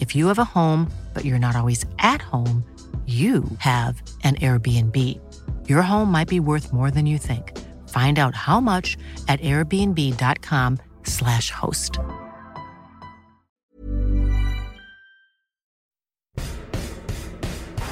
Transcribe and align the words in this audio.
If 0.00 0.16
you 0.16 0.26
have 0.28 0.38
a 0.38 0.44
home, 0.44 0.90
but 1.12 1.24
you're 1.24 1.38
not 1.38 1.56
always 1.56 1.84
at 1.98 2.22
home, 2.22 2.64
you 3.06 3.44
have 3.58 4.00
an 4.22 4.36
Airbnb. 4.36 5.20
Your 5.68 5.82
home 5.82 6.10
might 6.10 6.28
be 6.28 6.40
worth 6.40 6.72
more 6.72 6.90
than 6.90 7.04
you 7.04 7.18
think. 7.18 7.52
Find 7.90 8.18
out 8.18 8.34
how 8.34 8.60
much 8.60 8.96
at 9.28 9.42
airbnb.com/slash 9.42 11.50
host. 11.50 11.98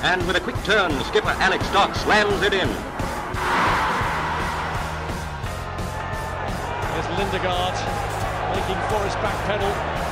And 0.03 0.27
with 0.27 0.37
a 0.37 0.41
quick 0.41 0.57
turn, 0.65 0.91
skipper 1.05 1.29
Alex 1.29 1.71
Dock 1.73 1.95
slams 1.95 2.41
it 2.43 2.55
in. 2.55 2.69
There's 6.89 7.07
Lindegaard 7.19 7.75
making 8.57 8.81
Forrest 8.89 9.19
back 9.23 9.37
pedal. 9.47 10.12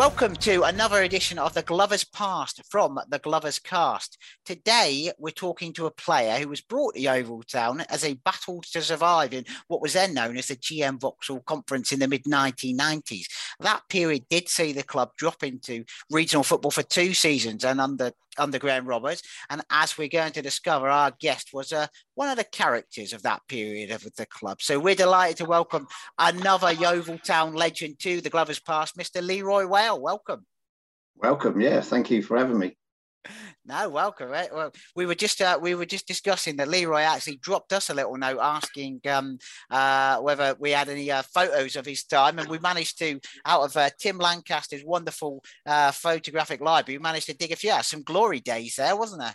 Welcome 0.00 0.36
to 0.36 0.62
another 0.62 1.02
edition 1.02 1.38
of 1.38 1.52
the 1.52 1.60
Glover's 1.60 2.04
Past 2.04 2.62
from 2.70 2.98
the 3.10 3.18
Glover's 3.18 3.58
Cast. 3.58 4.16
Today, 4.46 5.12
we're 5.18 5.30
talking 5.30 5.74
to 5.74 5.84
a 5.84 5.90
player 5.90 6.38
who 6.38 6.48
was 6.48 6.62
brought 6.62 6.94
to 6.94 7.02
Yeovil 7.02 7.42
Town 7.42 7.82
as 7.82 8.02
a 8.02 8.14
battle 8.14 8.62
to 8.72 8.80
survive 8.80 9.34
in 9.34 9.44
what 9.68 9.82
was 9.82 9.92
then 9.92 10.14
known 10.14 10.38
as 10.38 10.48
the 10.48 10.56
GM 10.56 10.98
Vauxhall 10.98 11.40
Conference 11.40 11.92
in 11.92 11.98
the 11.98 12.08
mid 12.08 12.24
1990s. 12.24 13.26
That 13.60 13.82
period 13.90 14.24
did 14.30 14.48
see 14.48 14.72
the 14.72 14.82
club 14.82 15.10
drop 15.18 15.42
into 15.42 15.84
regional 16.10 16.44
football 16.44 16.70
for 16.70 16.82
two 16.82 17.12
seasons 17.12 17.62
and 17.62 17.78
under 17.78 18.12
under 18.38 18.58
Graham 18.58 18.86
Roberts. 18.86 19.22
And 19.48 19.62
as 19.70 19.96
we're 19.96 20.08
going 20.08 20.32
to 20.32 20.42
discover, 20.42 20.88
our 20.88 21.12
guest 21.20 21.50
was 21.52 21.72
uh, 21.72 21.86
one 22.14 22.28
of 22.28 22.36
the 22.36 22.44
characters 22.44 23.12
of 23.12 23.22
that 23.22 23.42
period 23.48 23.90
of 23.90 24.02
the 24.16 24.26
club. 24.26 24.62
So 24.62 24.78
we're 24.78 24.94
delighted 24.94 25.38
to 25.38 25.44
welcome 25.44 25.86
another 26.18 26.72
Yeovil 26.72 27.18
Town 27.18 27.54
legend 27.54 27.98
to 28.00 28.20
the 28.20 28.30
Glovers 28.30 28.60
Past, 28.60 28.96
Mr. 28.96 29.22
Leroy 29.22 29.66
Whale. 29.66 30.00
Welcome. 30.00 30.46
Welcome. 31.16 31.60
Yeah, 31.60 31.80
thank 31.80 32.10
you 32.10 32.22
for 32.22 32.38
having 32.38 32.58
me. 32.58 32.76
No, 33.66 33.88
welcome. 33.88 34.28
Right? 34.28 34.52
Well, 34.52 34.72
we 34.96 35.06
were 35.06 35.14
just 35.14 35.40
uh, 35.40 35.58
we 35.60 35.74
were 35.74 35.86
just 35.86 36.06
discussing 36.06 36.56
that 36.56 36.68
Leroy 36.68 37.02
actually 37.02 37.36
dropped 37.36 37.72
us 37.72 37.90
a 37.90 37.94
little 37.94 38.16
note 38.16 38.38
asking 38.40 39.00
um, 39.08 39.38
uh, 39.70 40.18
whether 40.18 40.56
we 40.58 40.70
had 40.70 40.88
any 40.88 41.10
uh, 41.10 41.22
photos 41.22 41.76
of 41.76 41.86
his 41.86 42.04
time, 42.04 42.38
and 42.38 42.48
we 42.48 42.58
managed 42.58 42.98
to, 42.98 43.20
out 43.44 43.62
of 43.62 43.76
uh, 43.76 43.90
Tim 43.98 44.18
Lancaster's 44.18 44.84
wonderful 44.84 45.42
uh, 45.66 45.92
photographic 45.92 46.60
library, 46.60 46.98
we 46.98 47.02
managed 47.02 47.26
to 47.26 47.36
dig 47.36 47.52
a 47.52 47.56
few 47.56 47.72
out. 47.72 47.84
Some 47.84 48.02
glory 48.02 48.40
days 48.40 48.76
there, 48.76 48.96
wasn't 48.96 49.22
there? 49.22 49.34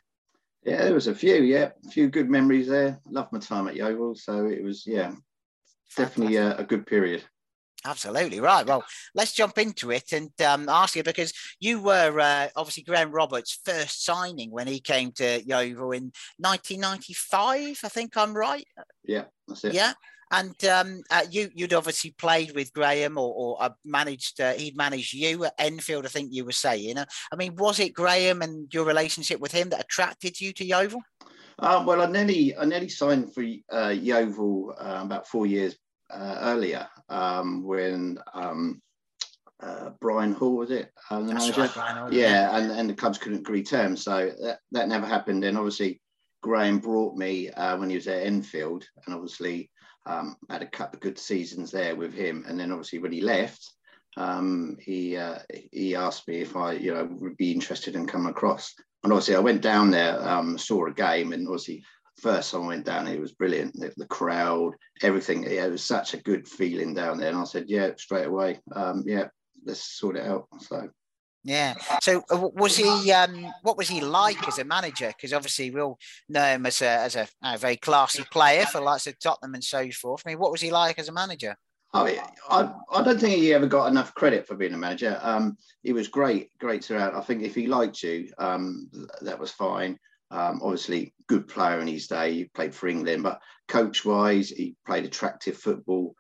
Yeah, 0.63 0.84
there 0.84 0.94
was 0.94 1.07
a 1.07 1.16
few. 1.16 1.35
Yeah, 1.44 1.69
a 1.85 1.90
few 1.90 2.09
good 2.09 2.29
memories 2.29 2.67
there. 2.67 3.00
Loved 3.07 3.31
my 3.31 3.40
time 3.40 3.67
at 3.67 3.75
Yeovil, 3.75 4.16
so 4.16 4.47
it 4.47 4.63
was 4.63 4.85
yeah, 4.88 5.13
definitely 5.96 6.38
a, 6.38 6.57
a 6.57 6.63
good 6.63 6.88
period. 6.88 7.23
Absolutely 7.85 8.40
right. 8.40 8.66
Well, 8.66 8.84
let's 9.13 9.34
jump 9.34 9.59
into 9.59 9.91
it 9.91 10.12
and 10.12 10.31
um, 10.41 10.68
ask 10.69 10.96
you 10.96 11.03
because 11.03 11.31
you 11.59 11.79
were 11.79 12.19
uh, 12.19 12.47
obviously 12.56 12.84
Graham 12.84 13.12
Roberts' 13.12 13.59
first 13.63 14.03
signing 14.03 14.50
when 14.50 14.66
he 14.66 14.79
came 14.79 15.12
to 15.13 15.44
Yeovil 15.46 15.91
in 15.91 16.12
1995. 16.40 17.79
I 17.84 17.90
think 17.90 18.18
I'm 18.18 18.35
right. 18.35 18.68
Yeah, 19.03 19.25
that's 19.47 19.66
it. 19.66 19.73
Yeah, 19.75 19.94
and 20.31 20.66
um, 20.66 21.03
uh, 21.12 21.25
you 21.29 21.51
you'd 21.53 21.73
obviously 21.73 22.12
played 22.18 22.56
with 22.56 22.73
Graham 22.73 23.19
or, 23.19 23.34
or 23.35 23.63
uh, 23.63 23.69
managed 23.84 24.41
uh, 24.41 24.53
he'd 24.53 24.75
managed 24.75 25.13
you 25.13 25.46
at 25.46 25.53
Enfield. 25.59 26.06
I 26.06 26.09
think 26.09 26.34
you 26.34 26.44
were 26.44 26.52
saying. 26.52 26.97
I 26.97 27.35
mean, 27.35 27.56
was 27.56 27.79
it 27.79 27.94
Graham 27.94 28.41
and 28.41 28.73
your 28.73 28.85
relationship 28.85 29.40
with 29.40 29.52
him 29.52 29.69
that 29.69 29.81
attracted 29.81 30.41
you 30.41 30.53
to 30.53 30.66
Yeovil? 30.66 31.02
Um, 31.59 31.85
well, 31.85 32.02
I 32.02 32.07
nearly 32.07 32.57
I 32.57 32.66
nearly 32.66 32.90
signed 32.90 33.34
for 33.34 33.44
uh, 33.72 33.90
Yeovil 33.90 34.73
uh, 34.79 35.02
about 35.03 35.28
four 35.28 35.46
years 35.46 35.75
uh, 36.10 36.38
earlier 36.42 36.88
um, 37.10 37.64
when 37.64 38.20
um, 38.34 38.82
uh, 39.62 39.92
Brian 40.02 40.34
Hall 40.34 40.58
was 40.58 40.72
it? 40.72 40.92
Uh, 41.10 41.22
right, 41.22 41.70
Hall, 41.70 42.14
yeah, 42.14 42.30
yeah. 42.30 42.58
and, 42.58 42.72
and 42.72 42.90
the 42.90 42.94
clubs 42.94 43.18
couldn't 43.18 43.40
agree 43.40 43.64
terms, 43.64 44.04
so 44.04 44.32
that, 44.42 44.60
that 44.72 44.88
never 44.88 45.06
happened. 45.06 45.44
And 45.44 45.58
obviously, 45.58 46.02
Graham 46.42 46.80
brought 46.80 47.16
me 47.16 47.50
uh, 47.52 47.78
when 47.78 47.90
he 47.90 47.96
was 47.96 48.08
at 48.08 48.24
Enfield, 48.24 48.86
and 49.06 49.16
obviously 49.16 49.70
um, 50.06 50.36
had 50.50 50.62
a 50.62 50.68
couple 50.68 50.98
of 50.98 51.02
good 51.02 51.18
seasons 51.18 51.72
there 51.72 51.96
with 51.96 52.14
him. 52.14 52.46
And 52.48 52.60
then 52.60 52.72
obviously 52.72 53.00
when 53.00 53.12
he 53.12 53.22
left, 53.22 53.74
um, 54.18 54.78
he 54.80 55.18
uh, 55.18 55.40
he 55.72 55.96
asked 55.96 56.28
me 56.28 56.42
if 56.42 56.56
I 56.56 56.74
you 56.74 56.94
know 56.94 57.08
would 57.20 57.38
be 57.38 57.52
interested 57.52 57.96
in 57.96 58.08
coming 58.08 58.30
across. 58.30 58.74
And 59.04 59.12
obviously 59.12 59.36
I 59.36 59.40
went 59.40 59.62
down 59.62 59.92
there, 59.92 60.22
um, 60.28 60.58
saw 60.58 60.88
a 60.88 60.94
game, 60.94 61.34
and 61.34 61.47
obviously 61.47 61.84
first 62.17 62.52
time 62.52 62.64
I 62.64 62.67
went 62.67 62.85
down, 62.85 63.08
it 63.08 63.20
was 63.20 63.34
brilliant. 63.34 63.73
The, 63.73 63.94
the 63.97 64.08
crowd, 64.08 64.73
everything. 65.02 65.44
Yeah, 65.44 65.66
it 65.66 65.72
was 65.72 65.84
such 65.84 66.14
a 66.14 66.22
good 66.22 66.47
feeling 66.47 66.94
down 66.94 67.17
there. 67.17 67.29
And 67.29 67.38
I 67.38 67.44
said, 67.44 67.66
yeah, 67.67 67.91
straight 67.97 68.28
away. 68.28 68.59
Um, 68.73 69.03
yeah, 69.06 69.28
let's 69.66 69.97
sort 69.97 70.17
it 70.17 70.26
out. 70.26 70.47
So. 70.59 70.90
Yeah. 71.44 71.76
So 72.02 72.23
uh, 72.32 72.50
was 72.56 72.76
he? 72.76 73.12
Um, 73.12 73.52
what 73.62 73.78
was 73.78 73.88
he 73.88 74.02
like 74.02 74.47
as 74.47 74.58
a 74.58 74.64
manager? 74.64 75.08
Because 75.08 75.32
obviously 75.32 75.70
we 75.70 75.79
all 75.79 76.00
know 76.28 76.44
him 76.44 76.66
as 76.66 76.82
a 76.82 76.90
as 76.90 77.16
a, 77.16 77.28
a 77.44 77.58
very 77.58 77.78
classy 77.78 78.23
player 78.32 78.66
for 78.66 78.82
lots 78.82 79.06
of 79.06 79.20
Tottenham 79.20 79.53
and 79.53 79.64
so 79.64 79.88
forth. 79.91 80.23
I 80.26 80.29
mean, 80.29 80.40
what 80.40 80.52
was 80.52 80.62
he 80.62 80.72
like 80.72 80.97
as 80.97 81.08
a 81.08 81.14
manager? 81.14 81.56
I, 81.94 82.03
mean, 82.03 82.20
I, 82.50 82.73
I 82.91 83.03
don't 83.03 83.20
think 83.20 83.35
he 83.35 83.53
ever 83.53 83.67
got 83.67 83.88
enough 83.88 84.14
credit 84.16 84.46
for 84.46 84.56
being 84.56 84.73
a 84.73 84.78
manager. 84.78 85.17
Um, 85.22 85.56
he 85.82 85.94
was 85.94 86.09
great, 86.09 86.50
great 86.59 86.84
throughout. 86.84 87.16
I 87.16 87.22
think 87.22 87.41
if 87.41 87.56
he 87.56 87.67
liked 87.67 88.03
you, 88.03 88.29
um, 88.38 88.90
that 89.22 89.40
was 89.40 89.52
fine. 89.52 89.97
Um, 90.32 90.60
obviously, 90.64 91.14
good 91.28 91.48
player 91.48 91.80
in 91.80 91.88
his 91.88 92.08
day. 92.08 92.34
He 92.34 92.46
played 92.46 92.74
for 92.74 92.88
England, 92.88 93.24
but 93.24 93.42
coach-wise, 93.68 94.50
he 94.50 94.76
played 94.86 95.06
attractive 95.06 95.58
football. 95.58 96.16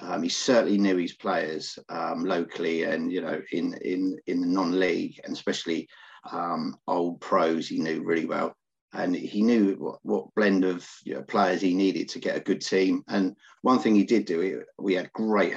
Um, 0.00 0.22
he 0.22 0.28
certainly 0.28 0.78
knew 0.78 0.96
his 0.96 1.14
players 1.14 1.78
um, 1.88 2.24
locally 2.24 2.84
and 2.84 3.12
you 3.12 3.20
know 3.20 3.40
in 3.52 3.74
in 3.82 4.18
in 4.26 4.40
the 4.40 4.46
non-league, 4.46 5.20
and 5.24 5.32
especially 5.32 5.88
um, 6.30 6.76
old 6.86 7.20
pros 7.20 7.68
he 7.68 7.78
knew 7.78 8.02
really 8.02 8.26
well. 8.26 8.54
And 8.92 9.14
he 9.14 9.42
knew 9.42 9.76
what, 9.78 9.98
what 10.02 10.34
blend 10.34 10.64
of 10.64 10.88
you 11.04 11.14
know, 11.14 11.22
players 11.22 11.60
he 11.60 11.74
needed 11.74 12.08
to 12.08 12.18
get 12.18 12.36
a 12.36 12.40
good 12.40 12.60
team. 12.60 13.04
And 13.06 13.36
one 13.62 13.78
thing 13.78 13.94
he 13.94 14.02
did 14.02 14.24
do, 14.24 14.64
we 14.78 14.94
had 14.94 15.12
great, 15.12 15.54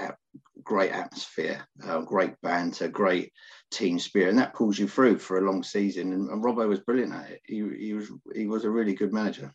great 0.63 0.91
atmosphere, 0.91 1.67
uh, 1.83 2.01
great 2.01 2.39
banter, 2.41 2.87
great 2.87 3.33
team 3.73 3.99
spirit, 3.99 4.29
and 4.29 4.39
that 4.39 4.53
pulls 4.53 4.77
you 4.77 4.87
through 4.87 5.17
for 5.19 5.37
a 5.37 5.41
long 5.41 5.63
season. 5.63 6.13
And, 6.13 6.29
and 6.29 6.43
Robbo 6.43 6.67
was 6.67 6.79
brilliant 6.79 7.13
at 7.13 7.31
it. 7.31 7.41
He, 7.45 7.63
he 7.77 7.93
was 7.93 8.11
he 8.33 8.47
was 8.47 8.65
a 8.65 8.69
really 8.69 8.93
good 8.93 9.13
manager. 9.13 9.53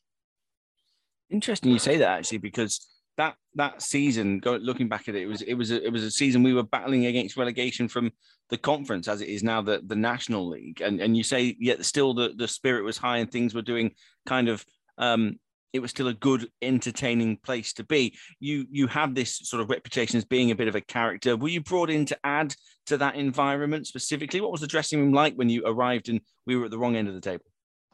Interesting 1.30 1.72
you 1.72 1.78
say 1.78 1.98
that 1.98 2.18
actually, 2.18 2.38
because 2.38 2.86
that 3.18 3.34
that 3.54 3.82
season, 3.82 4.38
go, 4.38 4.56
looking 4.56 4.88
back 4.88 5.08
at 5.08 5.14
it, 5.14 5.22
it 5.22 5.26
was 5.26 5.42
it 5.42 5.54
was 5.54 5.70
a, 5.70 5.84
it 5.84 5.92
was 5.92 6.04
a 6.04 6.10
season 6.10 6.42
we 6.42 6.54
were 6.54 6.62
battling 6.62 7.06
against 7.06 7.36
relegation 7.36 7.88
from 7.88 8.12
the 8.48 8.56
conference 8.56 9.08
as 9.08 9.20
it 9.20 9.28
is 9.28 9.42
now 9.42 9.60
the 9.60 9.82
the 9.86 9.96
national 9.96 10.48
league, 10.48 10.80
and 10.80 11.00
and 11.00 11.16
you 11.16 11.22
say 11.22 11.56
yet 11.58 11.84
still 11.84 12.14
the 12.14 12.32
the 12.36 12.48
spirit 12.48 12.84
was 12.84 12.96
high 12.96 13.18
and 13.18 13.30
things 13.30 13.54
were 13.54 13.62
doing 13.62 13.92
kind 14.24 14.48
of 14.48 14.64
um, 14.98 15.38
it 15.72 15.80
was 15.80 15.90
still 15.90 16.08
a 16.08 16.14
good, 16.14 16.48
entertaining 16.62 17.36
place 17.38 17.72
to 17.74 17.84
be. 17.84 18.16
You 18.40 18.66
you 18.70 18.86
have 18.86 19.14
this 19.14 19.38
sort 19.38 19.62
of 19.62 19.70
reputation 19.70 20.16
as 20.16 20.24
being 20.24 20.50
a 20.50 20.56
bit 20.56 20.68
of 20.68 20.74
a 20.74 20.80
character. 20.80 21.36
Were 21.36 21.48
you 21.48 21.60
brought 21.60 21.90
in 21.90 22.06
to 22.06 22.18
add 22.24 22.54
to 22.86 22.96
that 22.98 23.16
environment 23.16 23.86
specifically? 23.86 24.40
What 24.40 24.52
was 24.52 24.60
the 24.60 24.66
dressing 24.66 25.00
room 25.00 25.12
like 25.12 25.34
when 25.34 25.50
you 25.50 25.62
arrived 25.66 26.08
and 26.08 26.20
we 26.46 26.56
were 26.56 26.66
at 26.66 26.70
the 26.70 26.78
wrong 26.78 26.96
end 26.96 27.08
of 27.08 27.14
the 27.14 27.20
table? 27.20 27.44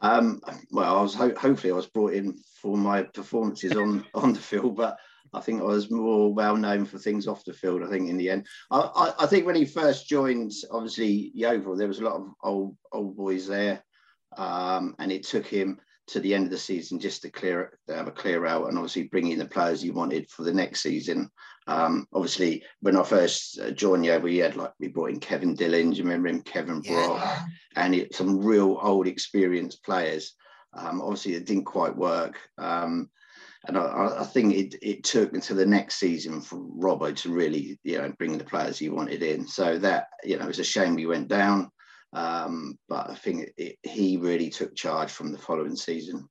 Um, 0.01 0.41
well, 0.71 0.97
I 0.97 1.01
was 1.01 1.15
ho- 1.15 1.35
hopefully 1.35 1.71
I 1.71 1.75
was 1.75 1.87
brought 1.87 2.13
in 2.13 2.37
for 2.61 2.77
my 2.77 3.03
performances 3.03 3.75
on 3.75 4.05
on 4.13 4.33
the 4.33 4.39
field, 4.39 4.75
but 4.75 4.97
I 5.33 5.41
think 5.41 5.61
I 5.61 5.65
was 5.65 5.91
more 5.91 6.33
well 6.33 6.55
known 6.55 6.85
for 6.85 6.97
things 6.97 7.27
off 7.27 7.45
the 7.45 7.53
field. 7.53 7.83
I 7.83 7.89
think 7.89 8.09
in 8.09 8.17
the 8.17 8.29
end, 8.29 8.47
I, 8.71 8.79
I, 8.79 9.23
I 9.23 9.25
think 9.25 9.45
when 9.45 9.55
he 9.55 9.65
first 9.65 10.07
joined, 10.07 10.53
obviously 10.71 11.31
Yeovil, 11.33 11.75
there 11.75 11.87
was 11.87 11.99
a 11.99 12.03
lot 12.03 12.15
of 12.15 12.27
old 12.43 12.77
old 12.91 13.17
boys 13.17 13.47
there, 13.47 13.83
um, 14.37 14.95
and 14.99 15.11
it 15.11 15.25
took 15.25 15.45
him 15.45 15.79
to 16.07 16.19
the 16.19 16.33
end 16.33 16.45
of 16.45 16.51
the 16.51 16.57
season 16.57 16.99
just 16.99 17.21
to 17.21 17.29
clear 17.29 17.77
to 17.87 17.95
have 17.95 18.07
a 18.07 18.11
clear 18.11 18.45
out 18.45 18.67
and 18.67 18.77
obviously 18.77 19.03
bring 19.03 19.31
in 19.31 19.39
the 19.39 19.45
players 19.45 19.83
you 19.83 19.93
wanted 19.93 20.29
for 20.29 20.43
the 20.43 20.53
next 20.53 20.81
season. 20.81 21.29
Um, 21.67 22.07
obviously, 22.13 22.63
when 22.81 22.95
I 22.95 23.03
first 23.03 23.59
uh, 23.59 23.71
joined 23.71 24.05
yeah, 24.05 24.17
we 24.17 24.37
had 24.37 24.55
like 24.55 24.73
we 24.79 24.87
brought 24.87 25.09
in 25.09 25.19
Kevin 25.19 25.55
Dillon. 25.55 25.91
Do 25.91 25.97
you 25.97 26.03
remember 26.03 26.27
him? 26.27 26.41
Kevin 26.41 26.81
Brock, 26.81 27.21
yeah. 27.21 27.45
and 27.75 27.95
it, 27.95 28.13
some 28.13 28.43
real 28.43 28.77
old 28.81 29.07
experienced 29.07 29.83
players. 29.83 30.35
Um, 30.73 31.01
obviously, 31.01 31.33
it 31.33 31.45
didn't 31.45 31.65
quite 31.65 31.95
work. 31.95 32.37
Um, 32.57 33.09
and 33.67 33.77
I, 33.77 34.17
I, 34.19 34.23
think 34.23 34.53
it, 34.53 34.75
it 34.81 35.03
took 35.03 35.33
until 35.33 35.55
the 35.55 35.65
next 35.65 35.95
season 35.95 36.41
for 36.41 36.57
Robbo 36.57 37.15
to 37.15 37.33
really, 37.33 37.79
you 37.83 37.97
know, 37.97 38.13
bring 38.19 38.37
the 38.37 38.43
players 38.43 38.77
he 38.77 38.89
wanted 38.89 39.23
in. 39.23 39.47
So 39.47 39.79
that, 39.79 40.07
you 40.23 40.37
know, 40.37 40.43
it 40.43 40.49
was 40.49 40.59
a 40.59 40.63
shame 40.63 40.95
we 40.95 41.07
went 41.07 41.29
down. 41.29 41.71
Um, 42.13 42.77
but 42.87 43.09
I 43.09 43.15
think 43.15 43.43
it, 43.43 43.53
it, 43.57 43.89
he 43.89 44.17
really 44.17 44.49
took 44.49 44.75
charge 44.75 45.11
from 45.11 45.31
the 45.31 45.37
following 45.37 45.75
season. 45.75 46.27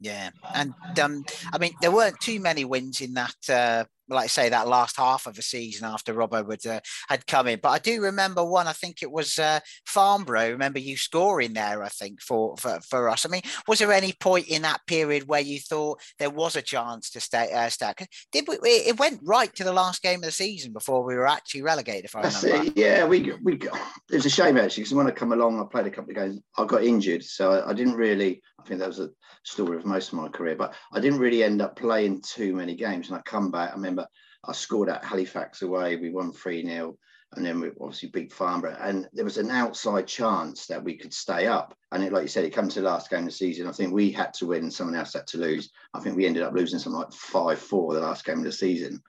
Yeah, 0.00 0.30
and 0.54 0.74
um, 1.00 1.24
I 1.52 1.58
mean, 1.58 1.72
there 1.80 1.90
weren't 1.90 2.20
too 2.20 2.40
many 2.40 2.64
wins 2.64 3.00
in 3.00 3.14
that 3.14 3.36
uh, 3.48 3.84
like 4.08 4.24
I 4.24 4.26
say, 4.28 4.48
that 4.48 4.68
last 4.68 4.96
half 4.96 5.26
of 5.26 5.34
the 5.34 5.42
season 5.42 5.86
after 5.86 6.14
Robbo 6.14 6.46
would, 6.46 6.66
uh, 6.66 6.80
had 7.08 7.26
come 7.26 7.48
in. 7.48 7.60
But 7.62 7.70
I 7.70 7.78
do 7.78 8.02
remember 8.02 8.44
one, 8.44 8.66
I 8.66 8.72
think 8.72 9.02
it 9.02 9.10
was 9.10 9.38
uh, 9.38 9.60
Farnborough. 9.86 10.50
Remember 10.50 10.78
you 10.78 10.96
scoring 10.96 11.52
there, 11.54 11.82
I 11.82 11.88
think, 11.88 12.20
for, 12.20 12.56
for, 12.56 12.80
for 12.80 13.08
us. 13.08 13.24
I 13.24 13.28
mean, 13.28 13.42
was 13.66 13.78
there 13.78 13.92
any 13.92 14.12
point 14.12 14.48
in 14.48 14.62
that 14.62 14.80
period 14.86 15.28
where 15.28 15.40
you 15.40 15.58
thought 15.58 16.00
there 16.18 16.30
was 16.30 16.56
a 16.56 16.62
chance 16.62 17.10
to 17.10 17.20
stay? 17.20 17.50
Uh, 17.52 17.68
stay? 17.68 17.92
Did 18.32 18.46
we, 18.48 18.56
it 18.56 18.98
went 18.98 19.20
right 19.22 19.54
to 19.54 19.64
the 19.64 19.72
last 19.72 20.02
game 20.02 20.20
of 20.20 20.24
the 20.24 20.32
season 20.32 20.72
before 20.72 21.04
we 21.04 21.14
were 21.14 21.26
actually 21.26 21.62
relegated, 21.62 22.04
if 22.04 22.16
I 22.16 22.22
remember. 22.22 22.72
Yeah, 22.76 23.06
we, 23.06 23.32
we, 23.42 23.54
it 23.54 23.70
was 24.10 24.26
a 24.26 24.30
shame 24.30 24.56
actually, 24.56 24.82
because 24.82 24.94
when 24.94 25.06
I 25.06 25.10
come 25.10 25.32
along, 25.32 25.60
I 25.60 25.64
played 25.70 25.86
a 25.86 25.90
couple 25.90 26.10
of 26.10 26.16
games, 26.16 26.40
I 26.58 26.64
got 26.64 26.84
injured. 26.84 27.24
So 27.24 27.52
I, 27.52 27.70
I 27.70 27.72
didn't 27.72 27.94
really, 27.94 28.42
I 28.58 28.64
think 28.66 28.80
that 28.80 28.88
was 28.88 29.00
a 29.00 29.10
story 29.44 29.76
of 29.76 29.84
most 29.84 30.08
of 30.08 30.18
my 30.18 30.28
career, 30.28 30.56
but 30.56 30.74
I 30.92 31.00
didn't 31.00 31.20
really 31.20 31.42
end 31.42 31.60
up 31.62 31.76
playing 31.76 32.22
too 32.22 32.54
many 32.54 32.74
games. 32.74 33.08
And 33.08 33.18
I 33.18 33.22
come 33.22 33.50
back, 33.50 33.72
I 33.74 33.76
remember 33.94 34.08
I 34.46 34.52
scored 34.52 34.88
at 34.88 35.04
Halifax 35.04 35.62
away. 35.62 35.96
We 35.96 36.10
won 36.10 36.32
3 36.32 36.64
0. 36.64 36.96
And 37.36 37.44
then 37.44 37.60
we 37.60 37.70
obviously 37.80 38.10
beat 38.10 38.32
Farnborough. 38.32 38.76
And 38.80 39.08
there 39.12 39.24
was 39.24 39.38
an 39.38 39.50
outside 39.50 40.06
chance 40.06 40.66
that 40.66 40.84
we 40.84 40.96
could 40.96 41.12
stay 41.12 41.46
up. 41.46 41.76
And 41.90 42.04
it, 42.04 42.12
like 42.12 42.22
you 42.22 42.28
said, 42.28 42.44
it 42.44 42.54
comes 42.54 42.74
to 42.74 42.80
the 42.80 42.88
last 42.88 43.10
game 43.10 43.20
of 43.20 43.24
the 43.26 43.32
season. 43.32 43.66
I 43.66 43.72
think 43.72 43.92
we 43.92 44.12
had 44.12 44.32
to 44.34 44.46
win, 44.46 44.70
someone 44.70 44.94
else 44.94 45.14
had 45.14 45.26
to 45.28 45.38
lose. 45.38 45.70
I 45.94 46.00
think 46.00 46.16
we 46.16 46.26
ended 46.26 46.44
up 46.44 46.54
losing 46.54 46.78
something 46.78 47.00
like 47.00 47.12
5 47.12 47.58
4 47.58 47.94
the 47.94 48.00
last 48.00 48.24
game 48.24 48.38
of 48.38 48.44
the 48.44 48.52
season. 48.52 49.02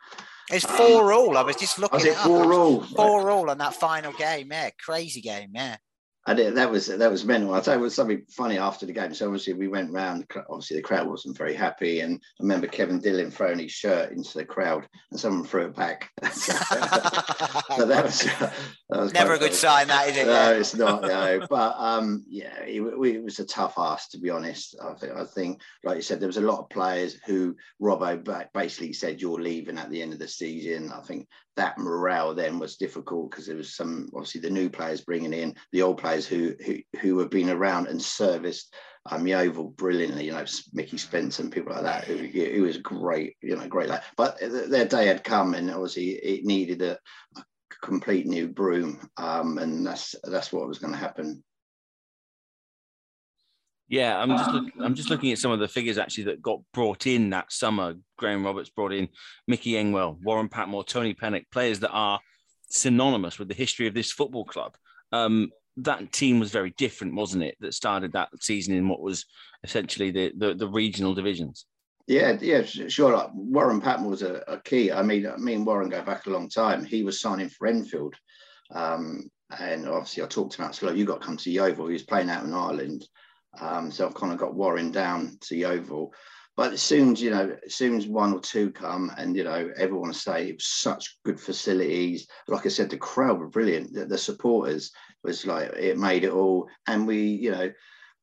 It's 0.52 0.66
four 0.66 1.12
um, 1.12 1.20
all. 1.20 1.38
I 1.38 1.42
was 1.42 1.56
just 1.56 1.80
looking. 1.80 1.98
Was 1.98 2.06
it 2.06 2.16
four 2.18 2.54
all? 2.54 2.82
Four 2.82 3.32
all 3.32 3.50
on 3.50 3.58
that 3.58 3.74
final 3.74 4.14
game. 4.14 4.50
Yeah, 4.52 4.70
crazy 4.80 5.22
game. 5.22 5.50
Yeah. 5.56 5.78
And 6.28 6.40
it, 6.40 6.56
that 6.56 6.72
was 6.72 6.88
that 6.88 7.12
was 7.12 7.24
mental. 7.24 7.54
I'll 7.54 7.62
tell 7.62 7.76
you, 7.76 7.82
it 7.82 7.84
was 7.84 7.96
something 7.96 8.24
funny 8.30 8.58
after 8.58 8.86
the 8.86 8.94
game. 8.94 9.14
So 9.14 9.26
obviously 9.26 9.54
we 9.54 9.68
went 9.68 9.92
round. 9.92 10.26
Obviously 10.50 10.78
the 10.78 10.84
crowd 10.84 11.08
wasn't 11.08 11.38
very 11.38 11.54
happy, 11.54 12.00
and 12.00 12.16
I 12.16 12.44
remember 12.44 12.68
Kevin 12.68 13.00
Dillon 13.00 13.30
throwing 13.30 13.60
his 13.60 13.72
shirt 13.72 14.12
into 14.12 14.38
the 14.38 14.46
crowd, 14.46 14.88
and 15.12 15.20
someone 15.20 15.46
threw 15.46 15.66
it 15.66 15.76
back. 15.76 16.10
so 16.32 16.54
that 17.86 18.02
was, 18.04 18.22
that 18.22 18.54
was 18.90 19.14
never 19.14 19.34
a 19.34 19.38
good 19.38 19.54
funny. 19.54 19.86
sign. 19.86 19.88
That 19.88 20.10
is 20.10 20.18
it? 20.18 20.26
No, 20.26 20.52
it's 20.54 20.76
not. 20.76 21.02
No, 21.04 21.46
but 21.48 21.76
um, 21.78 22.24
yeah, 22.28 22.60
it, 22.64 22.82
it, 22.82 23.24
was 23.24 23.40
a 23.40 23.46
tough 23.46 23.76
ask 23.78 24.10
to 24.12 24.18
be 24.18 24.32
honest. 24.32 24.76
I 24.84 24.94
think 24.94 25.14
I 25.14 25.26
think, 25.26 25.62
like 25.84 25.98
you 25.98 26.02
said, 26.02 26.20
there 26.20 26.28
was 26.28 26.38
a 26.38 26.42
lot 26.42 26.60
of 26.60 26.70
players 26.70 27.18
who 27.26 27.56
Robbo 27.80 28.48
basically 28.54 28.94
said 28.94 29.22
you're 29.22 29.40
leaving 29.40 29.78
at 29.78 29.92
the 29.92 30.02
end 30.02 30.14
of 30.14 30.20
the 30.20 30.28
season. 30.28 30.92
I 30.92 31.02
think 31.02 31.28
that 31.56 31.78
morale 31.78 32.34
then 32.34 32.60
was 32.60 32.76
difficult 32.76 33.32
because 33.32 33.48
there 33.48 33.56
was 33.56 33.76
some 33.76 34.10
obviously 34.14 34.42
the 34.42 34.50
new 34.50 34.70
players 34.70 35.02
bringing 35.02 35.34
in 35.34 35.56
the 35.72 35.82
old 35.82 35.98
players 35.98 36.15
who 36.24 36.56
who 36.66 36.78
who 37.00 37.20
have 37.20 37.30
been 37.30 37.50
around 37.50 37.88
and 37.88 38.02
serviced 38.02 38.74
um, 39.12 39.28
Yeovil 39.28 39.70
brilliantly, 39.70 40.26
you 40.26 40.32
know, 40.32 40.46
Mickey 40.74 40.98
Spence 40.98 41.40
and 41.40 41.52
people 41.52 41.74
like 41.74 41.84
that, 41.84 42.06
who, 42.06 42.18
who 42.18 42.64
was 42.64 42.78
great, 42.78 43.36
you 43.42 43.56
know, 43.56 43.68
great 43.68 43.88
lad. 43.88 44.04
But 44.18 44.40
their 44.40 44.86
day 44.86 45.06
had 45.06 45.24
come, 45.24 45.54
and 45.54 45.70
obviously 45.70 46.12
it 46.12 46.44
needed 46.44 46.82
a, 46.82 46.98
a 47.38 47.44
complete 47.84 48.26
new 48.26 48.48
broom, 48.48 49.08
um, 49.18 49.58
and 49.60 49.86
that's 49.86 50.16
that's 50.24 50.52
what 50.52 50.68
was 50.68 50.80
going 50.80 50.94
to 50.94 51.00
happen 51.00 51.44
yeah, 53.88 54.20
I'm 54.20 54.30
just 54.30 54.52
look, 54.52 54.66
I'm 54.80 54.96
just 54.96 55.10
looking 55.10 55.32
at 55.32 55.38
some 55.38 55.52
of 55.52 55.60
the 55.60 55.68
figures 55.68 55.98
actually 55.98 56.26
that 56.26 56.42
got 56.42 56.60
brought 56.74 57.06
in 57.06 57.30
that 57.30 57.52
summer. 57.52 57.94
Graham 58.18 58.44
Roberts 58.44 58.70
brought 58.70 58.94
in 58.94 59.10
Mickey 59.48 59.78
Engwell, 59.78 60.18
Warren 60.24 60.50
Patmore, 60.50 60.84
Tony 60.84 61.14
Pennock, 61.14 61.46
players 61.52 61.80
that 61.82 61.92
are 61.92 62.20
synonymous 62.70 63.38
with 63.38 63.48
the 63.48 63.54
history 63.54 63.88
of 63.88 63.94
this 63.94 64.12
football 64.12 64.44
club. 64.44 64.76
Um, 65.12 65.52
that 65.78 66.12
team 66.12 66.40
was 66.40 66.52
very 66.52 66.74
different, 66.78 67.16
wasn't 67.16 67.44
it? 67.44 67.56
That 67.60 67.74
started 67.74 68.14
that 68.14 68.30
season 68.40 68.76
in 68.76 68.88
what 68.88 69.02
was 69.02 69.26
essentially 69.64 70.12
the 70.12 70.32
the, 70.36 70.54
the 70.54 70.68
regional 70.68 71.14
divisions. 71.14 71.66
Yeah, 72.08 72.38
yeah, 72.40 72.62
sure. 72.64 73.32
Warren 73.34 73.82
Patmore 73.82 74.12
was 74.12 74.22
a, 74.22 74.44
a, 74.48 74.60
key. 74.60 74.92
I 74.92 75.02
mean, 75.02 75.28
me 75.40 75.56
and 75.56 75.66
Warren 75.66 75.90
go 75.90 76.04
back 76.04 76.28
a 76.28 76.30
long 76.30 76.50
time. 76.50 76.86
He 76.86 77.04
was 77.04 77.20
signing 77.20 77.50
for 77.50 77.66
Enfield, 77.66 78.14
um, 78.72 79.28
and 79.60 79.88
obviously 79.88 80.24
I 80.24 80.28
talked 80.28 80.56
about 80.56 80.76
slow. 80.76 80.92
You 80.92 81.06
got 81.06 81.22
to 81.22 81.26
come 81.26 81.38
to 81.38 81.52
Yeovil. 81.52 81.88
He 81.88 81.94
was 81.94 82.04
playing 82.04 82.30
out 82.30 82.44
in 82.44 82.54
Ireland. 82.54 83.08
Um, 83.60 83.90
so 83.90 84.06
I've 84.06 84.14
kind 84.14 84.34
of 84.34 84.38
got 84.38 84.54
Warren 84.54 84.92
down 84.92 85.38
to 85.42 85.56
Yeovil. 85.56 86.14
But 86.58 86.72
as 86.72 86.82
soon 86.82 87.14
as, 87.14 87.22
you 87.22 87.32
know, 87.32 87.56
as 87.66 87.76
soon 87.76 87.98
as 87.98 88.08
one 88.08 88.34
or 88.34 88.40
two 88.40 88.72
come 88.72 89.12
and, 89.18 89.36
you 89.36 89.44
know, 89.44 89.72
everyone 89.76 90.14
say 90.14 90.48
it 90.48 90.56
was 90.56 90.68
such 90.68 91.18
good 91.26 91.40
facilities. 91.40 92.28
Like 92.48 92.66
I 92.66 92.70
said, 92.70 92.90
the 92.90 92.98
crowd 92.98 93.40
were 93.40 93.50
brilliant. 93.50 93.94
The, 93.94 94.06
the 94.06 94.18
supporters 94.18 94.92
was 95.26 95.46
like, 95.46 95.72
it 95.74 95.98
made 95.98 96.24
it 96.24 96.32
all. 96.32 96.68
And 96.88 97.08
we, 97.08 97.22
you 97.22 97.52
know, 97.52 97.72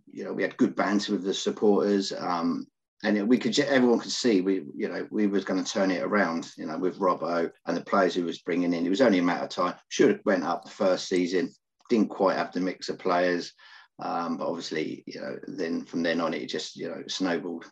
you 0.06 0.24
know, 0.24 0.32
we 0.32 0.42
had 0.42 0.56
good 0.56 0.76
banter 0.76 1.12
with 1.12 1.24
the 1.24 1.34
supporters. 1.34 2.12
Um, 2.12 2.66
and 3.04 3.28
we 3.28 3.38
could, 3.38 3.58
everyone 3.58 3.98
could 3.98 4.12
see 4.12 4.40
we, 4.40 4.62
you 4.76 4.88
know, 4.88 5.06
we 5.10 5.26
was 5.26 5.44
going 5.44 5.62
to 5.62 5.70
turn 5.70 5.90
it 5.90 6.02
around, 6.02 6.52
you 6.56 6.66
know, 6.66 6.78
with 6.78 6.98
Robbo 6.98 7.50
and 7.66 7.76
the 7.76 7.84
players 7.84 8.14
who 8.14 8.24
was 8.24 8.38
bringing 8.38 8.72
in. 8.72 8.86
It 8.86 8.90
was 8.90 9.00
only 9.00 9.18
a 9.18 9.22
matter 9.22 9.44
of 9.44 9.50
time. 9.50 9.74
Should 9.88 10.10
have 10.10 10.20
went 10.24 10.44
up 10.44 10.64
the 10.64 10.70
first 10.70 11.08
season. 11.08 11.52
Didn't 11.90 12.10
quite 12.10 12.36
have 12.36 12.52
the 12.52 12.60
mix 12.60 12.88
of 12.88 12.98
players. 12.98 13.52
Um, 13.98 14.36
but 14.36 14.48
obviously, 14.48 15.04
you 15.06 15.20
know, 15.20 15.36
then 15.46 15.84
from 15.84 16.02
then 16.02 16.20
on, 16.20 16.34
it 16.34 16.46
just 16.46 16.76
you 16.76 16.88
know 16.88 17.02
snowballed. 17.06 17.64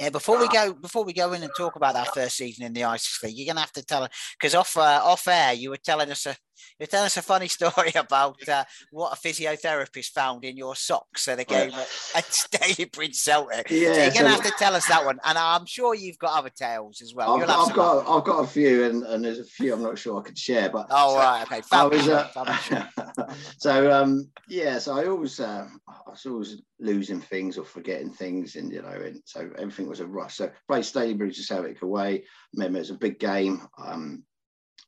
Yeah, 0.00 0.10
before 0.10 0.38
we 0.38 0.48
go, 0.48 0.74
before 0.74 1.04
we 1.04 1.12
go 1.12 1.32
in 1.32 1.42
and 1.42 1.52
talk 1.56 1.76
about 1.76 1.94
that 1.94 2.12
first 2.12 2.36
season 2.36 2.66
in 2.66 2.72
the 2.72 2.82
ICIS 2.82 3.22
League, 3.22 3.36
you're 3.36 3.46
gonna 3.46 3.60
have 3.60 3.72
to 3.72 3.84
tell 3.84 4.02
us 4.02 4.10
because 4.38 4.54
off 4.54 4.76
uh, 4.76 5.00
off 5.02 5.26
air 5.28 5.52
you 5.52 5.70
were 5.70 5.76
telling 5.76 6.10
us 6.10 6.26
a 6.26 6.36
you 6.78 6.86
tell 6.86 7.04
us 7.04 7.16
a 7.16 7.22
funny 7.22 7.48
story 7.58 7.92
about 7.94 8.36
uh, 8.48 8.64
what 8.90 9.12
a 9.12 9.16
physiotherapist 9.16 10.10
found 10.10 10.44
in 10.44 10.56
your 10.56 10.76
socks 10.76 11.28
at 11.28 11.40
a 11.40 11.44
game 11.44 11.72
at, 11.72 11.88
at 12.14 13.14
Celtic. 13.14 13.70
Yeah, 13.70 13.92
so 13.92 14.02
you're 14.02 14.12
going 14.12 14.24
to 14.24 14.30
have 14.30 14.42
to 14.42 14.52
tell 14.58 14.74
us 14.74 14.86
that 14.88 15.04
one, 15.04 15.18
and 15.24 15.38
I'm 15.38 15.66
sure 15.66 15.94
you've 15.94 16.18
got 16.18 16.38
other 16.38 16.50
tales 16.50 17.00
as 17.02 17.14
well. 17.14 17.42
I've, 17.42 17.48
I've 17.48 17.74
got 17.74 18.08
I've 18.08 18.24
got 18.24 18.44
a 18.44 18.46
few, 18.46 18.84
and, 18.84 19.02
and 19.04 19.24
there's 19.24 19.38
a 19.38 19.44
few 19.44 19.74
I'm 19.74 19.82
not 19.82 19.98
sure 19.98 20.20
I 20.20 20.22
could 20.22 20.38
share. 20.38 20.68
But 20.68 20.86
oh 20.90 21.10
so, 21.10 21.18
right, 21.18 21.42
okay. 21.42 21.62
was, 21.88 22.08
uh, 22.08 23.34
so 23.58 23.92
um, 23.92 24.30
yeah, 24.48 24.78
so 24.78 24.96
I 24.96 25.06
always 25.06 25.40
uh, 25.40 25.66
I 25.88 26.10
was 26.10 26.26
always 26.26 26.62
losing 26.78 27.20
things 27.20 27.58
or 27.58 27.64
forgetting 27.64 28.10
things, 28.10 28.56
and 28.56 28.72
you 28.72 28.82
know, 28.82 28.88
and 28.88 29.20
so 29.24 29.50
everything 29.58 29.88
was 29.88 30.00
a 30.00 30.06
rush. 30.06 30.36
So 30.36 30.50
play 30.68 30.80
Stalybridge 30.80 31.36
to 31.36 31.42
Celtic 31.42 31.82
away. 31.82 32.24
Remember, 32.54 32.78
it 32.78 32.80
was 32.80 32.90
a 32.90 32.94
big 32.94 33.18
game. 33.18 33.66
Um, 33.78 34.24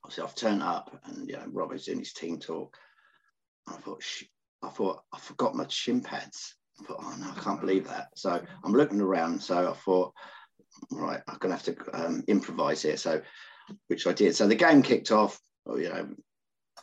obviously 0.05 0.25
I've 0.25 0.35
turned 0.35 0.63
up 0.63 0.99
and 1.07 1.29
you 1.29 1.37
know 1.37 1.45
Robert's 1.53 1.85
doing 1.85 1.99
his 1.99 2.13
team 2.13 2.39
talk. 2.39 2.77
I 3.69 3.73
thought, 3.73 4.03
I 4.63 4.69
thought 4.69 5.03
I 5.13 5.19
forgot 5.19 5.55
my 5.55 5.67
shin 5.69 6.01
pads. 6.01 6.55
I 6.81 6.85
thought, 6.85 7.01
oh 7.01 7.17
no, 7.19 7.31
I 7.31 7.41
can't 7.41 7.61
believe 7.61 7.87
that. 7.89 8.09
So 8.17 8.41
I'm 8.65 8.73
looking 8.73 9.01
around. 9.01 9.43
So 9.43 9.71
I 9.71 9.75
thought, 9.75 10.13
right, 10.93 11.21
I'm 11.29 11.39
gonna 11.39 11.55
have 11.55 11.65
to 11.65 11.77
um, 11.93 12.25
improvise 12.29 12.83
here. 12.83 12.97
So, 12.97 13.21
which 13.89 14.07
I 14.07 14.13
did. 14.13 14.37
So 14.37 14.47
the 14.47 14.55
game 14.55 14.83
kicked 14.83 15.11
off. 15.11 15.39
You 15.67 15.89
know, 15.91 16.09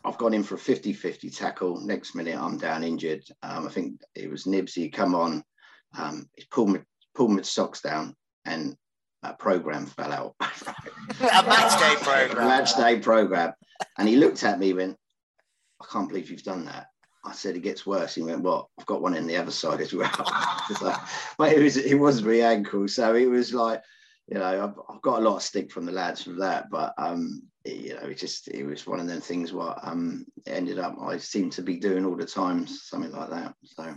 I've 0.04 0.18
gone 0.18 0.34
in 0.34 0.44
for 0.44 0.56
a 0.56 0.60
50-50 0.60 1.36
tackle. 1.36 1.82
Next 1.82 2.14
minute, 2.14 2.38
I'm 2.38 2.58
down 2.58 2.84
injured. 2.84 3.24
Um, 3.42 3.68
I 3.68 3.72
think 3.72 4.00
it 4.14 4.30
was 4.30 4.44
Nibsy 4.44 4.94
come 4.94 5.16
on. 5.16 5.44
Um, 5.98 6.30
he 6.36 6.46
pulled 6.52 6.70
my 6.70 6.82
pulled 7.16 7.32
my 7.32 7.42
socks 7.42 7.82
down, 7.82 8.16
and 8.46 8.76
a 9.24 9.34
program 9.34 9.86
fell 9.86 10.12
out. 10.12 10.36
a 10.42 11.44
match 11.44 11.80
day 11.80 11.96
program. 12.04 12.48
match 12.48 12.76
day 12.76 13.00
program. 13.00 13.54
And 13.98 14.08
he 14.08 14.16
looked 14.16 14.44
at 14.44 14.60
me, 14.60 14.70
and 14.70 14.78
went, 14.78 14.98
"I 15.82 15.86
can't 15.92 16.08
believe 16.08 16.30
you've 16.30 16.44
done 16.44 16.66
that." 16.66 16.88
I 17.24 17.34
said, 17.34 17.56
"It 17.56 17.62
gets 17.62 17.86
worse." 17.86 18.16
He 18.16 18.22
went, 18.22 18.42
"What? 18.42 18.68
I've 18.80 18.86
got 18.86 19.02
one 19.02 19.16
in 19.16 19.28
the 19.28 19.38
other 19.38 19.52
side 19.52 19.82
as 19.82 19.94
well." 19.94 20.10
so, 20.80 20.94
but 21.38 21.54
it 21.54 21.62
was 21.62 21.78
it 21.78 21.96
was 21.96 22.22
my 22.22 22.36
ankle, 22.36 22.88
so 22.88 23.16
it 23.16 23.28
was 23.28 23.54
like, 23.54 23.82
you 24.28 24.36
know, 24.38 24.64
I've, 24.64 24.96
I've, 24.96 25.02
got 25.02 25.20
a 25.20 25.24
lot 25.24 25.38
of 25.38 25.44
stick 25.44 25.72
from 25.72 25.86
the 25.86 25.92
lads 25.92 26.24
for 26.24 26.34
that, 26.34 26.70
but 26.70 26.94
um, 26.98 27.44
it, 27.64 27.78
you 27.78 27.94
know, 27.96 28.08
it 28.08 28.18
just 28.18 28.48
it 28.48 28.64
was 28.66 28.88
one 28.88 29.00
of 29.00 29.08
them 29.08 29.22
things. 29.22 29.54
What 29.54 29.80
um 29.84 30.26
ended 30.46 30.80
up, 30.80 30.96
I 31.02 31.18
seem 31.18 31.50
to 31.52 31.62
be 31.62 31.78
doing 31.78 32.06
all 32.06 32.16
the 32.16 32.26
time, 32.26 32.68
something 32.68 33.12
like 33.12 33.30
that. 33.30 33.54
So 33.64 33.96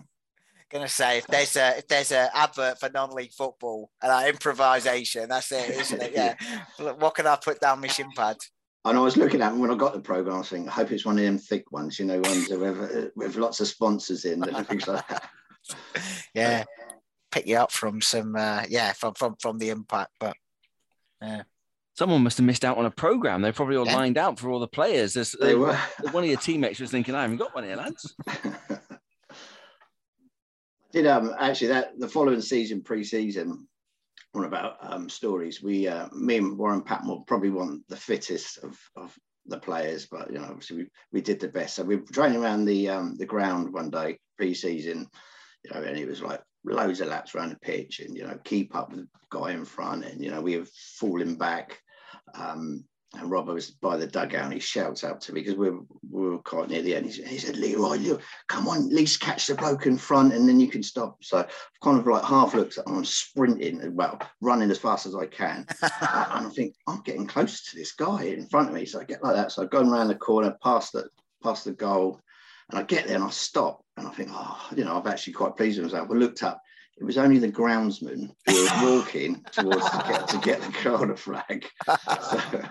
gonna 0.70 0.88
say 0.88 1.18
if 1.18 1.26
there's 1.26 1.56
a 1.56 1.78
if 1.78 1.88
there's 1.88 2.12
an 2.12 2.28
advert 2.34 2.78
for 2.78 2.90
non-league 2.90 3.32
football 3.32 3.90
and 4.02 4.12
uh, 4.12 4.28
improvisation, 4.28 5.28
that's 5.28 5.52
it, 5.52 5.70
isn't 5.70 6.02
it? 6.02 6.12
Yeah. 6.14 6.34
what 6.98 7.14
can 7.14 7.26
I 7.26 7.36
put 7.36 7.60
down 7.60 7.80
my 7.80 7.88
shin 7.88 8.10
pad? 8.16 8.36
And 8.84 8.96
I 8.96 9.00
was 9.00 9.16
looking 9.16 9.42
at 9.42 9.50
them 9.50 9.58
when 9.58 9.70
I 9.70 9.74
got 9.74 9.92
the 9.92 10.00
program. 10.00 10.36
I 10.36 10.38
was 10.38 10.48
thinking, 10.48 10.68
I 10.68 10.72
hope 10.72 10.92
it's 10.92 11.04
one 11.04 11.18
of 11.18 11.24
them 11.24 11.38
thick 11.38 11.70
ones, 11.72 11.98
you 11.98 12.06
know, 12.06 12.20
ones 12.20 12.48
with, 12.48 13.10
with 13.16 13.36
lots 13.36 13.60
of 13.60 13.68
sponsors 13.68 14.24
in 14.24 14.42
and 14.42 14.66
things 14.66 14.86
like 14.86 15.06
that. 15.08 15.28
Yeah, 16.34 16.64
pick 17.30 17.46
you 17.46 17.58
up 17.58 17.70
from 17.70 18.00
some, 18.00 18.34
uh, 18.34 18.62
yeah, 18.70 18.92
from 18.92 19.12
from 19.14 19.36
from 19.38 19.58
the 19.58 19.68
impact, 19.68 20.12
but 20.18 20.34
yeah. 21.20 21.42
Someone 21.98 22.22
must 22.22 22.38
have 22.38 22.46
missed 22.46 22.64
out 22.64 22.78
on 22.78 22.86
a 22.86 22.90
program. 22.92 23.42
They're 23.42 23.52
probably 23.52 23.76
all 23.76 23.84
yeah. 23.84 23.96
lined 23.96 24.16
out 24.16 24.38
for 24.38 24.50
all 24.50 24.60
the 24.60 24.68
players. 24.68 25.14
There's, 25.14 25.32
they 25.32 25.56
were. 25.56 25.76
One 26.12 26.22
of 26.22 26.30
your 26.30 26.38
teammates 26.38 26.78
was 26.78 26.92
thinking, 26.92 27.14
"I 27.14 27.22
haven't 27.22 27.38
got 27.38 27.54
one 27.54 27.64
here, 27.64 27.76
lads." 27.76 28.14
did 30.92 31.06
um 31.06 31.34
actually 31.38 31.68
that 31.68 31.98
the 31.98 32.08
following 32.08 32.40
season 32.40 32.82
pre-season 32.82 33.66
one 34.32 34.44
about 34.44 34.76
um 34.80 35.08
stories 35.08 35.62
we 35.62 35.88
uh 35.88 36.08
me 36.12 36.36
and 36.36 36.58
warren 36.58 36.82
patmore 36.82 37.24
probably 37.26 37.50
weren't 37.50 37.86
the 37.88 37.96
fittest 37.96 38.58
of 38.58 38.78
of 38.96 39.14
the 39.46 39.58
players 39.58 40.06
but 40.06 40.30
you 40.30 40.38
know 40.38 40.44
obviously 40.44 40.76
we, 40.78 40.86
we 41.12 41.20
did 41.20 41.40
the 41.40 41.48
best. 41.48 41.74
So 41.74 41.82
we 41.82 41.96
were 41.96 42.02
training 42.12 42.42
around 42.42 42.66
the 42.66 42.88
um 42.90 43.16
the 43.16 43.26
ground 43.26 43.72
one 43.72 43.90
day 43.90 44.18
pre-season 44.36 45.06
you 45.64 45.70
know 45.72 45.82
and 45.82 45.96
it 45.96 46.06
was 46.06 46.22
like 46.22 46.42
loads 46.64 47.00
of 47.00 47.08
laps 47.08 47.34
around 47.34 47.50
the 47.50 47.58
pitch 47.60 48.00
and 48.00 48.14
you 48.16 48.24
know 48.24 48.38
keep 48.44 48.74
up 48.76 48.90
with 48.90 49.00
the 49.00 49.08
guy 49.30 49.52
in 49.52 49.64
front 49.64 50.04
and 50.04 50.22
you 50.22 50.30
know 50.30 50.40
we 50.40 50.58
were 50.58 50.66
falling 50.98 51.36
back 51.36 51.80
um 52.34 52.84
and 53.14 53.30
Robbo 53.30 53.54
was 53.54 53.70
by 53.70 53.96
the 53.96 54.06
dugout 54.06 54.44
and 54.44 54.52
he 54.52 54.60
shouts 54.60 55.02
out 55.02 55.22
to 55.22 55.32
me 55.32 55.40
because 55.40 55.56
we 55.56 55.70
were, 55.70 55.80
we 56.10 56.28
were 56.28 56.38
quite 56.38 56.68
near 56.68 56.82
the 56.82 56.94
end. 56.94 57.06
He, 57.06 57.22
he 57.22 57.38
said, 57.38 57.56
Leroy, 57.56 57.96
look, 57.96 58.22
come 58.48 58.68
on, 58.68 58.86
at 58.86 58.92
least 58.92 59.20
catch 59.20 59.46
the 59.46 59.54
bloke 59.54 59.86
in 59.86 59.96
front 59.96 60.34
and 60.34 60.46
then 60.46 60.60
you 60.60 60.68
can 60.68 60.82
stop. 60.82 61.16
So 61.24 61.38
I've 61.38 61.50
kind 61.82 61.98
of 61.98 62.06
like 62.06 62.22
half 62.22 62.54
looked 62.54 62.76
at 62.76 62.84
I'm 62.86 63.04
sprinting, 63.06 63.80
well, 63.94 64.20
running 64.42 64.70
as 64.70 64.78
fast 64.78 65.06
as 65.06 65.14
I 65.14 65.26
can. 65.26 65.66
and 65.82 66.46
I 66.46 66.50
think, 66.54 66.74
I'm 66.86 67.00
getting 67.00 67.26
close 67.26 67.62
to 67.64 67.76
this 67.76 67.92
guy 67.92 68.24
in 68.24 68.46
front 68.46 68.68
of 68.68 68.74
me. 68.74 68.84
So 68.84 69.00
I 69.00 69.04
get 69.04 69.24
like 69.24 69.36
that. 69.36 69.52
So 69.52 69.62
I 69.62 69.66
go 69.66 69.80
around 69.80 70.08
the 70.08 70.14
corner, 70.14 70.54
past 70.62 70.92
the, 70.92 71.08
past 71.42 71.64
the 71.64 71.72
goal, 71.72 72.20
and 72.68 72.78
I 72.78 72.82
get 72.82 73.06
there 73.06 73.16
and 73.16 73.24
I 73.24 73.30
stop 73.30 73.82
and 73.96 74.06
I 74.06 74.10
think, 74.10 74.28
oh, 74.32 74.68
you 74.76 74.84
know, 74.84 75.00
I'm 75.00 75.06
actually 75.06 75.32
quite 75.32 75.56
pleased 75.56 75.80
with 75.80 75.90
myself. 75.90 76.10
I 76.10 76.14
looked 76.14 76.42
up 76.42 76.60
it 77.00 77.04
was 77.04 77.18
only 77.18 77.38
the 77.38 77.50
groundsman 77.50 78.30
who 78.46 78.52
was 78.52 78.72
walking 78.82 79.44
towards 79.52 79.88
to 79.90 80.04
get 80.08 80.28
to 80.28 80.38
get 80.38 80.60
the 80.60 80.72
corner 80.82 81.16
flag. 81.16 81.66
So, 81.86 82.62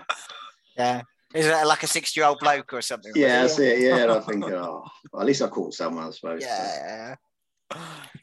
yeah. 0.76 1.02
Is 1.34 1.46
it 1.46 1.66
like 1.66 1.82
a 1.82 1.86
60 1.86 2.18
year 2.18 2.26
old 2.28 2.38
bloke 2.38 2.72
or 2.72 2.80
something? 2.80 3.12
Yeah, 3.14 3.42
that's 3.42 3.58
it. 3.58 3.80
Yeah. 3.80 3.98
And 3.98 4.12
I 4.12 4.20
think, 4.20 4.44
oh, 4.44 4.84
well, 5.12 5.20
at 5.20 5.26
least 5.26 5.42
I 5.42 5.48
caught 5.48 5.74
someone, 5.74 6.06
I 6.06 6.10
suppose. 6.10 6.42
Yeah. 6.42 7.16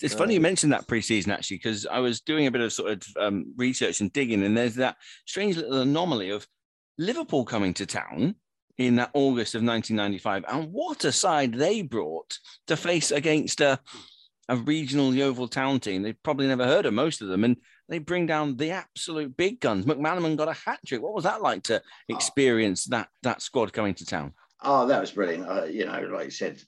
It's 0.02 0.14
funny 0.14 0.34
you 0.34 0.40
mentioned 0.40 0.74
that 0.74 0.88
preseason 0.88 1.30
actually, 1.30 1.58
because 1.58 1.86
I 1.86 2.00
was 2.00 2.22
doing 2.22 2.48
a 2.48 2.52
bit 2.52 2.62
of 2.62 2.74
sort 2.74 2.92
of 2.92 3.04
um, 3.20 3.54
research 3.58 4.02
and 4.02 4.12
digging, 4.12 4.44
and 4.44 4.58
there's 4.58 4.76
that 4.76 4.98
strange 5.26 5.56
little 5.58 5.82
anomaly 5.82 6.32
of 6.32 6.48
Liverpool 6.98 7.46
coming 7.46 7.74
to 7.76 7.86
town 7.86 8.36
in 8.78 8.96
that 8.96 9.12
August 9.14 9.56
of 9.56 9.64
1995, 9.64 10.46
and 10.48 10.74
what 10.74 11.06
a 11.06 11.12
side 11.12 11.54
they 11.54 11.82
brought 11.82 12.40
to 12.68 12.76
face 12.76 13.12
against 13.12 13.62
a 13.62 13.80
a 14.48 14.56
regional 14.56 15.14
Yeovil 15.14 15.48
town 15.48 15.80
team. 15.80 16.02
They've 16.02 16.22
probably 16.24 16.48
never 16.48 16.66
heard 16.66 16.86
of 16.86 16.94
most 16.94 17.22
of 17.22 17.28
them, 17.28 17.44
and 17.44 17.58
they 17.90 18.00
bring 18.00 18.26
down 18.26 18.58
the 18.58 18.72
absolute 18.72 19.36
big 19.36 19.60
guns. 19.60 19.86
McManaman 19.86 20.38
got 20.38 20.48
a 20.48 20.54
hat 20.54 20.80
trick. 20.86 21.02
What 21.02 21.14
was 21.14 21.24
that 21.24 21.42
like 21.42 21.64
to 21.64 21.82
experience 22.10 22.86
that 22.86 23.10
that 23.24 23.42
squad 23.42 23.74
coming 23.74 23.94
to 23.96 24.06
town? 24.06 24.34
Oh, 24.62 24.88
that 24.88 25.02
was 25.02 25.12
brilliant. 25.12 25.48
Uh, 25.48 25.66
you 25.66 25.86
know, 25.86 26.00
like 26.12 26.28
I 26.28 26.30
said, 26.30 26.62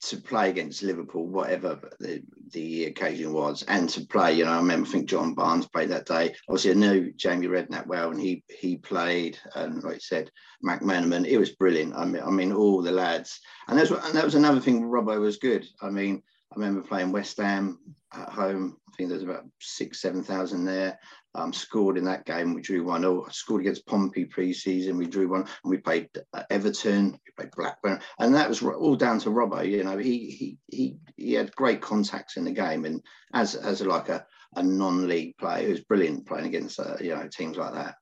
to 0.00 0.16
play 0.16 0.48
against 0.48 0.82
Liverpool, 0.82 1.26
whatever 1.26 1.80
the, 1.98 2.22
the 2.52 2.84
occasion 2.84 3.32
was, 3.32 3.64
and 3.64 3.88
to 3.90 4.06
play, 4.06 4.34
you 4.34 4.44
know, 4.44 4.52
I 4.52 4.56
remember 4.58 4.86
I 4.86 4.90
think 4.90 5.08
John 5.08 5.34
Barnes 5.34 5.66
played 5.66 5.90
that 5.90 6.06
day. 6.06 6.34
Obviously, 6.48 6.70
I 6.70 6.74
knew 6.74 7.12
Jamie 7.12 7.48
Redknapp 7.48 7.86
well, 7.86 8.10
and 8.10 8.20
he 8.20 8.44
he 8.48 8.76
played, 8.76 9.38
and 9.54 9.82
like 9.82 9.96
I 9.96 9.98
said, 9.98 10.30
McManaman. 10.64 11.26
It 11.26 11.38
was 11.38 11.50
brilliant. 11.50 11.94
I 11.96 12.04
mean, 12.04 12.22
I 12.22 12.30
mean, 12.30 12.52
all 12.52 12.82
the 12.82 12.92
lads, 12.92 13.40
and 13.66 13.78
that's 13.78 13.90
and 13.90 14.14
that 14.14 14.24
was 14.24 14.36
another 14.36 14.60
thing. 14.60 14.82
Robbo 14.82 15.20
was 15.20 15.38
good. 15.38 15.66
I 15.82 15.90
mean, 15.90 16.22
I 16.50 16.54
remember 16.54 16.80
playing 16.80 17.12
West 17.12 17.36
Ham 17.38 17.78
at 18.12 18.30
home. 18.30 18.76
I 18.88 18.96
think 18.96 19.10
there's 19.10 19.22
about 19.22 19.44
six, 19.60 20.00
seven 20.00 20.22
thousand 20.22 20.64
there. 20.64 20.98
Um, 21.34 21.52
scored 21.52 21.98
in 21.98 22.04
that 22.04 22.24
game. 22.24 22.54
We 22.54 22.62
drew 22.62 22.84
one. 22.84 23.04
Oh, 23.04 23.26
scored 23.30 23.60
against 23.60 23.86
Pompey 23.86 24.24
pre-season. 24.24 24.96
We 24.96 25.06
drew 25.06 25.28
one, 25.28 25.42
and 25.42 25.70
we 25.70 25.76
played 25.76 26.08
uh, 26.32 26.42
Everton. 26.50 27.12
We 27.12 27.32
played 27.36 27.50
Blackburn, 27.54 28.00
and 28.18 28.34
that 28.34 28.48
was 28.48 28.62
all 28.62 28.96
down 28.96 29.18
to 29.20 29.30
Robbo. 29.30 29.68
You 29.68 29.84
know, 29.84 29.98
he 29.98 30.30
he 30.30 30.58
he 30.68 30.96
he 31.16 31.32
had 31.34 31.54
great 31.54 31.82
contacts 31.82 32.38
in 32.38 32.44
the 32.44 32.52
game, 32.52 32.86
and 32.86 33.02
as 33.34 33.54
as 33.54 33.82
like 33.82 34.08
a, 34.08 34.26
a 34.56 34.62
non-league 34.62 35.36
player, 35.36 35.66
he 35.66 35.70
was 35.70 35.80
brilliant 35.80 36.26
playing 36.26 36.46
against 36.46 36.80
uh, 36.80 36.96
you 36.98 37.14
know 37.14 37.28
teams 37.28 37.58
like 37.58 37.74
that. 37.74 37.96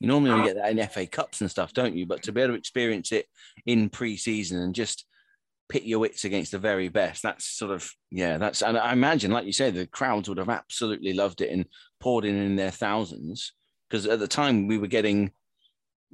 You 0.00 0.08
normally 0.08 0.32
only 0.32 0.48
get 0.48 0.56
that 0.56 0.70
in 0.70 0.88
FA 0.88 1.06
Cups 1.06 1.40
and 1.40 1.50
stuff, 1.50 1.72
don't 1.72 1.96
you? 1.96 2.04
But 2.04 2.24
to 2.24 2.32
be 2.32 2.40
able 2.40 2.54
to 2.54 2.58
experience 2.58 3.12
it 3.12 3.26
in 3.64 3.88
pre-season 3.88 4.60
and 4.60 4.74
just 4.74 5.06
pit 5.68 5.84
your 5.84 5.98
wits 5.98 6.24
against 6.24 6.52
the 6.52 6.58
very 6.58 6.88
best. 6.88 7.22
That's 7.22 7.44
sort 7.46 7.72
of 7.72 7.90
yeah. 8.10 8.38
That's 8.38 8.62
and 8.62 8.78
I 8.78 8.92
imagine, 8.92 9.30
like 9.30 9.46
you 9.46 9.52
say, 9.52 9.70
the 9.70 9.86
crowds 9.86 10.28
would 10.28 10.38
have 10.38 10.48
absolutely 10.48 11.12
loved 11.12 11.40
it 11.40 11.50
and 11.50 11.66
poured 12.00 12.24
in 12.24 12.36
in 12.36 12.56
their 12.56 12.70
thousands 12.70 13.52
because 13.88 14.06
at 14.06 14.18
the 14.18 14.28
time 14.28 14.66
we 14.66 14.78
were 14.78 14.86
getting 14.86 15.30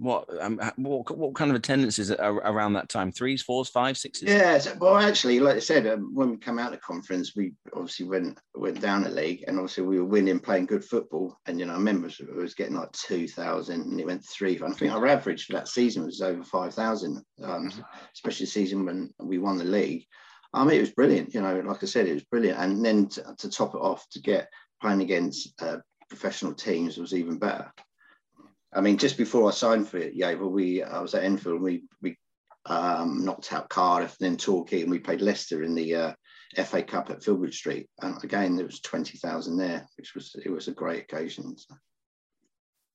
what 0.01 0.27
um, 0.41 0.59
what, 0.77 1.17
what 1.17 1.35
kind 1.35 1.51
of 1.51 1.57
attendances 1.57 2.11
around 2.11 2.73
that 2.73 2.89
time? 2.89 3.13
Threes, 3.13 3.43
fours, 3.43 3.69
five, 3.69 3.99
sixes? 3.99 4.29
Yeah, 4.29 4.59
so, 4.59 4.75
well, 4.81 4.97
actually, 4.97 5.41
like 5.41 5.57
I 5.57 5.61
said, 5.61 5.87
um, 5.87 6.15
when 6.15 6.31
we 6.31 6.37
come 6.39 6.59
out 6.59 6.73
of 6.73 6.79
the 6.79 6.85
conference, 6.85 7.37
we 7.37 7.53
obviously 7.75 8.07
went 8.07 8.39
went 8.55 8.81
down 8.81 9.07
a 9.07 9.11
league, 9.11 9.45
and 9.47 9.59
obviously 9.59 9.85
we 9.85 9.99
were 9.99 10.07
winning, 10.07 10.41
playing 10.41 10.67
good 10.67 10.85
football. 10.85 11.39
And 11.47 11.61
you 11.61 11.67
know, 11.67 11.75
I 11.75 11.77
remember 11.77 12.09
it 12.09 12.35
was 12.35 12.55
getting 12.55 12.77
like 12.77 12.91
two 12.93 13.29
thousand, 13.29 13.83
and 13.83 14.01
it 14.01 14.07
went 14.07 14.25
three. 14.25 14.59
I 14.61 14.73
think 14.73 14.93
our 14.93 15.07
average 15.07 15.45
for 15.45 15.53
that 15.53 15.69
season 15.69 16.07
was 16.07 16.23
over 16.23 16.43
five 16.43 16.75
thousand, 16.75 17.23
um, 17.43 17.69
mm-hmm. 17.69 17.81
especially 18.15 18.47
the 18.47 18.53
season 18.53 18.87
when 18.87 19.13
we 19.19 19.39
won 19.39 19.59
the 19.59 19.65
league. 19.65 20.07
I 20.53 20.65
mean, 20.65 20.79
it 20.79 20.81
was 20.81 20.93
brilliant. 20.93 21.35
You 21.35 21.43
know, 21.43 21.61
like 21.61 21.83
I 21.83 21.87
said, 21.87 22.09
it 22.09 22.15
was 22.15 22.25
brilliant. 22.25 22.59
And 22.59 22.85
then 22.85 23.09
to, 23.11 23.35
to 23.39 23.51
top 23.51 23.75
it 23.75 23.81
off, 23.81 24.09
to 24.11 24.21
get 24.21 24.49
playing 24.81 25.03
against 25.03 25.61
uh, 25.63 25.77
professional 26.09 26.55
teams 26.55 26.99
was 26.99 27.15
even 27.15 27.39
better. 27.39 27.71
I 28.73 28.81
mean, 28.81 28.99
just 28.99 29.17
before 29.17 29.49
I 29.49 29.53
signed 29.53 29.89
for 29.89 29.99
it, 29.99 30.15
yeah, 30.15 30.33
well, 30.35 30.51
we 30.51 30.83
I 30.83 31.01
was 31.01 31.15
at 31.15 31.25
Enfield 31.25 31.57
and 31.57 31.65
we 31.65 31.83
we 32.01 32.17
um, 32.67 33.25
knocked 33.25 33.53
out 33.53 33.69
Cardiff, 33.69 34.17
then 34.19 34.37
Torquay, 34.37 34.83
and 34.83 34.91
we 34.91 34.99
played 34.99 35.21
Leicester 35.21 35.63
in 35.63 35.75
the 35.75 35.95
uh, 35.95 36.13
FA 36.65 36.83
Cup 36.83 37.11
at 37.11 37.23
Filbert 37.23 37.55
Street. 37.55 37.89
And 38.01 38.23
again, 38.23 38.57
there 38.57 38.67
was 38.67 38.81
twenty 38.81 39.19
thousand 39.19 39.57
there, 39.57 39.89
which 39.97 40.15
was 40.15 40.37
it 40.45 40.51
was 40.51 40.69
a 40.69 40.73
great 40.73 41.03
occasion. 41.03 41.57
So. 41.57 41.75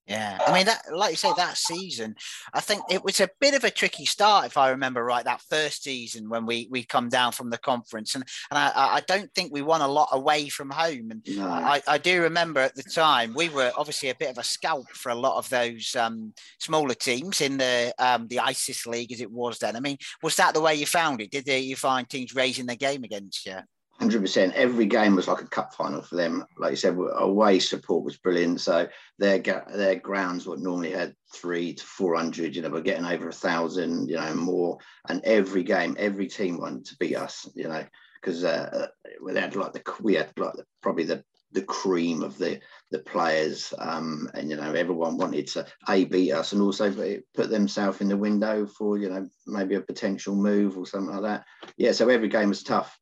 Yeah, 0.08 0.38
I 0.46 0.54
mean 0.54 0.68
that, 0.68 0.84
like 0.94 1.12
you 1.12 1.18
say, 1.18 1.32
that 1.36 1.58
season, 1.58 2.16
I 2.54 2.60
think 2.60 2.84
it 2.92 3.04
was 3.04 3.20
a 3.20 3.30
bit 3.42 3.56
of 3.56 3.64
a 3.64 3.72
tricky 3.72 4.06
start, 4.06 4.46
if 4.46 4.56
I 4.56 4.70
remember 4.70 5.04
right. 5.04 5.26
That 5.26 5.42
first 5.50 5.84
season 5.84 6.30
when 6.30 6.46
we 6.46 6.68
we 6.70 6.84
come 6.84 7.10
down 7.10 7.32
from 7.32 7.50
the 7.50 7.58
conference, 7.58 8.14
and 8.14 8.24
and 8.52 8.60
I, 8.60 8.72
I 8.76 9.02
don't 9.08 9.34
think 9.34 9.52
we 9.52 9.64
won 9.64 9.82
a 9.82 9.88
lot 9.88 10.10
away 10.12 10.48
from 10.50 10.70
home. 10.70 11.10
And 11.10 11.28
no. 11.36 11.48
I, 11.48 11.82
I 11.88 11.98
do 11.98 12.22
remember 12.22 12.60
at 12.60 12.76
the 12.76 12.84
time 12.84 13.34
we 13.34 13.50
were 13.50 13.72
obviously 13.76 14.10
a 14.10 14.16
bit 14.16 14.30
of 14.30 14.38
a 14.38 14.44
scalp 14.44 14.88
for 14.92 15.10
a 15.10 15.16
lot 15.16 15.38
of 15.38 15.50
those 15.50 15.96
um, 15.96 16.34
smaller 16.60 16.94
teams 16.94 17.42
in 17.42 17.58
the 17.58 17.92
um, 17.98 18.28
the 18.28 18.38
ICIS 18.38 18.86
league 18.86 19.12
as 19.12 19.22
it 19.22 19.32
was 19.32 19.58
then. 19.58 19.76
I 19.76 19.80
mean, 19.80 19.98
was 20.22 20.36
that 20.36 20.54
the 20.54 20.62
way 20.62 20.76
you 20.76 20.86
found 20.86 21.20
it? 21.20 21.32
Did 21.32 21.48
you 21.48 21.76
find 21.76 22.08
teams 22.08 22.36
raising 22.36 22.68
their 22.68 22.76
game 22.76 23.04
against 23.04 23.48
you? 23.48 23.58
Hundred 24.00 24.22
percent. 24.22 24.54
Every 24.56 24.86
game 24.86 25.16
was 25.16 25.28
like 25.28 25.42
a 25.42 25.48
cup 25.48 25.74
final 25.74 26.02
for 26.02 26.16
them. 26.16 26.46
Like 26.58 26.72
you 26.72 26.76
said, 26.76 26.98
away 27.14 27.60
support 27.60 28.04
was 28.04 28.18
brilliant. 28.18 28.60
So 28.60 28.90
their 29.20 29.40
their 29.40 29.96
grounds 29.96 30.46
what 30.46 30.60
normally 30.60 30.92
had 30.92 31.16
three 31.34 31.74
to 31.74 31.84
four 31.86 32.16
hundred, 32.16 32.56
you 32.56 32.62
know, 32.62 32.70
we're 32.70 32.82
getting 32.82 33.06
over 33.06 33.30
a 33.30 33.34
thousand, 33.34 34.10
you 34.10 34.18
know, 34.18 34.36
more. 34.36 34.80
And 35.08 35.24
every 35.24 35.64
game, 35.64 35.96
every 35.98 36.28
team 36.28 36.60
wanted 36.60 36.86
to 36.86 36.98
beat 37.00 37.16
us, 37.16 37.50
you 37.56 37.70
know, 37.70 37.86
because 38.20 38.44
uh, 38.44 38.88
we 39.24 39.34
had 39.34 39.56
like 39.56 39.72
the 39.72 39.82
we 40.02 40.16
had 40.16 40.30
like 40.38 40.54
the, 40.54 40.66
probably 40.82 41.06
the 41.06 41.24
the 41.54 41.62
cream 41.62 42.22
of 42.22 42.38
the 42.38 42.60
the 42.92 43.00
players, 43.00 43.74
um, 43.80 44.30
and 44.34 44.50
you 44.50 44.58
know 44.58 44.74
everyone 44.74 45.18
wanted 45.18 45.48
to 45.48 45.66
a 45.88 46.06
beat 46.06 46.34
us 46.34 46.52
and 46.52 46.62
also 46.62 46.92
put 47.34 47.50
themselves 47.50 48.02
in 48.02 48.10
the 48.10 48.18
window 48.18 48.66
for 48.66 48.98
you 48.98 49.10
know 49.10 49.28
maybe 49.48 49.76
a 49.76 49.82
potential 49.82 50.36
move 50.36 50.78
or 50.78 50.86
something 50.86 51.16
like 51.16 51.24
that. 51.24 51.46
Yeah, 51.78 51.94
so 51.94 52.10
every 52.10 52.28
game 52.28 52.50
was 52.50 52.62
tough. 52.62 53.00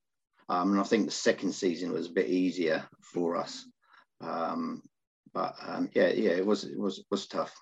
Um, 0.49 0.71
and 0.71 0.79
I 0.79 0.83
think 0.83 1.05
the 1.05 1.11
second 1.11 1.53
season 1.53 1.93
was 1.93 2.07
a 2.07 2.13
bit 2.13 2.27
easier 2.27 2.87
for 3.01 3.35
us. 3.35 3.65
Um, 4.21 4.81
but 5.33 5.55
um, 5.65 5.89
yeah, 5.93 6.09
yeah, 6.09 6.31
it 6.31 6.45
was 6.45 6.63
it 6.63 6.77
was 6.77 7.03
was 7.09 7.27
tough. 7.27 7.53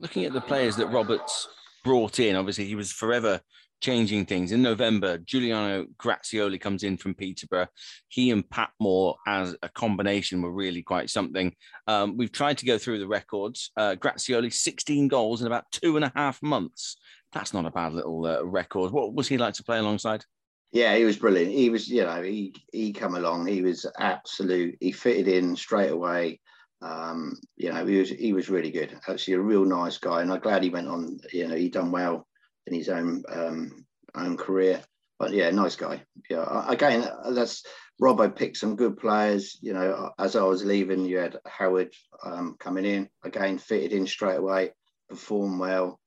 Looking 0.00 0.24
at 0.24 0.32
the 0.32 0.40
players 0.40 0.76
that 0.76 0.88
Roberts 0.88 1.48
brought 1.84 2.18
in, 2.18 2.36
obviously 2.36 2.64
he 2.64 2.74
was 2.74 2.90
forever 2.90 3.40
changing 3.82 4.24
things. 4.24 4.52
In 4.52 4.62
November, 4.62 5.18
Giuliano 5.18 5.86
Grazioli 5.98 6.58
comes 6.58 6.84
in 6.84 6.96
from 6.96 7.14
Peterborough. 7.14 7.66
He 8.08 8.30
and 8.30 8.48
Pat 8.48 8.70
Moore 8.80 9.16
as 9.26 9.54
a 9.62 9.68
combination 9.68 10.40
were 10.40 10.52
really 10.52 10.82
quite 10.82 11.10
something. 11.10 11.54
Um, 11.88 12.16
we've 12.16 12.32
tried 12.32 12.58
to 12.58 12.66
go 12.66 12.78
through 12.78 13.00
the 13.00 13.08
records. 13.08 13.72
Uh, 13.76 13.96
Grazioli, 13.98 14.52
16 14.52 15.08
goals 15.08 15.40
in 15.40 15.48
about 15.48 15.64
two 15.72 15.96
and 15.96 16.04
a 16.04 16.12
half 16.14 16.40
months. 16.42 16.96
That's 17.32 17.52
not 17.52 17.66
a 17.66 17.70
bad 17.70 17.92
little 17.92 18.24
uh, 18.24 18.42
record. 18.44 18.92
What 18.92 19.14
was 19.14 19.28
he 19.28 19.36
like 19.36 19.54
to 19.54 19.64
play 19.64 19.78
alongside? 19.78 20.24
Yeah, 20.72 20.96
he 20.96 21.04
was 21.04 21.18
brilliant. 21.18 21.52
He 21.52 21.68
was, 21.68 21.86
you 21.86 22.02
know, 22.02 22.22
he 22.22 22.54
he 22.72 22.94
come 22.94 23.14
along. 23.14 23.46
He 23.46 23.60
was 23.60 23.86
absolute. 23.98 24.78
He 24.80 24.90
fitted 24.90 25.28
in 25.28 25.54
straight 25.54 25.90
away. 25.90 26.40
Um, 26.80 27.34
you 27.56 27.70
know, 27.70 27.84
he 27.84 27.98
was 27.98 28.08
he 28.08 28.32
was 28.32 28.48
really 28.48 28.70
good. 28.70 28.98
Actually, 29.06 29.34
a 29.34 29.40
real 29.40 29.66
nice 29.66 29.98
guy, 29.98 30.22
and 30.22 30.32
I'm 30.32 30.40
glad 30.40 30.62
he 30.62 30.70
went 30.70 30.88
on. 30.88 31.18
You 31.30 31.48
know, 31.48 31.54
he 31.54 31.68
done 31.68 31.92
well 31.92 32.26
in 32.66 32.74
his 32.74 32.88
own 32.88 33.22
um, 33.28 33.84
own 34.14 34.38
career. 34.38 34.82
But 35.18 35.32
yeah, 35.32 35.50
nice 35.50 35.76
guy. 35.76 36.02
Yeah, 36.30 36.64
again, 36.66 37.06
that's 37.30 37.64
Robbo 38.00 38.34
picked 38.34 38.56
some 38.56 38.74
good 38.74 38.96
players. 38.96 39.58
You 39.60 39.74
know, 39.74 40.10
as 40.18 40.36
I 40.36 40.42
was 40.42 40.64
leaving, 40.64 41.04
you 41.04 41.18
had 41.18 41.38
Howard 41.46 41.92
um, 42.24 42.56
coming 42.58 42.86
in 42.86 43.10
again, 43.22 43.58
fitted 43.58 43.92
in 43.92 44.06
straight 44.06 44.38
away, 44.38 44.72
performed 45.10 45.60
well. 45.60 46.00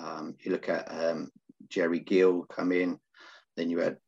Um, 0.00 0.36
you 0.40 0.52
look 0.52 0.68
at 0.68 0.86
um, 0.90 1.30
Jerry 1.68 1.98
Gill 1.98 2.44
come 2.44 2.70
in, 2.70 2.98
then 3.56 3.68
you 3.68 3.80
had 3.80 3.98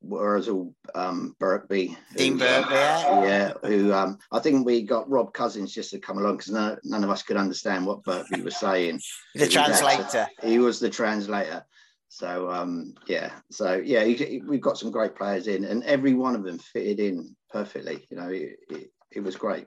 whereas 0.00 0.48
all 0.48 0.74
um, 0.94 1.34
Birkby, 1.40 1.96
Dean 2.16 2.38
Birkby, 2.38 2.70
yeah. 2.70 3.24
yeah, 3.24 3.52
who 3.64 3.92
um, 3.92 4.18
I 4.32 4.38
think 4.38 4.64
we 4.64 4.82
got 4.82 5.08
Rob 5.10 5.32
Cousins 5.32 5.72
just 5.72 5.90
to 5.90 5.98
come 5.98 6.18
along 6.18 6.36
because 6.36 6.52
none, 6.52 6.78
none, 6.84 7.04
of 7.04 7.10
us 7.10 7.22
could 7.22 7.36
understand 7.36 7.86
what 7.86 8.04
Birkby 8.04 8.44
was 8.44 8.56
saying. 8.56 9.00
the 9.34 9.46
he 9.46 9.50
translator. 9.50 10.28
Was 10.42 10.50
he 10.50 10.58
was 10.58 10.80
the 10.80 10.90
translator. 10.90 11.64
So 12.08 12.50
um, 12.50 12.94
yeah, 13.06 13.32
so 13.50 13.74
yeah, 13.74 14.04
he, 14.04 14.42
we've 14.46 14.60
got 14.60 14.78
some 14.78 14.90
great 14.90 15.14
players 15.14 15.46
in, 15.46 15.64
and 15.64 15.84
every 15.84 16.14
one 16.14 16.34
of 16.34 16.42
them 16.42 16.58
fitted 16.58 17.00
in 17.00 17.36
perfectly. 17.50 18.06
You 18.10 18.16
know, 18.16 18.28
it, 18.28 18.56
it, 18.70 18.90
it 19.10 19.20
was 19.20 19.36
great. 19.36 19.66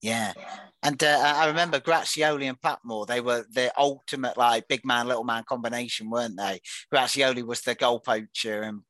Yeah, 0.00 0.32
and 0.82 1.02
uh, 1.02 1.34
I 1.36 1.46
remember 1.48 1.78
Grazioli 1.78 2.48
and 2.48 2.60
Patmore. 2.60 3.04
They 3.04 3.20
were 3.20 3.44
the 3.52 3.70
ultimate 3.78 4.38
like 4.38 4.68
big 4.68 4.86
man, 4.86 5.06
little 5.06 5.24
man 5.24 5.44
combination, 5.46 6.08
weren't 6.08 6.38
they? 6.38 6.62
Grazioli 6.92 7.42
was 7.42 7.60
the 7.60 7.74
goal 7.74 8.00
poacher, 8.00 8.62
and 8.62 8.80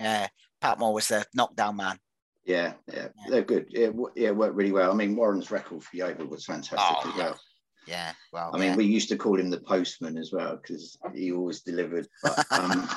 yeah, 0.00 0.28
Patmore 0.60 0.94
was 0.94 1.08
the 1.08 1.24
knockdown 1.34 1.76
man. 1.76 1.98
Yeah, 2.44 2.74
yeah, 2.92 3.08
yeah. 3.16 3.30
they're 3.30 3.42
good. 3.42 3.66
Yeah, 3.70 3.90
yeah, 4.16 4.30
worked 4.30 4.56
really 4.56 4.72
well. 4.72 4.90
I 4.90 4.94
mean, 4.94 5.14
Warren's 5.14 5.50
record 5.50 5.82
for 5.82 5.96
Yeovil 5.96 6.26
was 6.26 6.46
fantastic 6.46 6.78
oh, 6.80 7.10
as 7.10 7.16
well. 7.16 7.40
Yeah, 7.86 8.12
well, 8.32 8.50
I 8.54 8.58
mean, 8.58 8.76
we 8.76 8.84
used 8.84 9.08
to 9.10 9.16
call 9.16 9.38
him 9.38 9.50
the 9.50 9.60
postman 9.60 10.18
as 10.18 10.32
well 10.32 10.56
because 10.56 10.98
he 11.14 11.32
always 11.32 11.60
delivered. 11.60 12.06
But, 12.22 12.44
um, 12.52 12.88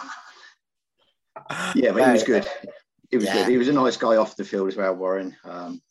yeah, 1.75 1.91
but 1.91 2.05
he 2.05 2.12
was 2.12 2.24
good. 2.24 2.48
He 3.10 3.17
was 3.17 3.25
yeah. 3.25 3.34
good. 3.36 3.48
He 3.50 3.58
was 3.58 3.67
a 3.67 3.74
nice 3.74 3.98
guy 3.98 4.15
off 4.15 4.36
the 4.36 4.43
field 4.43 4.67
as 4.67 4.77
well, 4.77 4.96
Warren. 4.96 5.36
Um, 5.43 5.81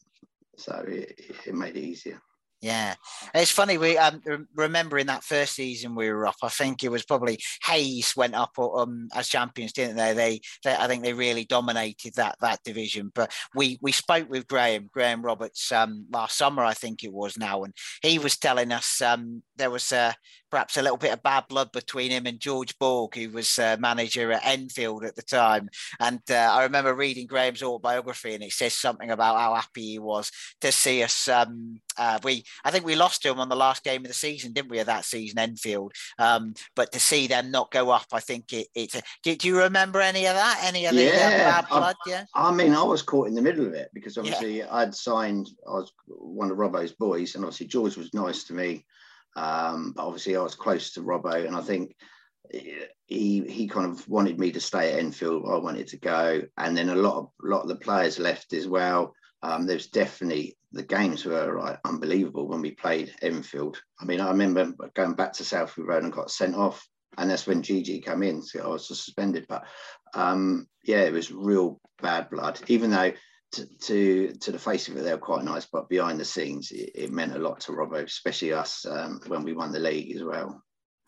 so 0.57 0.85
it, 0.87 1.21
it 1.47 1.55
made 1.55 1.77
it 1.77 1.81
easier. 1.81 2.21
Yeah, 2.63 2.95
it's 3.35 3.51
funny. 3.51 3.79
We 3.79 3.97
um, 3.97 4.21
remember 4.55 4.99
in 4.99 5.07
that 5.07 5.25
first 5.25 5.55
season 5.55 5.95
we 5.95 6.11
were 6.11 6.27
up. 6.27 6.37
I 6.43 6.51
think 6.51 6.85
it 6.85 6.91
was 6.91 7.07
probably 7.07 7.39
Hayes 7.65 8.13
went 8.15 8.35
up 8.35 8.51
um, 8.59 9.09
as 9.15 9.29
champions, 9.29 9.73
didn't 9.73 9.97
they? 9.97 10.13
they? 10.13 10.41
They, 10.63 10.75
I 10.77 10.87
think 10.87 11.03
they 11.03 11.15
really 11.15 11.47
dominated 11.47 12.15
that 12.17 12.37
that 12.43 12.63
division. 12.63 13.13
But 13.15 13.33
we 13.55 13.79
we 13.81 13.93
spoke 13.93 14.29
with 14.29 14.47
Graham 14.47 14.91
Graham 14.93 15.23
Roberts 15.23 15.73
um, 15.73 16.07
last 16.13 16.37
summer, 16.37 16.63
I 16.63 16.75
think 16.75 17.03
it 17.03 17.15
was 17.15 17.39
now, 17.39 17.65
and 17.65 17.73
he 18.03 18.19
was 18.19 18.37
telling 18.37 18.73
us 18.73 19.01
um, 19.01 19.43
there 19.57 19.71
was 19.71 19.91
uh, 19.91 20.13
perhaps 20.51 20.77
a 20.77 20.83
little 20.83 20.97
bit 20.97 21.13
of 21.13 21.23
bad 21.23 21.45
blood 21.49 21.73
between 21.73 22.11
him 22.11 22.27
and 22.27 22.41
George 22.41 22.79
Borg, 22.79 23.15
who 23.15 23.31
was 23.31 23.59
uh, 23.59 23.77
manager 23.79 24.33
at 24.33 24.45
Enfield 24.45 25.05
at 25.05 25.17
the 25.17 25.23
time. 25.23 25.69
And 25.99 26.21
uh, 26.31 26.35
I 26.35 26.65
remember 26.65 26.95
reading 26.95 27.27
Graham's 27.27 27.63
autobiography, 27.63 28.35
and 28.35 28.43
it 28.43 28.53
says 28.53 28.75
something 28.75 29.11
about 29.11 29.39
how 29.39 29.55
happy 29.55 29.93
he 29.93 29.99
was 29.99 30.31
to 30.61 30.73
see 30.73 31.03
us. 31.03 31.29
Um, 31.29 31.81
uh, 31.97 32.19
we 32.23 32.45
I 32.65 32.71
think 32.71 32.85
we 32.85 32.97
lost 32.97 33.23
to 33.23 33.31
him 33.31 33.41
on 33.41 33.49
the 33.49 33.57
last 33.57 33.85
game 33.85 34.03
of 34.03 34.09
the 34.09 34.15
season, 34.15 34.53
didn't 34.53 34.71
we? 34.71 34.79
Of 34.79 34.87
that 34.87 35.05
season, 35.05 35.39
Enfield. 35.39 35.93
Um, 36.19 36.55
but 36.75 36.93
to 36.93 37.01
see 37.01 37.27
them 37.27 37.51
not 37.51 37.71
go 37.71 37.91
up, 37.91 38.07
I 38.13 38.21
think 38.21 38.53
it. 38.53 38.69
it 38.75 39.03
do, 39.23 39.37
do, 39.37 39.49
you 39.49 39.59
remember 39.59 40.01
any 40.01 40.27
of 40.27 40.35
that? 40.35 40.61
Any 40.65 40.87
of 40.87 40.95
the 40.95 41.09
uh, 41.09 41.13
yeah, 41.13 41.61
bad 41.61 41.69
blood? 41.69 41.97
I, 42.07 42.11
yeah. 42.11 42.25
I 42.35 42.53
mean, 42.53 42.75
I 42.75 42.83
was 42.83 43.03
caught 43.03 43.29
in 43.29 43.35
the 43.35 43.43
middle 43.43 43.67
of 43.67 43.75
it 43.75 43.91
because 43.93 44.19
obviously 44.19 44.59
yeah. 44.59 44.75
I'd 44.75 44.95
signed. 44.95 45.51
I 45.67 45.73
was 45.73 45.93
one 46.07 46.51
of 46.51 46.57
Robbo's 46.57 46.93
boys, 46.93 47.35
and 47.35 47.45
obviously 47.45 47.67
George 47.67 47.97
was 47.97 48.15
nice 48.15 48.45
to 48.45 48.55
me. 48.55 48.85
Um, 49.41 49.93
but 49.97 50.05
obviously 50.05 50.37
I 50.37 50.43
was 50.43 50.55
close 50.55 50.93
to 50.93 51.01
Robbo, 51.01 51.47
and 51.47 51.57
I 51.57 51.63
think 51.63 51.97
he 53.07 53.41
he 53.49 53.67
kind 53.69 53.91
of 53.91 54.07
wanted 54.07 54.39
me 54.39 54.53
to 54.53 54.61
stay 54.61 54.93
at 54.93 54.99
Enfield. 54.99 55.47
I 55.49 55.57
wanted 55.57 55.89
to 55.89 55.99
go, 55.99 56.43
and 56.59 56.77
then 56.77 56.91
a 56.91 56.95
lot 56.95 57.17
of 57.17 57.29
lot 57.43 57.63
of 57.63 57.69
the 57.69 57.77
players 57.77 58.19
left 58.19 58.53
as 58.53 58.69
well. 58.69 59.15
Um, 59.43 59.67
there's 59.67 59.87
definitely 59.87 60.59
the 60.73 60.83
games 60.83 61.25
were 61.25 61.59
like 61.59 61.79
unbelievable 61.87 62.49
when 62.49 62.61
we 62.61 62.73
played 62.73 63.15
Enfield. 63.23 63.81
I 63.99 64.05
mean, 64.05 64.21
I 64.21 64.29
remember 64.29 64.75
going 64.95 65.15
back 65.15 65.33
to 65.35 65.43
Southbury 65.43 65.87
Road 65.87 66.03
and 66.03 66.13
got 66.13 66.31
sent 66.31 66.55
off, 66.55 66.87
and 67.17 67.31
that's 67.31 67.47
when 67.47 67.63
Gigi 67.63 68.01
came 68.01 68.23
in, 68.23 68.43
so 68.43 68.63
I 68.63 68.69
was 68.69 68.87
suspended. 68.87 69.47
But 69.49 69.65
um, 70.13 70.67
yeah, 70.85 71.01
it 71.01 71.15
was 71.15 71.33
real 71.33 71.81
bad 72.03 72.29
blood. 72.29 72.61
Even 72.69 72.91
though 72.91 73.13
to, 73.53 73.67
to, 73.67 74.33
to 74.33 74.53
the 74.53 74.59
face 74.59 74.89
of 74.89 74.97
it, 74.97 75.03
they 75.03 75.13
were 75.13 75.19
quite 75.19 75.45
nice, 75.45 75.67
but 75.67 75.89
behind 75.89 76.21
the 76.21 76.25
scenes, 76.25 76.71
it, 76.71 76.91
it 76.95 77.13
meant 77.13 77.35
a 77.35 77.39
lot 77.39 77.61
to 77.61 77.73
Robbo, 77.73 78.05
especially 78.05 78.53
us 78.53 78.87
um, 78.87 79.21
when 79.27 79.43
we 79.43 79.53
won 79.53 79.73
the 79.73 79.79
league 79.79 80.15
as 80.15 80.23
well. 80.23 80.63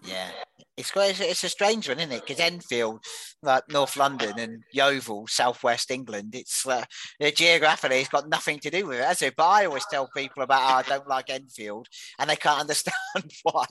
Yeah, 0.04 0.30
it's 0.76 0.90
quite, 0.90 1.20
it's 1.20 1.44
a 1.44 1.48
strange 1.48 1.88
one, 1.88 2.00
isn't 2.00 2.10
it? 2.10 2.26
Because 2.26 2.40
Enfield, 2.40 3.04
like 3.42 3.62
North 3.68 3.96
London 3.96 4.36
and 4.38 4.64
Yeovil, 4.72 5.28
Southwest 5.28 5.92
England, 5.92 6.34
it's 6.34 6.66
uh, 6.66 6.84
geographically 7.34 8.00
it's 8.00 8.08
got 8.08 8.28
nothing 8.28 8.58
to 8.60 8.70
do 8.70 8.86
with 8.86 8.98
it, 8.98 9.04
has 9.04 9.22
it? 9.22 9.34
But 9.36 9.46
I 9.46 9.66
always 9.66 9.86
tell 9.86 10.08
people 10.08 10.42
about 10.42 10.62
how 10.62 10.76
I 10.78 10.82
don't 10.82 11.08
like 11.08 11.30
Enfield, 11.30 11.86
and 12.18 12.28
they 12.28 12.36
can't 12.36 12.60
understand 12.60 12.96
why. 13.44 13.66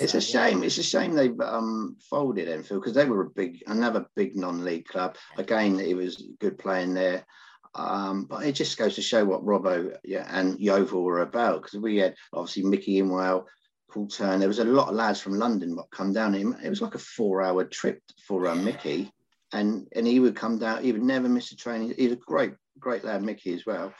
It's 0.00 0.12
so, 0.12 0.18
a 0.18 0.20
shame. 0.20 0.60
Yeah. 0.60 0.66
It's 0.66 0.78
a 0.78 0.82
shame 0.82 1.14
they 1.14 1.30
um, 1.44 1.96
folded 2.08 2.48
Enfield 2.48 2.82
because 2.82 2.94
they 2.94 3.04
were 3.04 3.22
a 3.22 3.30
big, 3.30 3.62
another 3.66 4.06
big 4.16 4.36
non-league 4.36 4.86
club. 4.86 5.16
Again, 5.36 5.80
it 5.80 5.96
was 5.96 6.22
good 6.40 6.58
playing 6.58 6.94
there. 6.94 7.26
Um, 7.74 8.24
but 8.24 8.44
it 8.44 8.52
just 8.52 8.78
goes 8.78 8.94
to 8.94 9.02
show 9.02 9.24
what 9.24 9.44
Robbo 9.44 9.96
yeah, 10.04 10.28
and 10.30 10.58
Yeovil 10.60 11.02
were 11.02 11.22
about 11.22 11.62
because 11.62 11.78
we 11.78 11.96
had 11.96 12.14
obviously 12.32 12.62
Mickey 12.62 12.98
Engwell, 12.98 13.46
Paul 13.90 14.06
Turn. 14.06 14.38
There 14.38 14.48
was 14.48 14.60
a 14.60 14.64
lot 14.64 14.88
of 14.88 14.94
lads 14.94 15.20
from 15.20 15.38
London 15.38 15.74
that 15.76 15.90
come 15.90 16.12
down. 16.12 16.34
It 16.34 16.68
was 16.68 16.82
like 16.82 16.94
a 16.94 16.98
four-hour 16.98 17.64
trip 17.64 18.00
for 18.26 18.46
um, 18.48 18.64
Mickey, 18.64 19.10
and 19.52 19.88
and 19.94 20.06
he 20.06 20.20
would 20.20 20.36
come 20.36 20.58
down. 20.58 20.84
He 20.84 20.92
would 20.92 21.02
never 21.02 21.28
miss 21.28 21.52
a 21.52 21.56
training. 21.56 21.94
He's 21.96 22.12
a 22.12 22.16
great 22.16 22.54
great 22.78 23.04
lad, 23.04 23.22
Mickey 23.22 23.54
as 23.54 23.66
well. 23.66 23.92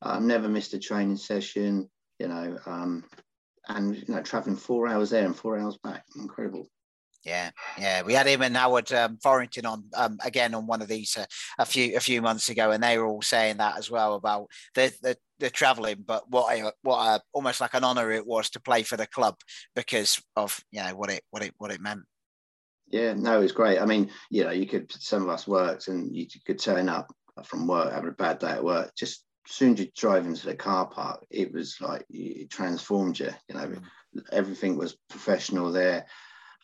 Um, 0.00 0.26
never 0.26 0.48
missed 0.48 0.74
a 0.74 0.78
training 0.78 1.16
session. 1.16 1.88
You 2.18 2.28
know, 2.28 2.58
um, 2.66 3.04
and 3.68 3.96
you 3.96 4.14
know, 4.14 4.22
traveling 4.22 4.56
four 4.56 4.88
hours 4.88 5.10
there 5.10 5.24
and 5.24 5.36
four 5.36 5.58
hours 5.58 5.78
back, 5.78 6.04
incredible. 6.16 6.66
Yeah, 7.24 7.50
yeah, 7.78 8.02
we 8.02 8.14
had 8.14 8.26
him 8.26 8.42
and 8.42 8.56
Howard 8.56 8.92
um, 8.92 9.16
Forinton 9.18 9.64
on 9.64 9.84
um, 9.94 10.18
again 10.24 10.54
on 10.54 10.66
one 10.66 10.82
of 10.82 10.88
these 10.88 11.16
uh, 11.16 11.24
a 11.58 11.64
few 11.64 11.96
a 11.96 12.00
few 12.00 12.20
months 12.20 12.48
ago, 12.48 12.72
and 12.72 12.82
they 12.82 12.98
were 12.98 13.06
all 13.06 13.22
saying 13.22 13.58
that 13.58 13.78
as 13.78 13.88
well 13.88 14.14
about 14.14 14.48
the 14.74 14.92
the, 15.02 15.16
the 15.38 15.48
travelling, 15.48 16.02
but 16.04 16.28
what 16.28 16.52
a 16.52 16.72
what 16.82 16.98
a, 16.98 17.20
almost 17.32 17.60
like 17.60 17.74
an 17.74 17.84
honour 17.84 18.10
it 18.10 18.26
was 18.26 18.50
to 18.50 18.60
play 18.60 18.82
for 18.82 18.96
the 18.96 19.06
club 19.06 19.36
because 19.76 20.20
of 20.34 20.58
you 20.72 20.82
know 20.82 20.96
what 20.96 21.10
it 21.10 21.22
what 21.30 21.44
it 21.44 21.54
what 21.58 21.70
it 21.70 21.80
meant. 21.80 22.02
Yeah, 22.88 23.14
no, 23.14 23.40
it's 23.40 23.52
great. 23.52 23.78
I 23.78 23.86
mean, 23.86 24.10
you 24.28 24.42
know, 24.42 24.50
you 24.50 24.66
could 24.66 24.90
some 24.90 25.22
of 25.22 25.28
us 25.28 25.46
worked 25.46 25.86
and 25.86 26.14
you 26.14 26.26
could 26.44 26.58
turn 26.58 26.88
up 26.88 27.12
from 27.44 27.68
work 27.68 27.92
having 27.92 28.08
a 28.08 28.12
bad 28.12 28.40
day 28.40 28.50
at 28.50 28.64
work. 28.64 28.96
Just 28.96 29.24
as 29.48 29.54
soon 29.54 29.74
as 29.74 29.80
you 29.80 29.88
drive 29.96 30.26
into 30.26 30.46
the 30.46 30.56
car 30.56 30.86
park, 30.86 31.24
it 31.30 31.52
was 31.52 31.76
like 31.80 32.04
it 32.10 32.50
transformed 32.50 33.20
you. 33.20 33.30
You 33.48 33.54
know, 33.54 33.66
mm. 33.68 33.82
everything 34.32 34.76
was 34.76 34.96
professional 35.08 35.70
there 35.70 36.04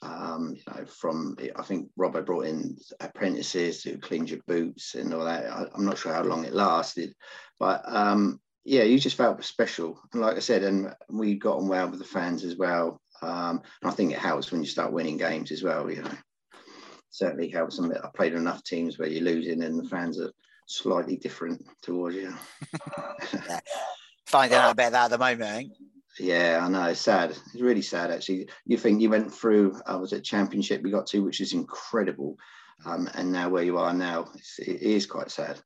Um, 0.03 0.55
you 0.55 0.63
know, 0.73 0.85
from 0.87 1.37
I 1.57 1.63
think 1.63 1.91
Robbo 1.99 2.25
brought 2.25 2.47
in 2.47 2.77
apprentices 3.01 3.83
who 3.83 3.99
cleaned 3.99 4.31
your 4.31 4.41
boots 4.47 4.95
and 4.95 5.13
all 5.13 5.25
that. 5.25 5.51
I, 5.51 5.65
am 5.75 5.85
not 5.85 5.99
sure 5.99 6.13
how 6.13 6.23
long 6.23 6.45
it 6.45 6.55
lasted, 6.55 7.15
but 7.59 7.83
um, 7.87 8.41
yeah, 8.65 8.83
you 8.83 8.99
just 8.99 9.17
felt 9.17 9.43
special. 9.45 10.01
And 10.13 10.23
like 10.23 10.37
I 10.37 10.41
said, 10.41 10.63
and 10.63 10.95
we 11.09 11.35
got 11.35 11.57
on 11.57 11.69
well 11.69 11.89
with 11.89 11.99
the 11.99 12.05
fans 12.05 12.45
as 12.45 12.57
well. 12.57 13.01
Um, 13.23 13.63
and 13.83 13.91
I 13.91 13.95
think 13.95 14.13
it 14.13 14.19
helps 14.19 14.53
when 14.53 14.61
you 14.61 14.69
start 14.69 14.93
winning 14.93 15.17
games 15.17 15.51
as 15.51 15.63
well. 15.63 15.91
You 15.91 16.03
know, 16.03 16.11
certainly 17.11 17.49
helps. 17.49 17.81
I 17.81 18.09
played 18.15 18.35
enough 18.35 18.63
teams 18.63 18.99
where 18.99 19.09
you're 19.09 19.25
losing 19.25 19.63
and 19.63 19.79
the 19.79 19.89
fans 19.89 20.21
are 20.21 20.31
slightly 20.67 21.17
different 21.17 21.65
towards 21.83 22.17
you. 22.17 22.33
Finding 24.27 24.59
out 24.59 24.73
about 24.73 24.93
that 24.93 25.05
at 25.07 25.11
the 25.11 25.19
moment. 25.19 25.73
Yeah, 26.19 26.61
I 26.63 26.69
know. 26.69 26.85
It's 26.85 27.01
sad. 27.01 27.31
It's 27.31 27.55
really 27.55 27.83
sad, 27.83 28.11
actually. 28.11 28.49
You 28.67 28.77
think 28.77 29.01
you 29.01 29.11
went 29.11 29.33
through, 29.33 29.81
uh, 29.87 29.99
was 29.99 30.13
at 30.13 30.25
championship 30.25 30.83
we 30.83 30.91
got 30.91 31.07
to, 31.09 31.23
which 31.23 31.41
is 31.41 31.53
incredible. 31.53 32.37
Um, 32.85 33.09
and 33.15 33.33
now 33.33 33.49
where 33.49 33.63
you 33.63 33.79
are 33.79 33.93
now, 33.93 34.29
it's, 34.35 34.59
it 34.59 34.83
is 34.83 35.07
quite 35.07 35.31
sad. 35.31 35.61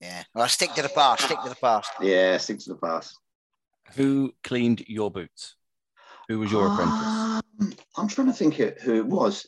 Yeah. 0.00 0.22
Well, 0.34 0.48
stick 0.48 0.72
to 0.74 0.82
the 0.82 0.88
past. 0.88 1.24
Stick 1.24 1.42
to 1.42 1.48
the 1.48 1.54
past. 1.56 1.90
Yeah, 2.00 2.36
stick 2.38 2.58
to 2.60 2.70
the 2.70 2.78
past. 2.78 3.18
Who 3.94 4.32
cleaned 4.42 4.84
your 4.88 5.10
boots? 5.10 5.56
Who 6.28 6.38
was 6.38 6.50
your 6.50 6.72
apprentice? 6.72 7.42
Um, 7.60 7.74
I'm 7.96 8.08
trying 8.08 8.28
to 8.28 8.32
think 8.32 8.54
who 8.54 8.94
it 8.94 9.06
was. 9.06 9.46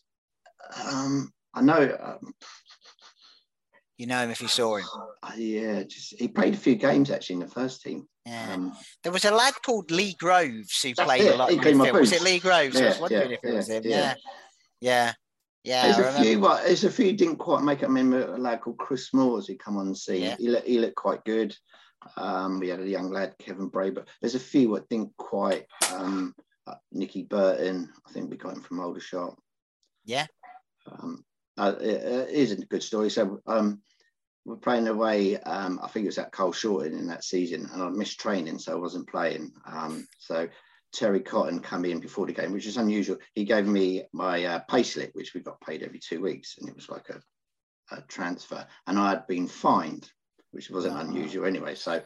Um, 0.86 1.32
I 1.54 1.62
know. 1.62 2.18
You 3.98 4.06
know 4.06 4.20
him 4.20 4.30
if 4.30 4.40
you 4.40 4.48
saw 4.48 4.76
him. 4.76 4.84
Uh, 5.22 5.32
yeah, 5.36 5.82
just 5.84 6.18
he 6.18 6.26
played 6.26 6.54
a 6.54 6.56
few 6.56 6.74
games 6.74 7.10
actually 7.10 7.34
in 7.34 7.40
the 7.40 7.48
first 7.48 7.82
team. 7.82 8.08
Yeah. 8.26 8.54
Um, 8.54 8.72
there 9.02 9.12
was 9.12 9.24
a 9.24 9.30
lad 9.30 9.54
called 9.64 9.90
Lee 9.90 10.16
Groves 10.18 10.82
who 10.82 10.94
played 10.94 11.22
it. 11.22 11.34
a 11.34 11.36
lot. 11.36 11.50
He 11.50 11.58
was 11.58 12.12
it 12.12 12.22
Lee 12.22 12.40
Groves? 12.40 12.78
Yeah, 12.78 12.86
I 12.86 12.88
was 12.88 12.98
wondering 12.98 13.30
yeah, 13.30 13.36
if 13.36 13.44
it 13.44 13.48
yeah, 13.48 13.54
was 13.54 13.68
him. 13.68 13.82
Yeah. 13.84 14.14
Yeah. 14.80 15.12
Yeah. 15.62 15.92
There's 15.92 16.14
a 16.16 16.22
few. 16.22 16.40
What, 16.40 16.64
there's 16.64 16.84
a 16.84 16.90
few 16.90 17.12
didn't 17.12 17.36
quite 17.36 17.62
make 17.62 17.82
it. 17.82 17.84
I 17.84 17.88
remember 17.88 18.34
a 18.34 18.38
lad 18.38 18.62
called 18.62 18.78
Chris 18.78 19.14
Moores 19.14 19.46
who 19.46 19.56
come 19.56 19.76
on 19.76 19.88
the 19.88 19.96
scene. 19.96 20.22
Yeah. 20.22 20.36
He, 20.38 20.48
looked, 20.48 20.66
he 20.66 20.78
looked 20.78 20.96
quite 20.96 21.24
good. 21.24 21.56
Um, 22.16 22.58
we 22.58 22.68
had 22.68 22.80
a 22.80 22.88
young 22.88 23.10
lad, 23.10 23.34
Kevin 23.38 23.68
Bray, 23.68 23.90
but 23.90 24.08
there's 24.20 24.34
a 24.34 24.40
few 24.40 24.74
that 24.74 24.88
didn't 24.88 25.16
quite. 25.16 25.66
Um, 25.94 26.34
uh, 26.66 26.74
Nicky 26.92 27.22
Burton, 27.22 27.90
I 28.06 28.12
think 28.12 28.30
we 28.30 28.36
got 28.36 28.54
him 28.54 28.62
from 28.62 28.80
Aldershot. 28.80 29.36
Yeah. 30.04 30.26
Um, 30.90 31.24
uh, 31.56 31.74
it, 31.80 32.02
it 32.02 32.30
is 32.30 32.52
a 32.52 32.56
good 32.66 32.82
story. 32.82 33.10
So 33.10 33.40
um, 33.46 33.80
we're 34.44 34.56
playing 34.56 34.88
away. 34.88 35.38
Um, 35.38 35.80
I 35.82 35.88
think 35.88 36.04
it 36.04 36.08
was 36.08 36.18
at 36.18 36.32
Carshalton 36.32 36.98
in 36.98 37.06
that 37.08 37.24
season, 37.24 37.68
and 37.72 37.82
I 37.82 37.88
missed 37.88 38.20
training, 38.20 38.58
so 38.58 38.72
I 38.72 38.80
wasn't 38.80 39.08
playing. 39.08 39.52
Um, 39.66 40.06
so 40.18 40.48
Terry 40.92 41.20
Cotton 41.20 41.60
came 41.60 41.84
in 41.84 42.00
before 42.00 42.26
the 42.26 42.32
game, 42.32 42.52
which 42.52 42.66
is 42.66 42.76
unusual. 42.76 43.18
He 43.34 43.44
gave 43.44 43.66
me 43.66 44.04
my 44.12 44.44
uh, 44.44 44.60
payslip, 44.70 45.14
which 45.14 45.34
we 45.34 45.40
got 45.40 45.60
paid 45.60 45.82
every 45.82 45.98
two 45.98 46.20
weeks, 46.20 46.56
and 46.58 46.68
it 46.68 46.74
was 46.74 46.88
like 46.88 47.08
a, 47.10 47.20
a 47.94 48.02
transfer. 48.02 48.66
And 48.86 48.98
I 48.98 49.10
had 49.10 49.26
been 49.26 49.48
fined, 49.48 50.10
which 50.52 50.70
wasn't 50.70 51.00
unusual 51.00 51.46
anyway. 51.46 51.74
So 51.74 52.00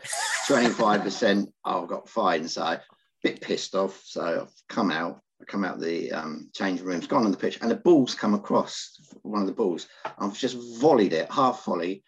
25% 0.49 1.47
I 1.65 1.87
got 1.87 2.09
fined. 2.09 2.51
So 2.51 2.63
a 2.63 2.81
bit 3.23 3.41
pissed 3.41 3.75
off. 3.75 4.01
So 4.05 4.43
I've 4.43 4.75
come 4.75 4.91
out, 4.91 5.21
come 5.49 5.65
out 5.65 5.81
the 5.81 6.13
um, 6.13 6.51
change 6.55 6.81
rooms, 6.81 7.07
gone 7.07 7.25
on 7.25 7.31
the 7.31 7.37
pitch, 7.37 7.59
and 7.61 7.71
the 7.71 7.77
ball's 7.77 8.15
come 8.15 8.35
across 8.35 9.01
one 9.23 9.41
of 9.41 9.47
the 9.47 9.55
balls. 9.55 9.89
I've 10.19 10.39
just 10.39 10.57
volleyed 10.81 11.13
it, 11.13 11.33
half 11.33 11.65
volley, 11.65 12.05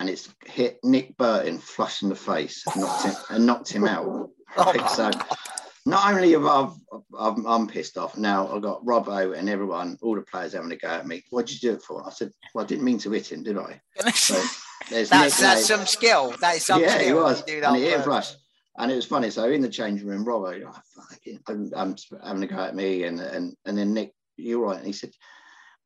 and 0.00 0.10
it's 0.10 0.28
hit 0.44 0.78
Nick 0.82 1.16
Burton 1.16 1.58
flush 1.58 2.02
in 2.02 2.08
the 2.08 2.14
face 2.14 2.64
and 2.66 2.82
knocked 2.82 3.04
him, 3.04 3.14
and 3.30 3.46
knocked 3.46 3.72
him 3.72 3.86
out. 3.86 4.30
Right? 4.54 4.90
So 4.90 5.10
not 5.86 6.12
only 6.12 6.32
have 6.32 6.44
I, 6.44 6.68
I'm, 7.18 7.46
I'm 7.46 7.66
pissed 7.66 7.96
off 7.96 8.18
now, 8.18 8.54
I've 8.54 8.60
got 8.60 8.84
Robbo 8.84 9.34
and 9.34 9.48
everyone, 9.48 9.96
all 10.02 10.14
the 10.14 10.20
players 10.20 10.52
having 10.52 10.70
a 10.72 10.76
go 10.76 10.88
at 10.88 11.06
me. 11.06 11.24
What 11.30 11.46
did 11.46 11.62
you 11.62 11.70
do 11.70 11.76
it 11.76 11.82
for? 11.82 12.06
I 12.06 12.10
said, 12.10 12.30
well, 12.54 12.62
I 12.62 12.68
didn't 12.68 12.84
mean 12.84 12.98
to 12.98 13.12
hit 13.12 13.32
him, 13.32 13.42
did 13.42 13.56
I? 13.56 13.80
So 14.14 14.34
that's, 14.90 15.40
that's 15.40 15.66
some 15.66 15.86
skill. 15.86 16.34
That 16.40 16.56
is 16.56 16.66
some 16.66 16.82
yeah, 16.82 16.96
skill. 16.96 17.06
he 17.06 17.12
was. 17.14 17.42
and 17.48 17.76
he 17.76 17.84
hit. 17.84 18.04
And 18.78 18.90
it 18.90 18.96
was 18.96 19.06
funny. 19.06 19.30
So 19.30 19.50
in 19.50 19.60
the 19.60 19.68
changing 19.68 20.06
room, 20.06 20.24
Robbo, 20.24 20.64
oh, 20.66 21.36
I'm, 21.46 21.72
I'm 21.76 21.96
having 22.24 22.42
a 22.42 22.46
go 22.46 22.56
at 22.56 22.74
me, 22.74 23.04
and 23.04 23.20
and 23.20 23.54
and 23.66 23.76
then 23.76 23.92
Nick, 23.92 24.14
you're 24.36 24.64
right. 24.64 24.78
And 24.78 24.86
he 24.86 24.92
said, 24.92 25.10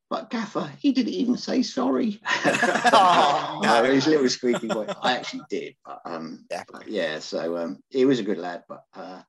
but 0.08 0.30
Gaffer, 0.30 0.70
he 0.78 0.92
didn't 0.92 1.14
even 1.14 1.36
say 1.36 1.62
sorry. 1.62 2.20
oh, 2.44 3.60
no. 3.62 3.84
a 3.84 3.90
little 3.90 4.28
squeaky 4.28 4.68
boy. 4.68 4.86
I 5.02 5.16
actually 5.16 5.42
did, 5.50 5.74
but 5.84 6.00
um, 6.04 6.46
yeah. 6.50 6.62
But 6.70 6.88
yeah 6.88 7.18
so 7.18 7.56
um, 7.56 7.78
he 7.90 8.04
was 8.04 8.20
a 8.20 8.24
good 8.24 8.38
lad, 8.38 8.62
but 8.68 8.84
uh, 8.94 9.22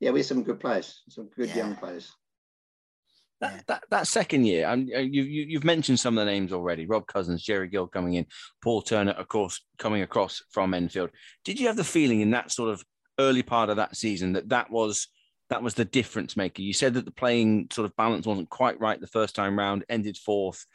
yeah, 0.00 0.10
we 0.12 0.20
had 0.20 0.26
some 0.26 0.42
good 0.42 0.58
players, 0.58 1.02
some 1.10 1.28
good 1.36 1.48
yeah. 1.50 1.56
young 1.56 1.76
players. 1.76 2.10
That, 3.40 3.64
that, 3.66 3.84
that 3.90 4.06
second 4.06 4.46
year, 4.46 4.66
um, 4.66 4.86
you, 4.88 5.22
you, 5.22 5.44
you've 5.48 5.64
mentioned 5.64 6.00
some 6.00 6.16
of 6.16 6.24
the 6.24 6.30
names 6.30 6.54
already 6.54 6.86
Rob 6.86 7.06
Cousins, 7.06 7.42
Jerry 7.42 7.68
Gill 7.68 7.86
coming 7.86 8.14
in, 8.14 8.26
Paul 8.62 8.80
Turner, 8.80 9.12
of 9.12 9.28
course, 9.28 9.60
coming 9.78 10.00
across 10.00 10.42
from 10.50 10.72
Enfield. 10.72 11.10
Did 11.44 11.60
you 11.60 11.66
have 11.66 11.76
the 11.76 11.84
feeling 11.84 12.22
in 12.22 12.30
that 12.30 12.50
sort 12.50 12.70
of 12.70 12.82
early 13.18 13.42
part 13.42 13.70
of 13.70 13.76
that 13.76 13.96
season 13.96 14.32
that 14.34 14.48
that 14.48 14.70
was 14.70 15.08
that 15.48 15.62
was 15.62 15.74
the 15.74 15.84
difference 15.84 16.36
maker. 16.36 16.62
You 16.62 16.72
said 16.72 16.94
that 16.94 17.04
the 17.04 17.12
playing 17.12 17.68
sort 17.70 17.84
of 17.84 17.96
balance 17.96 18.26
wasn't 18.26 18.50
quite 18.50 18.80
right 18.80 19.00
the 19.00 19.06
first 19.06 19.36
time 19.36 19.56
round, 19.56 19.84
ended 19.88 20.16
fourth. 20.16 20.66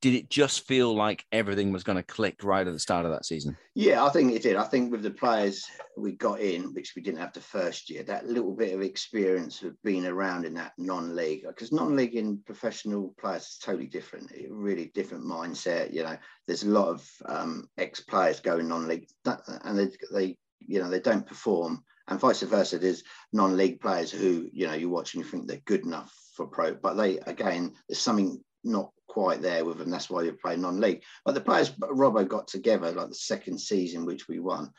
Did 0.00 0.14
it 0.14 0.30
just 0.30 0.66
feel 0.66 0.94
like 0.94 1.26
everything 1.30 1.72
was 1.72 1.84
going 1.84 1.96
to 1.96 2.02
click 2.02 2.42
right 2.42 2.66
at 2.66 2.72
the 2.72 2.78
start 2.78 3.04
of 3.04 3.12
that 3.12 3.26
season? 3.26 3.56
Yeah, 3.74 4.02
I 4.02 4.08
think 4.08 4.32
it 4.32 4.42
did. 4.42 4.56
I 4.56 4.64
think 4.64 4.90
with 4.90 5.02
the 5.02 5.10
players 5.10 5.66
we 5.96 6.12
got 6.12 6.40
in, 6.40 6.72
which 6.72 6.94
we 6.96 7.02
didn't 7.02 7.20
have 7.20 7.34
the 7.34 7.40
first 7.40 7.90
year, 7.90 8.02
that 8.04 8.26
little 8.26 8.54
bit 8.54 8.74
of 8.74 8.80
experience 8.80 9.62
of 9.62 9.80
being 9.82 10.06
around 10.06 10.46
in 10.46 10.54
that 10.54 10.72
non-league, 10.78 11.42
because 11.46 11.70
non-league 11.70 12.14
in 12.14 12.38
professional 12.46 13.14
players 13.20 13.42
is 13.42 13.58
totally 13.58 13.88
different. 13.88 14.32
Really 14.48 14.90
different 14.94 15.24
mindset. 15.24 15.92
You 15.92 16.04
know, 16.04 16.16
there's 16.46 16.62
a 16.62 16.70
lot 16.70 16.88
of 16.88 17.06
um, 17.26 17.68
ex-players 17.76 18.40
going 18.40 18.68
non-league, 18.68 19.06
and 19.26 19.78
they, 19.78 19.88
they, 20.12 20.36
you 20.60 20.80
know, 20.80 20.88
they 20.88 21.00
don't 21.00 21.26
perform 21.26 21.84
and 22.10 22.20
vice 22.20 22.42
versa. 22.42 22.78
There's 22.78 23.04
non-league 23.32 23.80
players 23.80 24.10
who 24.10 24.48
you 24.52 24.66
know 24.66 24.74
you 24.74 24.90
watch 24.90 25.14
and 25.14 25.24
you 25.24 25.30
think 25.30 25.46
they're 25.46 25.60
good 25.64 25.84
enough 25.84 26.12
for 26.34 26.46
pro, 26.46 26.74
but 26.74 26.94
they 26.94 27.18
again 27.20 27.72
there's 27.88 28.00
something 28.00 28.42
not 28.64 28.90
quite 29.10 29.42
there 29.42 29.64
with 29.64 29.78
them. 29.78 29.90
That's 29.90 30.08
why 30.08 30.22
you 30.22 30.32
play 30.32 30.56
non-league. 30.56 31.02
But 31.24 31.34
the 31.34 31.40
players 31.40 31.70
Robbo 31.70 32.26
got 32.26 32.46
together 32.46 32.92
like 32.92 33.08
the 33.08 33.14
second 33.14 33.58
season 33.60 34.06
which 34.06 34.28
we 34.28 34.38
won 34.38 34.70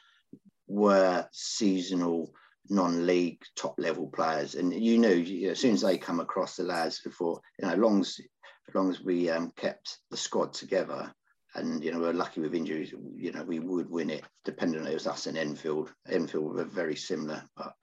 were 0.68 1.28
seasonal 1.34 2.34
non-league 2.70 3.42
top 3.58 3.76
level 3.78 4.08
players, 4.08 4.56
and 4.56 4.74
you 4.74 4.98
knew 4.98 5.16
you 5.16 5.48
know, 5.48 5.52
as 5.52 5.60
soon 5.60 5.74
as 5.74 5.82
they 5.82 5.98
come 5.98 6.22
across 6.22 6.56
the 6.56 6.64
lads 6.64 7.02
before 7.02 7.42
you 7.60 7.68
know, 7.68 7.74
as 7.74 7.80
long 7.80 8.00
as 8.00 8.20
as 8.70 8.76
long 8.76 8.90
as 8.90 9.02
we 9.02 9.30
um, 9.30 9.52
kept 9.58 9.98
the 10.12 10.18
squad 10.18 10.54
together, 10.54 11.14
and 11.56 11.84
you 11.84 11.92
know 11.92 12.00
we're 12.00 12.14
lucky 12.14 12.40
with 12.40 12.56
injuries. 12.56 12.94
You 13.16 13.34
know 13.34 13.44
we 13.44 13.60
would 13.60 13.90
win 13.90 14.10
it, 14.10 14.24
depending 14.46 14.80
on 14.80 14.88
it 14.88 14.94
was 14.94 15.08
us 15.08 15.28
and 15.28 15.38
Enfield. 15.38 15.92
Enfield 16.10 16.56
were 16.56 16.64
very 16.64 16.96
similar, 16.96 17.44
but 17.58 17.74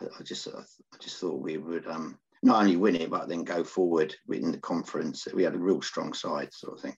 I, 0.00 0.06
I 0.18 0.22
just 0.22 0.48
I 0.48 0.96
just 0.98 1.18
thought 1.18 1.42
we 1.42 1.58
would 1.58 1.86
um, 1.86 2.18
not 2.44 2.60
only 2.60 2.76
win 2.76 2.94
it, 2.94 3.10
but 3.10 3.26
then 3.26 3.42
go 3.42 3.64
forward 3.64 4.14
in 4.30 4.52
the 4.52 4.58
conference. 4.58 5.26
We 5.34 5.42
had 5.42 5.54
a 5.54 5.58
real 5.58 5.80
strong 5.80 6.12
side, 6.12 6.52
sort 6.52 6.74
of 6.74 6.82
thing. 6.82 6.94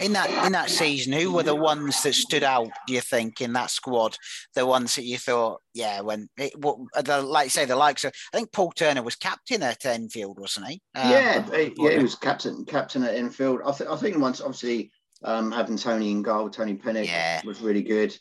In 0.00 0.12
that 0.14 0.46
in 0.46 0.52
that 0.52 0.68
season, 0.68 1.12
who 1.12 1.32
were 1.32 1.44
the 1.44 1.54
ones 1.54 2.02
that 2.02 2.14
stood 2.14 2.42
out? 2.42 2.68
Do 2.88 2.92
you 2.92 3.00
think 3.00 3.40
in 3.40 3.52
that 3.52 3.70
squad, 3.70 4.16
the 4.56 4.66
ones 4.66 4.96
that 4.96 5.04
you 5.04 5.16
thought, 5.16 5.60
yeah, 5.74 6.00
when 6.00 6.28
it, 6.36 6.58
what, 6.58 6.78
the, 7.04 7.22
like 7.22 7.50
say, 7.50 7.64
the 7.64 7.76
likes 7.76 8.04
of 8.04 8.12
I 8.32 8.36
think 8.36 8.52
Paul 8.52 8.72
Turner 8.72 9.04
was 9.04 9.14
captain 9.14 9.62
at 9.62 9.86
Enfield, 9.86 10.40
wasn't 10.40 10.66
he? 10.66 10.82
Um, 10.96 11.08
yeah, 11.08 11.48
yeah, 11.76 11.96
he 11.96 12.02
was 12.02 12.16
captain 12.16 12.64
captain 12.64 13.04
at 13.04 13.14
Enfield. 13.14 13.60
I, 13.64 13.70
th- 13.70 13.88
I 13.88 13.96
think 13.96 14.18
once 14.18 14.40
obviously 14.40 14.90
um, 15.22 15.52
having 15.52 15.76
Tony 15.76 16.10
in 16.10 16.22
goal, 16.22 16.50
Tony 16.50 16.74
Pennock 16.74 17.06
yeah. 17.06 17.40
was 17.44 17.60
really 17.60 17.82
good. 17.82 18.14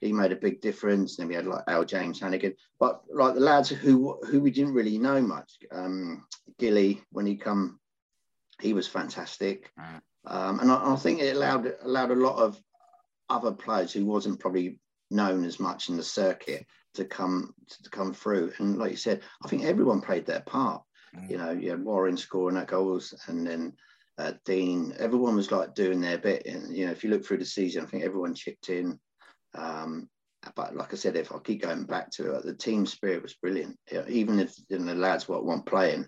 He 0.00 0.12
made 0.12 0.32
a 0.32 0.36
big 0.36 0.60
difference. 0.60 1.16
Then 1.16 1.28
we 1.28 1.34
had 1.34 1.46
like 1.46 1.64
Al 1.66 1.84
James 1.84 2.20
Hannigan, 2.20 2.54
but 2.78 3.02
like 3.12 3.34
the 3.34 3.40
lads 3.40 3.68
who 3.68 4.18
who 4.26 4.40
we 4.40 4.50
didn't 4.50 4.74
really 4.74 4.98
know 4.98 5.20
much. 5.20 5.58
Um, 5.72 6.26
Gilly 6.58 7.02
when 7.10 7.26
he 7.26 7.36
come, 7.36 7.80
he 8.60 8.72
was 8.72 8.86
fantastic, 8.86 9.72
mm. 9.78 10.00
um, 10.26 10.60
and 10.60 10.70
I, 10.70 10.92
I, 10.92 10.96
think 10.96 11.20
it 11.20 11.36
allowed 11.36 11.72
allowed 11.82 12.10
a 12.10 12.14
lot 12.14 12.36
of 12.36 12.60
other 13.28 13.52
players 13.52 13.92
who 13.92 14.06
wasn't 14.06 14.40
probably 14.40 14.78
known 15.10 15.44
as 15.44 15.58
much 15.58 15.88
in 15.88 15.96
the 15.96 16.02
circuit 16.02 16.66
to 16.94 17.04
come 17.04 17.54
to 17.82 17.90
come 17.90 18.14
through. 18.14 18.52
And 18.58 18.78
like 18.78 18.92
you 18.92 18.96
said, 18.96 19.22
I 19.44 19.48
think 19.48 19.64
everyone 19.64 20.00
played 20.00 20.26
their 20.26 20.40
part. 20.40 20.82
Mm. 21.16 21.30
You 21.30 21.38
know, 21.38 21.50
you 21.50 21.70
had 21.70 21.84
Warren 21.84 22.16
scoring 22.16 22.56
that 22.56 22.68
goals, 22.68 23.14
and 23.26 23.46
then 23.46 23.74
uh, 24.18 24.32
Dean, 24.44 24.94
everyone 24.98 25.36
was 25.36 25.52
like 25.52 25.74
doing 25.74 26.00
their 26.00 26.18
bit. 26.18 26.44
And, 26.46 26.76
you 26.76 26.86
know, 26.86 26.92
if 26.92 27.04
you 27.04 27.10
look 27.10 27.24
through 27.24 27.38
the 27.38 27.44
season, 27.44 27.84
I 27.84 27.86
think 27.86 28.04
everyone 28.04 28.34
chipped 28.34 28.68
in. 28.68 28.98
Um, 29.58 30.08
but 30.54 30.76
like 30.76 30.92
I 30.92 30.96
said, 30.96 31.16
if 31.16 31.32
I 31.32 31.38
keep 31.38 31.62
going 31.62 31.84
back 31.84 32.10
to 32.12 32.34
it, 32.34 32.44
the 32.44 32.54
team 32.54 32.86
spirit 32.86 33.22
was 33.22 33.34
brilliant. 33.34 33.76
You 33.90 33.98
know, 33.98 34.04
even 34.08 34.38
if 34.38 34.54
you 34.68 34.78
know, 34.78 34.86
the 34.86 34.94
lads 34.94 35.28
what 35.28 35.44
weren't 35.44 35.66
playing, 35.66 36.06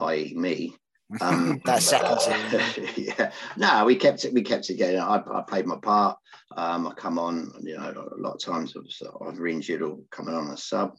i.e., 0.00 0.34
me. 0.36 0.74
Um, 1.20 1.60
that 1.66 1.82
second 1.82 2.20
season. 2.20 2.88
yeah. 3.18 3.32
No, 3.58 3.84
we 3.84 3.96
kept 3.96 4.24
it. 4.24 4.32
We 4.32 4.40
kept 4.40 4.70
it 4.70 4.78
going. 4.78 4.98
I, 4.98 5.16
I 5.16 5.42
played 5.46 5.66
my 5.66 5.76
part. 5.76 6.16
Um, 6.56 6.86
I 6.86 6.94
come 6.94 7.18
on. 7.18 7.52
You 7.60 7.76
know, 7.76 7.90
a 7.90 8.18
lot 8.18 8.32
of 8.32 8.40
times 8.40 8.72
I 8.74 8.78
was 8.78 9.02
either 9.28 9.46
injured 9.46 9.82
or 9.82 9.98
coming 10.10 10.34
on 10.34 10.48
a 10.48 10.56
sub. 10.56 10.94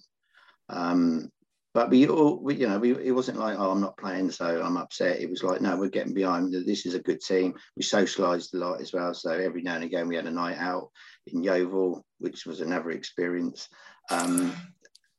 Um, 0.69 1.31
but 1.73 1.89
we 1.89 2.07
all, 2.07 2.39
we, 2.39 2.55
you 2.55 2.67
know, 2.67 2.77
we, 2.77 2.91
it 2.91 3.11
wasn't 3.11 3.39
like, 3.39 3.57
oh, 3.57 3.71
I'm 3.71 3.81
not 3.81 3.97
playing, 3.97 4.29
so 4.29 4.61
I'm 4.61 4.77
upset. 4.77 5.19
It 5.19 5.29
was 5.29 5.43
like, 5.43 5.59
no, 5.59 5.75
we're 5.75 5.89
getting 5.89 6.13
behind. 6.13 6.53
This 6.53 6.85
is 6.85 6.93
a 6.93 6.99
good 6.99 7.19
team. 7.19 7.55
We 7.75 7.81
socialised 7.81 8.53
a 8.53 8.57
lot 8.57 8.79
as 8.79 8.93
well. 8.93 9.13
So 9.13 9.31
every 9.31 9.63
now 9.63 9.75
and 9.75 9.83
again, 9.83 10.07
we 10.07 10.15
had 10.15 10.27
a 10.27 10.31
night 10.31 10.57
out 10.59 10.89
in 11.27 11.41
Yeovil, 11.41 12.05
which 12.19 12.45
was 12.45 12.61
another 12.61 12.91
experience. 12.91 13.69
Um, 14.11 14.53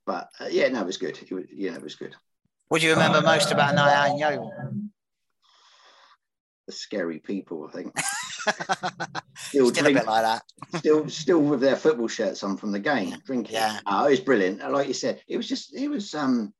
but 0.06 0.28
uh, 0.38 0.46
yeah, 0.50 0.68
no, 0.68 0.82
it 0.82 0.86
was 0.86 0.96
good. 0.96 1.18
It 1.20 1.32
was, 1.32 1.44
yeah, 1.52 1.74
it 1.74 1.82
was 1.82 1.96
good. 1.96 2.14
What 2.68 2.80
do 2.80 2.86
you 2.86 2.92
remember 2.92 3.20
most 3.20 3.50
about 3.50 3.74
night 3.74 3.92
out 3.92 4.10
in 4.10 4.18
Yeovil? 4.18 4.52
The 6.66 6.72
scary 6.72 7.18
people, 7.18 7.68
I 7.68 7.72
think. 7.72 7.96
still, 9.36 9.70
still 9.70 9.70
drink, 9.70 9.96
a 9.96 10.00
bit 10.00 10.06
like 10.08 10.22
that. 10.22 10.42
still, 10.78 11.08
still 11.08 11.40
with 11.40 11.60
their 11.60 11.76
football 11.76 12.08
shirts 12.08 12.42
on 12.42 12.56
from 12.56 12.72
the 12.72 12.78
game, 12.78 13.16
drinking. 13.24 13.54
Yeah, 13.54 13.80
oh, 13.86 14.06
it 14.06 14.10
was 14.10 14.20
brilliant. 14.20 14.70
Like 14.70 14.88
you 14.88 14.94
said, 14.94 15.22
it 15.28 15.36
was 15.36 15.48
just, 15.48 15.74
it 15.74 15.88
was, 15.88 16.14
um, 16.14 16.52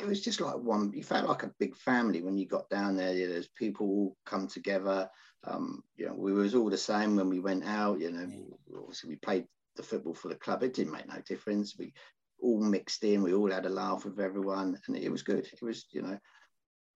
it 0.00 0.06
was 0.06 0.22
just 0.22 0.40
like 0.40 0.56
one. 0.56 0.92
You 0.94 1.02
felt 1.02 1.28
like 1.28 1.42
a 1.42 1.52
big 1.58 1.76
family 1.76 2.22
when 2.22 2.36
you 2.36 2.46
got 2.46 2.68
down 2.70 2.96
there. 2.96 3.14
There's 3.14 3.48
people 3.48 3.86
all 3.86 4.16
come 4.26 4.46
together. 4.46 5.08
Um, 5.44 5.82
you 5.96 6.06
know, 6.06 6.14
we 6.14 6.32
was 6.32 6.54
all 6.54 6.70
the 6.70 6.76
same 6.76 7.16
when 7.16 7.28
we 7.28 7.40
went 7.40 7.64
out. 7.64 8.00
You 8.00 8.12
know, 8.12 8.28
obviously 8.78 9.10
we 9.10 9.16
played 9.16 9.46
the 9.76 9.82
football 9.82 10.14
for 10.14 10.28
the 10.28 10.34
club. 10.34 10.62
It 10.62 10.74
didn't 10.74 10.92
make 10.92 11.08
no 11.08 11.20
difference. 11.26 11.76
We 11.78 11.92
all 12.40 12.60
mixed 12.60 13.02
in. 13.04 13.22
We 13.22 13.34
all 13.34 13.50
had 13.50 13.66
a 13.66 13.70
laugh 13.70 14.04
with 14.04 14.20
everyone, 14.20 14.78
and 14.86 14.96
it 14.96 15.10
was 15.10 15.22
good. 15.22 15.46
It 15.52 15.62
was, 15.62 15.86
you 15.90 16.02
know, 16.02 16.18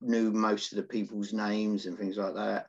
knew 0.01 0.31
most 0.31 0.73
of 0.73 0.77
the 0.77 0.83
people's 0.83 1.33
names 1.33 1.87
and 1.87 1.97
things 1.97 2.17
like 2.17 2.35
that. 2.35 2.67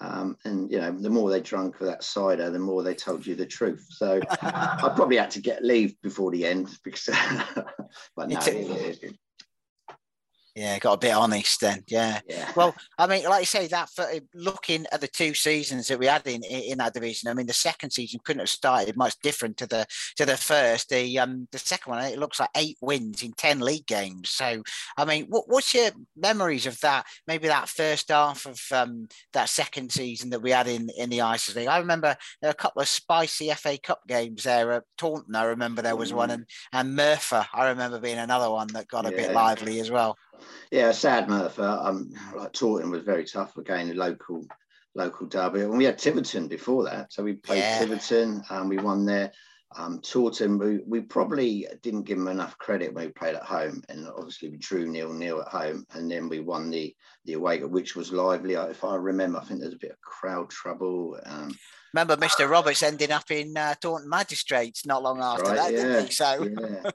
Um, 0.00 0.36
and 0.44 0.70
you 0.70 0.78
know, 0.78 0.90
the 0.90 1.10
more 1.10 1.30
they 1.30 1.40
drank 1.40 1.80
of 1.80 1.86
that 1.86 2.02
cider, 2.02 2.50
the 2.50 2.58
more 2.58 2.82
they 2.82 2.94
told 2.94 3.26
you 3.26 3.34
the 3.34 3.46
truth. 3.46 3.86
So 3.90 4.20
I 4.30 4.92
probably 4.96 5.16
had 5.16 5.30
to 5.32 5.40
get 5.40 5.64
leave 5.64 6.00
before 6.02 6.30
the 6.30 6.44
end 6.44 6.76
because, 6.82 7.08
but 8.16 8.28
no, 8.28 8.38
it, 8.40 9.02
it, 9.02 9.18
yeah, 10.54 10.78
got 10.78 10.94
a 10.94 10.98
bit 10.98 11.14
honest 11.14 11.60
then. 11.60 11.82
Yeah. 11.88 12.20
yeah. 12.28 12.52
Well, 12.54 12.74
I 12.98 13.06
mean, 13.06 13.24
like 13.24 13.40
you 13.40 13.46
say, 13.46 13.66
that 13.68 13.88
for 13.88 14.06
looking 14.34 14.84
at 14.92 15.00
the 15.00 15.08
two 15.08 15.32
seasons 15.32 15.88
that 15.88 15.98
we 15.98 16.06
had 16.06 16.26
in 16.26 16.42
in 16.44 16.78
that 16.78 16.92
division, 16.92 17.30
I 17.30 17.34
mean, 17.34 17.46
the 17.46 17.54
second 17.54 17.90
season 17.90 18.20
couldn't 18.22 18.40
have 18.40 18.50
started 18.50 18.96
much 18.96 19.18
different 19.22 19.56
to 19.58 19.66
the 19.66 19.86
to 20.16 20.26
the 20.26 20.36
first. 20.36 20.90
The 20.90 21.18
um 21.18 21.48
the 21.52 21.58
second 21.58 21.90
one, 21.90 22.04
it 22.04 22.18
looks 22.18 22.38
like 22.38 22.50
eight 22.54 22.76
wins 22.82 23.22
in 23.22 23.32
ten 23.32 23.60
league 23.60 23.86
games. 23.86 24.28
So, 24.28 24.62
I 24.98 25.06
mean, 25.06 25.26
what, 25.30 25.44
what's 25.48 25.72
your 25.72 25.90
memories 26.16 26.66
of 26.66 26.78
that? 26.80 27.06
Maybe 27.26 27.48
that 27.48 27.70
first 27.70 28.10
half 28.10 28.44
of 28.44 28.60
um 28.72 29.08
that 29.32 29.48
second 29.48 29.90
season 29.90 30.28
that 30.30 30.42
we 30.42 30.50
had 30.50 30.68
in 30.68 30.90
in 30.98 31.08
the 31.08 31.18
ICIS 31.20 31.56
League. 31.56 31.68
I 31.68 31.78
remember 31.78 32.14
a 32.42 32.52
couple 32.52 32.82
of 32.82 32.88
spicy 32.88 33.50
FA 33.54 33.78
Cup 33.78 34.02
games 34.06 34.42
there 34.42 34.72
at 34.72 34.84
Taunton. 34.98 35.34
I 35.34 35.44
remember 35.44 35.80
there 35.80 35.96
was 35.96 36.12
one, 36.12 36.28
mm. 36.28 36.34
and 36.34 36.46
and 36.74 36.94
Merthyr. 36.94 37.46
I 37.54 37.70
remember 37.70 38.00
being 38.00 38.18
another 38.18 38.50
one 38.50 38.68
that 38.74 38.88
got 38.88 39.06
a 39.06 39.10
yeah. 39.10 39.16
bit 39.16 39.32
lively 39.32 39.80
as 39.80 39.90
well. 39.90 40.18
Yeah, 40.70 40.92
sad 40.92 41.28
Merthyr. 41.28 41.62
Um, 41.62 42.10
like 42.34 42.52
Taunton 42.52 42.90
was 42.90 43.02
very 43.02 43.24
tough 43.24 43.56
again, 43.56 43.90
a 43.90 43.94
local 43.94 44.44
local 44.94 45.26
derby. 45.26 45.60
And 45.60 45.76
we 45.76 45.84
had 45.84 45.98
Tiverton 45.98 46.48
before 46.48 46.84
that, 46.84 47.12
so 47.12 47.22
we 47.22 47.34
played 47.34 47.58
yeah. 47.58 47.78
Tiverton 47.78 48.42
and 48.50 48.68
we 48.68 48.78
won 48.78 49.04
there. 49.06 49.32
Um, 49.74 50.00
Taunton, 50.00 50.58
we, 50.58 50.80
we 50.86 51.00
probably 51.00 51.66
didn't 51.82 52.02
give 52.02 52.18
them 52.18 52.28
enough 52.28 52.58
credit 52.58 52.92
when 52.92 53.06
we 53.06 53.12
played 53.12 53.36
at 53.36 53.42
home, 53.42 53.82
and 53.88 54.06
obviously 54.06 54.50
we 54.50 54.58
drew 54.58 54.86
nil 54.86 55.12
nil 55.14 55.40
at 55.40 55.48
home, 55.48 55.86
and 55.94 56.10
then 56.10 56.28
we 56.28 56.40
won 56.40 56.70
the 56.70 56.94
the 57.24 57.34
away, 57.34 57.62
which 57.62 57.96
was 57.96 58.12
lively. 58.12 58.54
If 58.54 58.84
I 58.84 58.96
remember, 58.96 59.38
I 59.38 59.44
think 59.44 59.60
there's 59.60 59.74
a 59.74 59.78
bit 59.78 59.92
of 59.92 60.00
crowd 60.02 60.50
trouble. 60.50 61.18
Um, 61.24 61.56
remember 61.94 62.16
Mr. 62.16 62.50
Roberts 62.50 62.82
ending 62.82 63.12
up 63.12 63.30
in 63.30 63.56
uh, 63.56 63.74
Taunton 63.80 64.10
Magistrates 64.10 64.84
not 64.84 65.02
long 65.02 65.20
after 65.20 65.44
right, 65.44 65.56
that, 65.56 65.72
yeah, 65.72 65.82
didn't 65.82 66.06
he? 66.06 66.12
So. 66.12 66.48
Yeah 66.60 66.90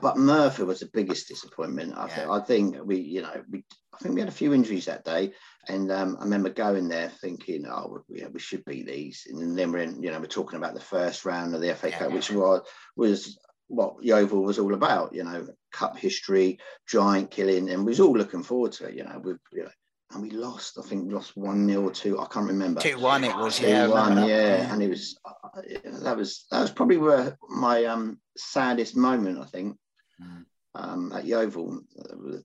but 0.00 0.16
Merthyr 0.16 0.64
was 0.64 0.80
the 0.80 0.90
biggest 0.92 1.28
disappointment. 1.28 1.94
I, 1.96 2.08
yeah. 2.08 2.30
I, 2.30 2.40
think 2.40 2.76
we, 2.84 3.00
you 3.00 3.22
know, 3.22 3.42
we, 3.50 3.64
I 3.92 3.98
think 3.98 4.14
we 4.14 4.20
had 4.20 4.28
a 4.28 4.32
few 4.32 4.52
injuries 4.52 4.86
that 4.86 5.04
day, 5.04 5.32
and 5.68 5.90
um, 5.90 6.16
I 6.20 6.24
remember 6.24 6.50
going 6.50 6.88
there 6.88 7.08
thinking, 7.08 7.66
oh, 7.66 8.02
we, 8.08 8.24
we 8.26 8.40
should 8.40 8.64
beat 8.64 8.86
these, 8.86 9.26
and 9.30 9.58
then 9.58 9.72
we're 9.72 9.78
in, 9.78 10.02
you 10.02 10.10
know, 10.10 10.20
we're 10.20 10.26
talking 10.26 10.58
about 10.58 10.74
the 10.74 10.80
first 10.80 11.24
round 11.24 11.54
of 11.54 11.60
the 11.60 11.74
FA 11.74 11.90
yeah, 11.90 11.98
Cup, 11.98 12.12
which 12.12 12.30
was 12.30 12.62
was 12.96 13.38
what 13.68 13.96
Yeovil 14.02 14.42
was 14.42 14.58
all 14.58 14.74
about, 14.74 15.14
you 15.14 15.24
know, 15.24 15.46
cup 15.72 15.96
history, 15.96 16.58
giant 16.86 17.30
killing, 17.30 17.70
and 17.70 17.84
we 17.84 17.90
was 17.90 18.00
all 18.00 18.16
looking 18.16 18.42
forward 18.42 18.72
to 18.72 18.86
it, 18.86 18.94
you 18.94 19.04
know, 19.04 19.18
with 19.22 19.38
you 19.52 19.64
know, 19.64 19.70
and 20.14 20.22
we 20.22 20.30
lost. 20.30 20.78
I 20.78 20.82
think 20.82 21.06
we 21.06 21.14
lost 21.14 21.36
one 21.36 21.68
0 21.68 21.82
or 21.82 21.90
two. 21.90 22.20
I 22.20 22.26
can't 22.26 22.46
remember. 22.46 22.80
Two 22.80 22.98
one. 22.98 23.24
It 23.24 23.36
was 23.36 23.60
yeah. 23.60 23.86
one. 23.86 24.16
Yeah. 24.18 24.26
yeah. 24.26 24.72
and 24.72 24.82
it 24.82 24.88
was 24.88 25.18
uh, 25.24 25.60
that 26.02 26.16
was 26.16 26.46
that 26.50 26.60
was 26.60 26.70
probably 26.70 26.98
where 26.98 27.36
my 27.48 27.84
um 27.84 28.18
saddest 28.36 28.96
moment. 28.96 29.40
I 29.40 29.46
think 29.46 29.76
mm. 30.22 30.44
um, 30.74 31.12
at 31.12 31.24
Yeovil 31.24 31.80
was, 31.96 32.44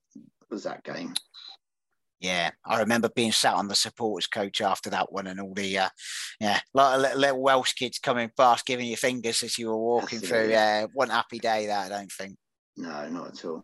was 0.50 0.64
that 0.64 0.84
game. 0.84 1.14
Yeah, 2.20 2.52
I 2.66 2.80
remember 2.80 3.10
being 3.16 3.32
sat 3.32 3.54
on 3.54 3.70
the 3.70 3.76
supporters 3.76 4.28
coach 4.28 4.60
after 4.60 4.90
that 4.90 5.12
one, 5.12 5.28
and 5.28 5.40
all 5.40 5.54
the 5.54 5.78
uh, 5.78 5.90
yeah, 6.42 6.60
lot 6.74 6.96
of 6.96 7.18
little, 7.18 7.42
Welsh 7.42 7.74
kids 7.74 7.98
coming 7.98 8.30
past, 8.36 8.66
giving 8.66 8.88
you 8.88 8.98
fingers 8.98 9.42
as 9.42 9.58
you 9.58 9.70
were 9.70 9.78
walking 9.78 10.20
through. 10.20 10.50
Yeah, 10.50 10.88
one 10.94 11.10
happy 11.10 11.40
day 11.40 11.68
that 11.68 11.86
I 11.86 11.98
don't 11.98 12.12
think. 12.12 12.36
No, 12.76 13.08
not 13.08 13.30
at 13.30 13.46
all. 13.46 13.64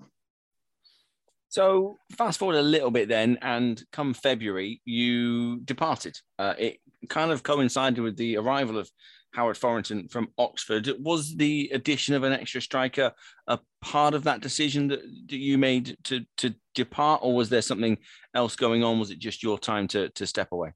So 1.55 1.97
fast 2.17 2.37
forward 2.37 2.57
a 2.57 2.61
little 2.61 2.91
bit 2.91 3.07
then, 3.07 3.37
and 3.41 3.81
come 3.93 4.13
February, 4.13 4.81
you 4.83 5.61
departed. 5.61 6.19
Uh, 6.37 6.53
it 6.59 6.81
kind 7.07 7.31
of 7.31 7.43
coincided 7.43 8.03
with 8.03 8.17
the 8.17 8.35
arrival 8.35 8.77
of 8.77 8.91
Howard 9.33 9.55
Forinton 9.55 10.11
from 10.11 10.27
Oxford. 10.37 10.91
Was 10.99 11.33
the 11.37 11.71
addition 11.73 12.13
of 12.13 12.23
an 12.23 12.33
extra 12.33 12.59
striker 12.59 13.13
a 13.47 13.57
part 13.81 14.13
of 14.13 14.25
that 14.25 14.41
decision 14.41 14.89
that, 14.89 14.99
that 14.99 15.37
you 15.37 15.57
made 15.57 15.95
to 16.03 16.25
to 16.39 16.53
depart, 16.73 17.21
or 17.23 17.33
was 17.33 17.47
there 17.47 17.61
something 17.61 17.99
else 18.33 18.57
going 18.57 18.83
on? 18.83 18.99
Was 18.99 19.11
it 19.11 19.19
just 19.19 19.41
your 19.41 19.57
time 19.57 19.87
to 19.87 20.09
to 20.09 20.27
step 20.27 20.49
away? 20.51 20.73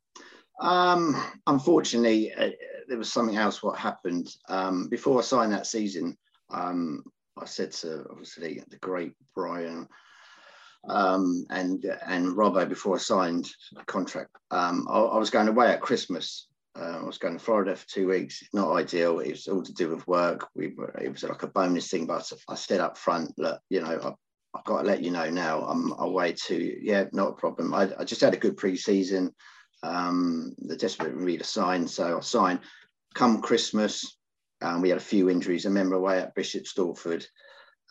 Um, 0.61 1.21
unfortunately, 1.45 2.33
uh, 2.33 2.51
there 2.87 2.97
was 2.97 3.11
something 3.11 3.35
else. 3.35 3.61
What 3.61 3.77
happened 3.77 4.29
um, 4.47 4.87
before 4.87 5.19
I 5.19 5.23
signed 5.23 5.51
that 5.51 5.67
season? 5.67 6.17
Um, 6.51 7.03
I 7.37 7.43
said 7.43 7.73
to 7.81 8.05
obviously 8.09 8.63
the 8.69 8.77
great 8.77 9.11
Brian 9.35 9.85
um, 10.87 11.45
and 11.49 11.85
and 12.07 12.35
Robbo 12.35 12.67
before 12.67 12.95
I 12.95 12.99
signed 12.99 13.49
a 13.77 13.83
contract. 13.85 14.35
Um, 14.51 14.87
I, 14.89 14.99
I, 14.99 15.17
was 15.17 15.29
going 15.29 15.47
away 15.47 15.67
at 15.67 15.81
Christmas. 15.81 16.47
Uh, 16.77 16.99
I 17.01 17.03
was 17.03 17.17
going 17.17 17.37
to 17.37 17.43
Florida 17.43 17.75
for 17.75 17.87
two 17.87 18.07
weeks. 18.07 18.43
Not 18.53 18.71
ideal. 18.71 19.19
It 19.19 19.31
was 19.31 19.47
all 19.47 19.63
to 19.63 19.73
do 19.73 19.89
with 19.89 20.07
work. 20.07 20.47
We 20.55 20.73
were, 20.75 20.95
it 21.01 21.11
was 21.11 21.23
like 21.23 21.43
a 21.43 21.47
bonus 21.47 21.89
thing, 21.89 22.05
but 22.05 22.31
I 22.47 22.55
said 22.55 22.79
up 22.79 22.97
front, 22.97 23.33
look, 23.37 23.59
you 23.69 23.81
know, 23.81 23.87
I, 23.87 24.57
I've 24.57 24.65
got 24.65 24.81
to 24.81 24.87
let 24.87 25.03
you 25.03 25.11
know 25.11 25.29
now. 25.29 25.61
I'm 25.61 25.91
away 25.99 26.33
to 26.47 26.77
yeah, 26.81 27.05
not 27.11 27.29
a 27.29 27.33
problem. 27.33 27.73
I, 27.73 27.89
I 27.99 28.03
just 28.03 28.21
had 28.21 28.33
a 28.33 28.37
good 28.37 28.57
pre-season. 28.57 29.33
Um, 29.83 30.55
the 30.59 30.75
desperate 30.75 31.15
me 31.15 31.37
to 31.37 31.43
sign, 31.43 31.87
so 31.87 32.17
I 32.17 32.21
signed. 32.21 32.59
Come 33.15 33.41
Christmas, 33.41 34.17
um, 34.61 34.81
we 34.81 34.89
had 34.89 34.97
a 34.97 35.01
few 35.01 35.29
injuries. 35.29 35.65
I 35.65 35.69
remember 35.69 35.95
away 35.95 36.19
at 36.19 36.35
Bishop 36.35 36.63
Stortford 36.63 37.25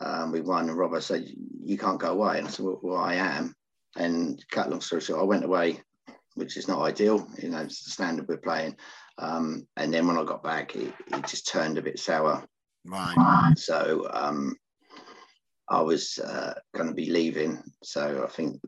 um, 0.01 0.31
we 0.31 0.41
won, 0.41 0.69
and 0.69 0.77
Robert 0.77 1.03
said, 1.03 1.25
"You 1.63 1.77
can't 1.77 1.99
go 1.99 2.11
away." 2.11 2.39
And 2.39 2.47
I 2.47 2.49
said, 2.49 2.65
"Well, 2.65 2.79
well 2.81 2.97
I 2.97 3.15
am." 3.15 3.55
And 3.95 4.43
cut 4.51 4.69
long 4.69 4.81
story 4.81 5.01
short, 5.01 5.19
I 5.19 5.23
went 5.23 5.43
away, 5.43 5.81
which 6.35 6.57
is 6.57 6.67
not 6.67 6.81
ideal. 6.81 7.27
You 7.41 7.49
know, 7.49 7.59
it's 7.59 7.83
the 7.83 7.91
standard 7.91 8.27
we're 8.27 8.37
playing. 8.37 8.77
Um, 9.17 9.67
and 9.75 9.93
then 9.93 10.07
when 10.07 10.17
I 10.17 10.23
got 10.23 10.43
back, 10.43 10.75
it, 10.75 10.93
it 11.07 11.27
just 11.27 11.47
turned 11.47 11.77
a 11.77 11.81
bit 11.81 11.99
sour. 11.99 12.45
Right. 12.85 13.53
So 13.57 14.07
um, 14.11 14.55
I 15.69 15.81
was 15.81 16.17
uh, 16.19 16.53
going 16.73 16.87
to 16.87 16.95
be 16.95 17.09
leaving. 17.09 17.61
So 17.83 18.25
I 18.27 18.31
think 18.31 18.61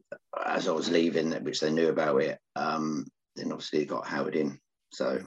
as 0.46 0.67
I 0.67 0.72
was 0.72 0.89
leaving, 0.89 1.32
which 1.44 1.60
they 1.62 1.72
knew 1.72 1.89
about 1.89 2.22
it, 2.22 2.38
um, 2.56 3.06
then 3.36 3.52
obviously 3.52 3.80
it 3.80 3.86
got 3.86 4.08
Howard 4.08 4.36
in. 4.36 4.60
So 4.91 5.22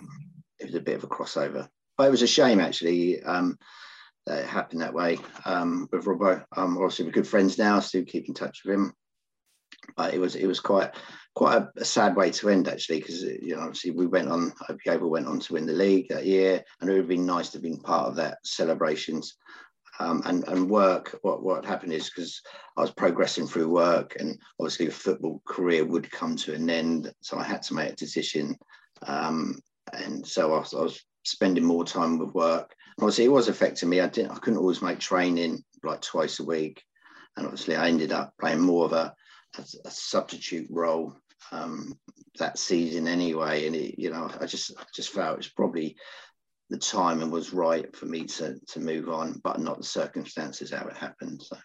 it 0.58 0.66
was 0.66 0.74
a 0.74 0.80
bit 0.80 0.96
of 0.96 1.04
a 1.04 1.08
crossover. 1.08 1.68
But 1.96 2.08
it 2.08 2.10
was 2.10 2.22
a 2.22 2.26
shame 2.26 2.60
actually. 2.60 3.22
Um, 3.22 3.56
that 4.26 4.40
it 4.40 4.46
happened 4.46 4.80
that 4.80 4.94
way 4.94 5.18
um, 5.44 5.88
with 5.92 6.04
Robbo. 6.04 6.44
Um, 6.56 6.76
obviously, 6.76 7.04
we're 7.04 7.12
good 7.12 7.28
friends 7.28 7.58
now, 7.58 7.80
still 7.80 8.04
keep 8.04 8.28
in 8.28 8.34
touch 8.34 8.62
with 8.64 8.74
him. 8.74 8.92
But 9.96 10.14
it 10.14 10.20
was 10.20 10.34
it 10.34 10.46
was 10.46 10.60
quite 10.60 10.92
quite 11.34 11.56
a, 11.58 11.70
a 11.76 11.84
sad 11.84 12.16
way 12.16 12.30
to 12.30 12.48
end 12.48 12.68
actually, 12.68 13.00
because 13.00 13.22
you 13.22 13.54
know 13.54 13.60
obviously 13.60 13.90
we 13.90 14.06
went 14.06 14.28
on. 14.28 14.52
Yeovil 14.86 15.10
went 15.10 15.26
on 15.26 15.40
to 15.40 15.52
win 15.54 15.66
the 15.66 15.72
league 15.72 16.08
that 16.08 16.26
year, 16.26 16.62
and 16.80 16.88
it 16.88 16.92
would 16.92 17.00
have 17.00 17.08
been 17.08 17.26
nice 17.26 17.50
to 17.50 17.58
have 17.58 17.62
been 17.62 17.80
part 17.80 18.08
of 18.08 18.16
that 18.16 18.38
celebrations. 18.44 19.36
Um, 20.00 20.22
and 20.24 20.42
and 20.48 20.68
work. 20.68 21.18
What 21.22 21.44
what 21.44 21.64
happened 21.64 21.92
is 21.92 22.10
because 22.10 22.40
I 22.76 22.80
was 22.80 22.90
progressing 22.90 23.46
through 23.46 23.68
work, 23.68 24.16
and 24.18 24.36
obviously 24.58 24.88
a 24.88 24.90
football 24.90 25.40
career 25.46 25.84
would 25.84 26.10
come 26.10 26.34
to 26.36 26.54
an 26.54 26.68
end, 26.68 27.12
so 27.20 27.38
I 27.38 27.44
had 27.44 27.62
to 27.62 27.74
make 27.74 27.92
a 27.92 27.96
decision. 27.96 28.56
Um, 29.06 29.60
and 29.92 30.26
so 30.26 30.54
I 30.54 30.58
was, 30.58 30.74
I 30.74 30.80
was 30.80 31.04
spending 31.24 31.64
more 31.64 31.84
time 31.84 32.18
with 32.18 32.34
work. 32.34 32.74
Obviously, 32.98 33.24
it 33.24 33.32
was 33.32 33.48
affecting 33.48 33.88
me. 33.88 34.00
I 34.00 34.08
didn't. 34.08 34.32
I 34.32 34.38
couldn't 34.38 34.58
always 34.58 34.82
make 34.82 35.00
training 35.00 35.64
like 35.82 36.00
twice 36.00 36.40
a 36.40 36.44
week, 36.44 36.82
and 37.36 37.46
obviously, 37.46 37.76
I 37.76 37.88
ended 37.88 38.12
up 38.12 38.34
playing 38.40 38.60
more 38.60 38.84
of 38.84 38.92
a, 38.92 39.14
a, 39.58 39.62
a 39.84 39.90
substitute 39.90 40.68
role 40.70 41.16
um, 41.52 41.98
that 42.38 42.58
season 42.58 43.08
anyway. 43.08 43.66
And 43.66 43.74
it, 43.74 43.98
you 43.98 44.10
know, 44.10 44.30
I 44.40 44.46
just 44.46 44.72
I 44.78 44.84
just 44.94 45.10
felt 45.10 45.38
it's 45.38 45.48
probably 45.48 45.96
the 46.70 46.78
timing 46.78 47.30
was 47.30 47.52
right 47.52 47.94
for 47.94 48.06
me 48.06 48.24
to 48.24 48.58
to 48.68 48.80
move 48.80 49.08
on, 49.08 49.40
but 49.42 49.60
not 49.60 49.78
the 49.78 49.84
circumstances 49.84 50.70
how 50.70 50.86
it 50.86 50.96
happened. 50.96 51.42
So. 51.42 51.56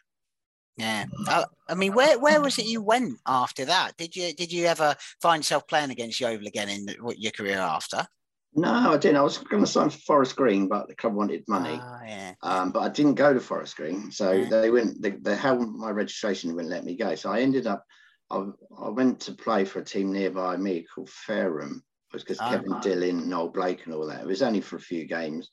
Yeah, 0.77 1.05
uh, 1.27 1.43
I 1.67 1.75
mean, 1.75 1.93
where 1.93 2.17
where 2.19 2.41
was 2.41 2.57
it 2.57 2.65
you 2.65 2.81
went 2.81 3.17
after 3.27 3.65
that? 3.65 3.97
Did 3.97 4.15
you 4.15 4.33
did 4.33 4.51
you 4.51 4.65
ever 4.65 4.95
find 5.21 5.41
yourself 5.41 5.67
playing 5.67 5.91
against 5.91 6.19
Yeovil 6.19 6.47
again 6.47 6.69
in 6.69 6.87
your 7.17 7.31
career 7.31 7.59
after? 7.59 8.07
No, 8.55 8.91
I 8.91 8.97
didn't. 8.97 9.17
I 9.17 9.21
was 9.21 9.37
going 9.37 9.63
to 9.63 9.69
sign 9.69 9.89
for 9.89 9.97
Forest 9.99 10.35
Green, 10.35 10.67
but 10.67 10.87
the 10.87 10.95
club 10.95 11.13
wanted 11.13 11.43
money. 11.47 11.79
Oh, 11.81 11.99
yeah. 12.05 12.33
Um, 12.41 12.71
but 12.71 12.79
I 12.79 12.89
didn't 12.89 13.15
go 13.15 13.33
to 13.33 13.39
Forest 13.39 13.75
Green, 13.75 14.11
so 14.11 14.31
Yeah. 14.31 14.45
they 14.61 14.71
went. 14.71 15.01
They, 15.01 15.11
they 15.11 15.35
held 15.35 15.67
my 15.75 15.91
registration 15.91 16.49
and 16.49 16.55
wouldn't 16.55 16.73
let 16.73 16.85
me 16.85 16.95
go. 16.95 17.15
So 17.15 17.31
I 17.31 17.41
ended 17.41 17.67
up. 17.67 17.85
I, 18.31 18.45
I 18.79 18.89
went 18.89 19.19
to 19.21 19.33
play 19.33 19.65
for 19.65 19.79
a 19.79 19.83
team 19.83 20.11
nearby 20.11 20.55
me 20.57 20.85
called 20.93 21.09
Fareham. 21.09 21.83
It 22.11 22.13
was 22.13 22.23
because 22.23 22.39
Oh, 22.41 22.49
Kevin. 22.49 22.79
Dillon, 22.79 23.29
Noel 23.29 23.49
Blake, 23.49 23.85
and 23.85 23.93
all 23.93 24.07
that. 24.07 24.21
It 24.21 24.27
was 24.27 24.41
only 24.41 24.61
for 24.61 24.77
a 24.77 24.81
few 24.81 25.05
games, 25.05 25.49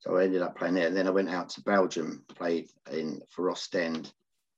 so 0.00 0.16
I 0.16 0.24
ended 0.24 0.42
up 0.42 0.56
playing 0.56 0.74
there. 0.74 0.86
And 0.86 0.96
then 0.96 1.06
I 1.06 1.10
went 1.10 1.28
out 1.30 1.50
to 1.50 1.62
Belgium, 1.62 2.24
played 2.34 2.68
in 2.90 3.20
for 3.30 3.50
Ostend, 3.50 4.12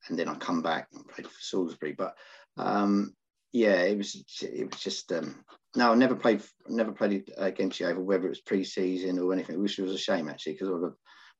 and 0.08 0.18
then 0.18 0.28
I 0.28 0.34
come 0.34 0.62
back 0.62 0.88
and 0.92 1.06
played 1.08 1.26
for 1.26 1.40
Salisbury. 1.40 1.92
But 1.92 2.14
um, 2.56 3.14
yeah, 3.52 3.82
it 3.82 3.96
was 3.96 4.22
it 4.42 4.70
was 4.70 4.80
just 4.80 5.10
um, 5.12 5.44
no, 5.76 5.92
I 5.92 5.94
never 5.94 6.16
played 6.16 6.42
never 6.68 6.92
played 6.92 7.30
against 7.36 7.80
Yeovil, 7.80 8.02
whether 8.02 8.26
it 8.26 8.30
was 8.30 8.40
pre-season 8.40 9.18
or 9.18 9.32
anything, 9.32 9.60
which 9.60 9.78
was 9.78 9.92
a 9.92 9.98
shame 9.98 10.28
actually 10.28 10.52
because 10.52 10.68
I 10.68 10.72
would 10.72 10.82
have 10.82 10.96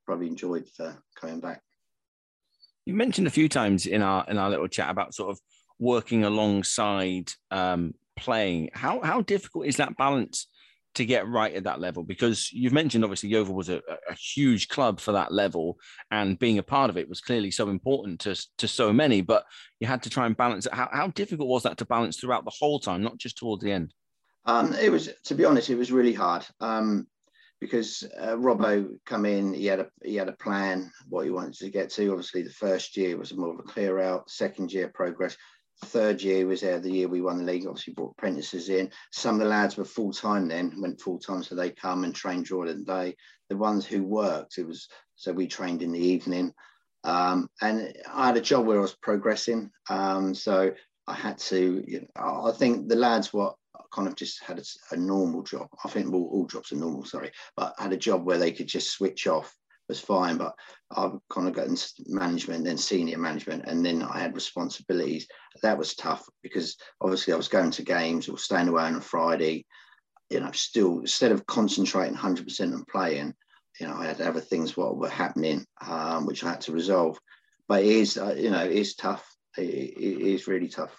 probably 0.07 0.29
enjoyed 0.29 0.67
uh, 0.79 0.93
coming 1.17 1.41
back. 1.41 1.63
You 2.87 2.95
mentioned 2.95 3.27
a 3.27 3.31
few 3.31 3.49
times 3.49 3.87
in 3.87 4.03
our 4.03 4.25
in 4.29 4.39
our 4.39 4.51
little 4.51 4.69
chat 4.69 4.91
about 4.91 5.15
sort 5.15 5.31
of 5.31 5.41
working 5.79 6.25
alongside 6.25 7.31
um, 7.51 7.95
playing. 8.17 8.71
How 8.73 9.01
how 9.01 9.23
difficult 9.23 9.67
is 9.67 9.77
that 9.77 9.97
balance 9.97 10.47
to 10.95 11.05
get 11.05 11.29
right 11.29 11.55
at 11.55 11.65
that 11.65 11.81
level? 11.81 12.05
Because 12.05 12.53
you've 12.53 12.73
mentioned 12.73 13.03
obviously 13.03 13.31
Yeovil 13.31 13.55
was 13.55 13.69
a, 13.69 13.83
a 14.09 14.15
huge 14.15 14.69
club 14.69 15.01
for 15.01 15.13
that 15.13 15.33
level, 15.33 15.77
and 16.13 16.39
being 16.39 16.59
a 16.59 16.63
part 16.63 16.91
of 16.91 16.97
it 16.97 17.09
was 17.09 17.21
clearly 17.21 17.51
so 17.51 17.69
important 17.69 18.21
to 18.21 18.41
to 18.59 18.69
so 18.69 18.93
many. 18.93 19.23
But 19.23 19.45
you 19.81 19.89
had 19.89 20.05
to 20.05 20.11
try 20.11 20.27
and 20.27 20.37
balance 20.37 20.67
it. 20.67 20.75
How 20.75 20.89
how 20.93 21.09
difficult 21.09 21.49
was 21.49 21.65
that 21.65 21.79
to 21.79 21.85
balance 21.85 22.17
throughout 22.17 22.45
the 22.45 22.57
whole 22.57 22.79
time, 22.79 23.03
not 23.03 23.19
just 23.19 23.39
towards 23.39 23.65
the 23.65 23.73
end? 23.73 23.93
Um, 24.47 24.75
it 24.75 24.91
was, 24.91 25.11
to 25.25 25.35
be 25.35 25.45
honest, 25.45 25.71
it 25.71 25.77
was 25.77 25.93
really 25.93 26.15
hard 26.15 26.45
um, 26.61 27.07
because 27.61 28.05
uh, 28.19 28.37
Robbo 28.37 28.89
come 29.05 29.27
in. 29.27 29.53
He 29.53 29.67
had 29.67 29.81
a 29.81 29.89
he 30.03 30.17
had 30.17 30.29
a 30.29 30.33
plan 30.33 30.91
what 31.09 31.25
he 31.25 31.31
wanted 31.31 31.55
to 31.55 31.71
get 31.71 31.91
to. 31.91 32.11
Obviously, 32.11 32.43
the 32.43 32.51
first 32.51 32.97
year 32.97 33.17
was 33.17 33.35
more 33.35 33.53
of 33.53 33.59
a 33.59 33.65
clear 33.65 33.99
out. 34.01 34.31
Second 34.31 34.73
year 34.73 34.89
progress. 34.89 35.37
Third 35.87 36.23
year 36.23 36.47
was 36.47 36.61
there 36.61 36.79
the 36.79 36.91
year 36.91 37.09
we 37.09 37.23
won 37.23 37.39
the 37.39 37.45
league. 37.45 37.67
Obviously, 37.67 37.95
brought 37.95 38.15
apprentices 38.19 38.69
in. 38.69 38.91
Some 39.13 39.37
of 39.37 39.41
the 39.41 39.47
lads 39.47 39.77
were 39.77 39.85
full 39.85 40.13
time 40.13 40.49
then, 40.49 40.75
went 40.81 41.01
full 41.01 41.19
time, 41.19 41.43
so 41.43 41.55
they 41.55 41.71
come 41.71 42.05
and 42.05 42.15
train 42.15 42.43
during 42.43 42.79
the 42.79 42.85
day. 42.85 43.17
The 43.49 43.57
ones 43.57 43.87
who 43.87 44.03
worked, 44.05 44.59
it 44.59 44.67
was 44.67 44.89
so 45.17 45.33
we 45.33 45.47
trained 45.47 45.83
in 45.83 45.93
the 45.93 45.99
evening. 45.99 46.53
Um, 47.05 47.49
and 47.61 47.95
I 48.13 48.27
had 48.27 48.37
a 48.37 48.43
job 48.43 48.67
where 48.67 48.79
I 48.79 48.83
was 48.83 48.95
progressing. 48.95 49.71
Um, 49.89 50.35
so 50.35 50.73
I 51.07 51.15
had 51.15 51.39
to, 51.39 51.85
you 51.87 52.01
know, 52.01 52.47
I 52.47 52.53
think 52.53 52.89
the 52.89 52.97
lads 52.97 53.33
were 53.33 53.53
kind 53.93 54.09
of 54.09 54.17
just 54.17 54.43
had 54.43 54.59
a, 54.59 54.65
a 54.93 54.97
normal 54.97 55.43
job. 55.43 55.69
I 55.85 55.89
think 55.89 56.13
all, 56.13 56.29
all 56.33 56.47
jobs 56.47 56.73
are 56.73 56.77
normal, 56.77 57.05
sorry, 57.05 57.31
but 57.57 57.75
had 57.79 57.93
a 57.93 57.97
job 57.97 58.25
where 58.25 58.39
they 58.39 58.53
could 58.53 58.69
just 58.69 58.91
switch 58.91 59.27
off 59.27 59.55
was 59.91 60.01
fine. 60.01 60.39
But 60.39 60.55
I've 60.97 61.19
kind 61.29 61.49
of 61.49 61.55
got 61.55 61.67
into 61.67 61.87
management, 62.07 62.65
then 62.65 62.79
senior 62.79 63.19
management, 63.19 63.65
and 63.67 63.85
then 63.85 64.03
I 64.03 64.19
had 64.19 64.35
responsibilities. 64.35 65.27
That 65.63 65.77
was 65.77 65.95
tough 65.95 66.27
because 66.43 66.77
obviously 67.01 67.35
I 67.35 67.37
was 67.37 67.49
going 67.49 67.73
to 67.73 67.83
games 67.83 68.29
or 68.29 68.39
staying 68.39 68.69
away 68.69 68.85
on 68.85 68.97
a 68.97 69.01
Friday. 69.01 69.67
You 70.31 70.41
know, 70.41 70.53
still 70.53 71.01
instead 71.01 71.33
of 71.33 71.45
concentrating 71.47 72.17
100% 72.17 72.73
on 72.73 72.85
playing, 72.85 73.35
you 73.81 73.89
know, 73.89 73.95
I 73.95 74.07
had 74.07 74.21
other 74.21 74.41
things 74.41 74.77
what 74.77 74.97
were 74.97 75.09
happening, 75.09 75.67
um, 75.87 76.25
which 76.25 76.45
I 76.45 76.51
had 76.51 76.61
to 76.63 76.73
resolve. 76.73 77.19
But 77.69 77.83
it 77.83 77.89
is, 77.89 78.17
uh, 78.17 78.37
you 78.39 78.51
know, 78.51 78.65
it 78.65 78.73
is 78.73 78.95
tough. 78.95 79.29
It, 79.59 79.63
it 79.63 80.21
is 80.21 80.47
really 80.47 80.69
tough. 80.69 80.97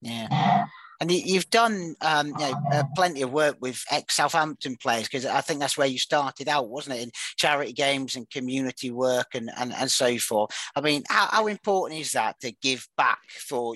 Yeah. 0.00 0.66
And 1.00 1.10
you- 1.10 1.22
you've 1.24 1.50
done 1.50 1.94
um, 2.00 2.28
you 2.28 2.34
know, 2.38 2.60
uh, 2.72 2.84
plenty 2.94 3.22
of 3.22 3.32
work 3.32 3.56
with 3.60 3.82
ex 3.90 4.16
Southampton 4.16 4.76
players 4.76 5.04
because 5.04 5.26
I 5.26 5.40
think 5.40 5.60
that's 5.60 5.76
where 5.76 5.86
you 5.86 5.98
started 5.98 6.48
out, 6.48 6.68
wasn't 6.68 6.96
it? 6.96 7.02
In 7.02 7.10
charity 7.36 7.72
games 7.72 8.16
and 8.16 8.28
community 8.30 8.90
work 8.90 9.34
and, 9.34 9.50
and, 9.58 9.72
and 9.74 9.90
so 9.90 10.16
forth. 10.18 10.50
I 10.74 10.80
mean, 10.80 11.04
how, 11.08 11.26
how 11.30 11.46
important 11.46 12.00
is 12.00 12.12
that 12.12 12.40
to 12.40 12.52
give 12.62 12.86
back 12.96 13.20
for 13.28 13.74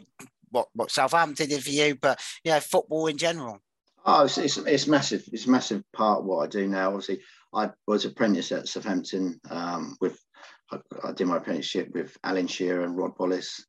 what, 0.51 0.69
what 0.75 0.91
Southampton 0.91 1.49
did 1.49 1.63
for 1.63 1.71
you, 1.71 1.95
but 1.95 2.21
you 2.45 2.53
know, 2.53 2.61
football 2.61 3.07
in 3.07 3.19
general? 3.19 3.59
Oh, 4.05 4.25
it's, 4.25 4.39
it's, 4.39 4.57
it's 4.57 4.87
massive. 4.87 5.25
It's 5.33 5.47
a 5.47 5.51
massive 5.51 5.83
part 5.93 6.21
of 6.21 6.25
what 6.25 6.43
I 6.43 6.47
do 6.47 6.67
now. 6.67 6.89
Obviously, 6.89 7.21
I 7.53 7.71
was 7.87 8.07
apprentice 8.07 8.51
at 8.51 8.67
Southampton 8.67 9.39
um, 9.51 9.97
with, 10.01 10.19
I, 10.73 10.79
I 11.05 11.13
did 11.13 11.27
my 11.27 11.37
apprenticeship 11.37 11.91
with 11.93 12.17
Alan 12.25 12.47
Shearer 12.47 12.83
and 12.85 12.97
Rod 12.97 13.13
Wallace. 13.19 13.67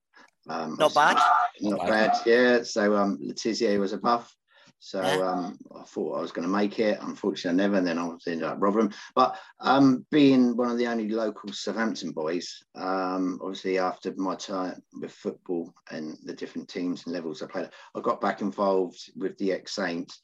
Um, 0.49 0.75
Not 0.79 0.93
bad. 0.93 1.17
Not 1.61 1.87
bad, 1.87 2.11
yeah. 2.25 2.63
So 2.63 2.95
um, 2.95 3.17
Le 3.21 3.33
Tissier 3.33 3.79
was 3.79 3.93
above. 3.93 4.33
So 4.79 4.99
Yeah. 4.99 5.29
um, 5.31 5.59
I 5.79 5.83
thought 5.83 6.17
I 6.17 6.21
was 6.21 6.31
going 6.31 6.47
to 6.47 6.53
make 6.53 6.79
it. 6.79 6.97
Unfortunately, 7.01 7.63
I 7.63 7.67
never. 7.67 7.77
And 7.77 7.85
then 7.85 7.99
I 7.99 8.05
was 8.07 8.23
ended 8.25 8.47
up 8.47 8.57
Rotherham. 8.59 8.91
But 9.13 9.37
um, 9.59 10.05
being 10.09 10.57
one 10.57 10.71
of 10.71 10.79
the 10.79 10.87
only 10.87 11.07
local 11.07 11.53
Southampton 11.53 12.11
boys, 12.11 12.63
um, 12.75 13.39
obviously 13.43 13.77
after 13.77 14.11
my 14.17 14.35
time 14.35 14.81
with 14.99 15.11
football 15.11 15.71
and 15.91 16.17
the 16.23 16.33
different 16.33 16.67
teams 16.67 17.05
and 17.05 17.13
levels 17.13 17.43
I 17.43 17.45
played, 17.45 17.69
I 17.95 17.99
got 18.01 18.21
back 18.21 18.41
involved 18.41 19.11
with 19.15 19.37
the 19.37 19.51
ex 19.51 19.75
Saints, 19.75 20.19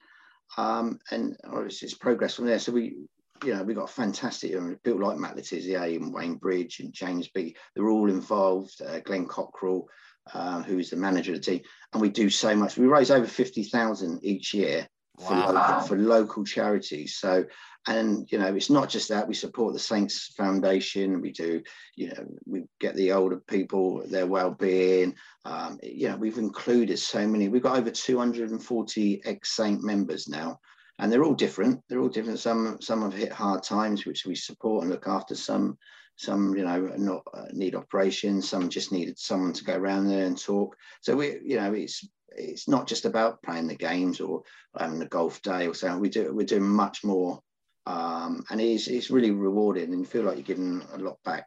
um, 0.57 0.99
and 1.11 1.37
obviously 1.45 1.85
it's 1.85 1.97
progress 1.97 2.33
from 2.35 2.45
there. 2.47 2.59
So 2.59 2.71
we. 2.71 2.95
You 3.43 3.53
know, 3.55 3.63
we've 3.63 3.75
got 3.75 3.89
fantastic 3.89 4.53
built 4.83 4.99
like 4.99 5.17
Matt 5.17 5.35
Le 5.35 5.41
Tissier 5.41 5.95
and 5.95 6.13
Wayne 6.13 6.35
Bridge 6.35 6.79
and 6.79 6.93
James 6.93 7.27
B. 7.27 7.55
They're 7.75 7.89
all 7.89 8.09
involved. 8.09 8.81
Uh, 8.81 8.99
Glenn 8.99 9.27
Cockerill, 9.27 9.85
uh, 10.33 10.61
who 10.63 10.79
is 10.79 10.89
the 10.89 10.95
manager 10.97 11.33
of 11.33 11.39
the 11.39 11.43
team, 11.43 11.61
and 11.93 12.01
we 12.01 12.09
do 12.09 12.29
so 12.29 12.55
much. 12.55 12.77
We 12.77 12.87
raise 12.87 13.11
over 13.11 13.27
fifty 13.27 13.63
thousand 13.63 14.19
each 14.23 14.53
year 14.53 14.87
for, 15.19 15.33
Wow. 15.33 15.51
local, 15.51 15.87
for 15.87 15.97
local 15.97 16.43
charities. 16.45 17.15
So, 17.17 17.45
and 17.87 18.27
you 18.31 18.37
know, 18.37 18.53
it's 18.55 18.69
not 18.69 18.89
just 18.89 19.09
that 19.09 19.27
we 19.27 19.33
support 19.33 19.73
the 19.73 19.79
Saints 19.79 20.33
Foundation. 20.37 21.21
We 21.21 21.31
do, 21.31 21.61
you 21.95 22.09
know, 22.09 22.25
we 22.45 22.63
get 22.79 22.95
the 22.95 23.13
older 23.13 23.37
people 23.47 24.03
their 24.07 24.27
well-being. 24.27 25.15
Um, 25.45 25.79
you 25.83 26.09
know, 26.09 26.17
we've 26.17 26.37
included 26.37 26.99
so 26.99 27.27
many. 27.27 27.49
We've 27.49 27.63
got 27.63 27.77
over 27.77 27.91
two 27.91 28.17
hundred 28.17 28.51
and 28.51 28.63
forty 28.63 29.21
ex-Saint 29.25 29.83
members 29.83 30.27
now. 30.27 30.59
And 30.99 31.11
they're 31.11 31.23
all 31.23 31.35
different. 31.35 31.81
They're 31.87 31.99
all 31.99 32.09
different. 32.09 32.39
Some 32.39 32.77
some 32.81 33.03
have 33.03 33.13
hit 33.13 33.31
hard 33.31 33.63
times, 33.63 34.05
which 34.05 34.25
we 34.25 34.35
support 34.35 34.83
and 34.83 34.91
look 34.91 35.07
after. 35.07 35.35
Some 35.35 35.77
some 36.17 36.55
you 36.55 36.63
know 36.63 36.91
not 36.97 37.23
uh, 37.33 37.45
need 37.53 37.75
operations 37.75 38.49
some 38.49 38.69
just 38.69 38.91
needed 38.91 39.17
someone 39.17 39.53
to 39.53 39.63
go 39.63 39.75
around 39.77 40.07
there 40.07 40.25
and 40.25 40.41
talk 40.41 40.75
so 40.99 41.15
we 41.15 41.37
you 41.43 41.57
know 41.57 41.73
it's 41.73 42.07
it's 42.29 42.67
not 42.67 42.87
just 42.87 43.05
about 43.05 43.41
playing 43.43 43.67
the 43.67 43.75
games 43.75 44.19
or 44.19 44.41
having 44.77 45.01
a 45.01 45.07
golf 45.07 45.41
day 45.43 45.67
or 45.67 45.73
something 45.73 45.99
we 45.99 46.09
do 46.09 46.33
we're 46.33 46.45
doing 46.45 46.67
much 46.67 47.03
more 47.03 47.39
um 47.85 48.43
and 48.49 48.59
it's 48.59 48.87
it's 48.87 49.11
really 49.11 49.31
rewarding 49.31 49.91
and 49.91 49.99
you 49.99 50.05
feel 50.05 50.23
like 50.23 50.35
you're 50.35 50.43
giving 50.43 50.83
a 50.93 50.97
lot 50.97 51.17
back 51.23 51.45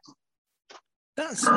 that's, 1.17 1.47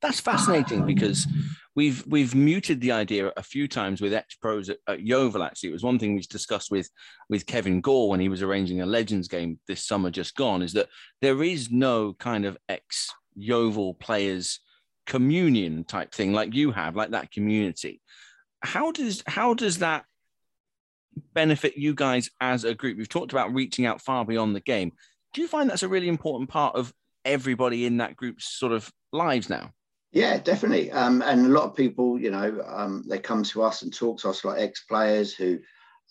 that's 0.00 0.20
fascinating 0.20 0.86
because 0.86 1.26
we've 1.74 2.04
we've 2.06 2.34
muted 2.34 2.80
the 2.80 2.92
idea 2.92 3.32
a 3.36 3.42
few 3.42 3.66
times 3.68 4.00
with 4.00 4.14
ex 4.14 4.34
pros 4.36 4.68
at, 4.68 4.78
at 4.88 5.00
Yeovil. 5.00 5.42
Actually, 5.42 5.70
it 5.70 5.72
was 5.72 5.82
one 5.82 5.98
thing 5.98 6.14
we 6.14 6.20
discussed 6.22 6.70
with 6.70 6.88
with 7.28 7.46
Kevin 7.46 7.80
Gore 7.80 8.08
when 8.08 8.20
he 8.20 8.28
was 8.28 8.42
arranging 8.42 8.80
a 8.80 8.86
Legends 8.86 9.28
game 9.28 9.58
this 9.66 9.84
summer 9.84 10.10
just 10.10 10.36
gone. 10.36 10.62
Is 10.62 10.72
that 10.74 10.88
there 11.20 11.42
is 11.42 11.70
no 11.70 12.14
kind 12.14 12.44
of 12.44 12.56
ex 12.68 13.10
Yeovil 13.34 13.94
players 13.94 14.60
communion 15.06 15.84
type 15.84 16.14
thing 16.14 16.32
like 16.32 16.54
you 16.54 16.72
have, 16.72 16.96
like 16.96 17.10
that 17.10 17.30
community. 17.30 18.00
How 18.62 18.92
does 18.92 19.22
how 19.26 19.54
does 19.54 19.78
that 19.78 20.04
benefit 21.32 21.76
you 21.76 21.94
guys 21.94 22.30
as 22.40 22.64
a 22.64 22.74
group? 22.74 22.96
We've 22.96 23.08
talked 23.08 23.32
about 23.32 23.54
reaching 23.54 23.86
out 23.86 24.00
far 24.00 24.24
beyond 24.24 24.56
the 24.56 24.60
game. 24.60 24.92
Do 25.32 25.40
you 25.40 25.48
find 25.48 25.68
that's 25.68 25.82
a 25.82 25.88
really 25.88 26.08
important 26.08 26.48
part 26.48 26.76
of 26.76 26.92
everybody 27.24 27.86
in 27.86 27.98
that 27.98 28.16
group's 28.16 28.46
sort 28.46 28.72
of 28.72 28.90
lives 29.12 29.50
now? 29.50 29.72
Yeah, 30.14 30.38
definitely. 30.38 30.92
Um, 30.92 31.22
and 31.22 31.44
a 31.46 31.48
lot 31.48 31.64
of 31.64 31.74
people, 31.74 32.20
you 32.20 32.30
know, 32.30 32.62
um, 32.66 33.02
they 33.08 33.18
come 33.18 33.42
to 33.42 33.64
us 33.64 33.82
and 33.82 33.92
talk 33.92 34.20
to 34.20 34.30
us 34.30 34.44
like 34.44 34.60
ex-players 34.60 35.34
who 35.34 35.58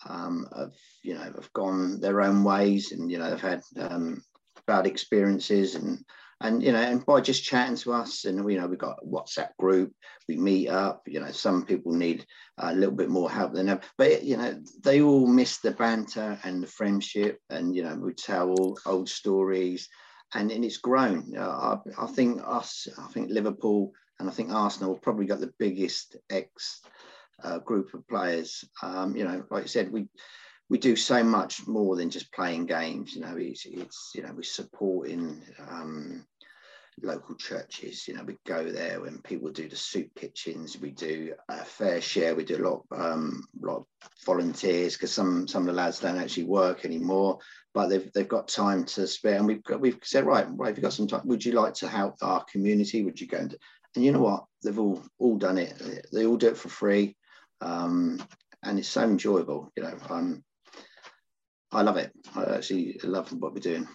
um, 0.05 0.45
have, 0.55 0.73
you 1.03 1.13
know, 1.13 1.21
have 1.21 1.51
gone 1.53 2.01
their 2.01 2.21
own 2.21 2.43
ways 2.43 2.91
and 2.91 3.09
you 3.09 3.17
know 3.17 3.29
they've 3.29 3.39
had 3.39 3.61
um, 3.79 4.21
bad 4.67 4.85
experiences 4.85 5.75
and 5.75 6.03
and 6.41 6.61
you 6.61 6.73
know 6.73 6.81
and 6.81 7.05
by 7.05 7.21
just 7.21 7.45
chatting 7.45 7.77
to 7.77 7.93
us 7.93 8.25
and 8.25 8.51
you 8.51 8.59
know 8.59 8.67
we've 8.67 8.77
got 8.77 8.97
a 9.01 9.07
WhatsApp 9.07 9.55
group, 9.57 9.93
we 10.27 10.35
meet 10.35 10.67
up. 10.67 11.03
You 11.07 11.21
know, 11.21 11.31
some 11.31 11.65
people 11.65 11.93
need 11.93 12.25
a 12.57 12.75
little 12.75 12.95
bit 12.95 13.09
more 13.09 13.31
help 13.31 13.53
than 13.53 13.69
ever, 13.69 13.81
but 13.97 14.23
you 14.25 14.35
know 14.35 14.59
they 14.83 15.01
all 15.01 15.25
miss 15.27 15.59
the 15.59 15.71
banter 15.71 16.37
and 16.43 16.61
the 16.61 16.67
friendship 16.67 17.39
and 17.49 17.73
you 17.73 17.83
know 17.83 17.95
we 17.95 18.13
tell 18.13 18.49
all 18.49 18.77
old 18.85 19.07
stories 19.07 19.87
and, 20.35 20.51
and 20.51 20.65
it's 20.65 20.77
grown. 20.77 21.31
Know, 21.31 21.49
I, 21.49 22.03
I 22.03 22.07
think 22.07 22.41
us, 22.45 22.87
I 22.97 23.07
think 23.07 23.29
Liverpool, 23.29 23.91
and 24.19 24.29
I 24.29 24.31
think 24.31 24.51
Arsenal 24.51 24.93
have 24.93 25.01
probably 25.01 25.25
got 25.25 25.39
the 25.39 25.53
biggest 25.59 26.17
ex 26.29 26.81
uh, 27.43 27.59
group 27.59 27.93
of 27.93 28.07
players. 28.07 28.63
Um, 28.81 29.15
you 29.15 29.23
know, 29.23 29.43
like 29.49 29.63
I 29.63 29.67
said, 29.67 29.91
we 29.91 30.07
we 30.69 30.77
do 30.77 30.95
so 30.95 31.23
much 31.23 31.67
more 31.67 31.95
than 31.95 32.09
just 32.09 32.31
playing 32.31 32.65
games. 32.65 33.13
You 33.13 33.21
know, 33.21 33.35
it's 33.37 33.65
it's 33.65 34.11
you 34.15 34.23
know 34.23 34.33
we're 34.35 34.43
supporting. 34.43 35.41
Um, 35.69 36.25
local 37.01 37.35
churches. 37.35 38.07
You 38.07 38.15
know, 38.15 38.23
we 38.23 38.37
go 38.45 38.69
there 38.69 39.01
when 39.01 39.19
people 39.21 39.49
do 39.49 39.67
the 39.67 39.75
soup 39.75 40.09
kitchens. 40.15 40.77
We 40.79 40.91
do 40.91 41.33
a 41.49 41.63
fair 41.63 42.01
share. 42.01 42.35
We 42.35 42.43
do 42.43 42.57
a 42.57 42.67
lot, 42.67 42.83
um, 42.91 43.47
lot 43.59 43.77
of 43.77 43.85
volunteers 44.25 44.93
because 44.93 45.11
some 45.11 45.47
some 45.47 45.63
of 45.63 45.67
the 45.67 45.73
lads 45.73 45.99
don't 45.99 46.17
actually 46.17 46.45
work 46.45 46.85
anymore, 46.85 47.39
but 47.73 47.87
they've 47.87 48.11
they've 48.13 48.27
got 48.27 48.47
time 48.47 48.85
to 48.85 49.07
spare. 49.07 49.37
And 49.37 49.47
we've 49.47 49.63
got, 49.63 49.79
we've 49.79 49.99
said, 50.03 50.25
right, 50.25 50.47
right, 50.51 50.71
if 50.71 50.77
you've 50.77 50.83
got 50.83 50.93
some 50.93 51.07
time, 51.07 51.21
would 51.25 51.43
you 51.43 51.53
like 51.53 51.73
to 51.75 51.87
help 51.87 52.15
our 52.21 52.43
community? 52.45 53.03
Would 53.03 53.19
you 53.19 53.27
go 53.27 53.37
and 53.37 53.55
and 53.95 54.03
you 54.03 54.11
know 54.11 54.21
what? 54.21 54.45
They've 54.63 54.79
all 54.79 55.03
all 55.19 55.37
done 55.37 55.57
it. 55.57 55.81
They 56.11 56.25
all 56.25 56.37
do 56.37 56.47
it 56.47 56.57
for 56.57 56.69
free, 56.69 57.15
um, 57.61 58.25
and 58.63 58.79
it's 58.79 58.87
so 58.87 59.03
enjoyable. 59.03 59.71
You 59.75 59.83
know, 59.83 59.97
um, 60.09 60.43
I 61.71 61.81
love 61.81 61.97
it. 61.97 62.11
I 62.35 62.43
actually 62.55 62.99
love 63.03 63.31
what 63.33 63.53
we're 63.53 63.59
doing. 63.59 63.87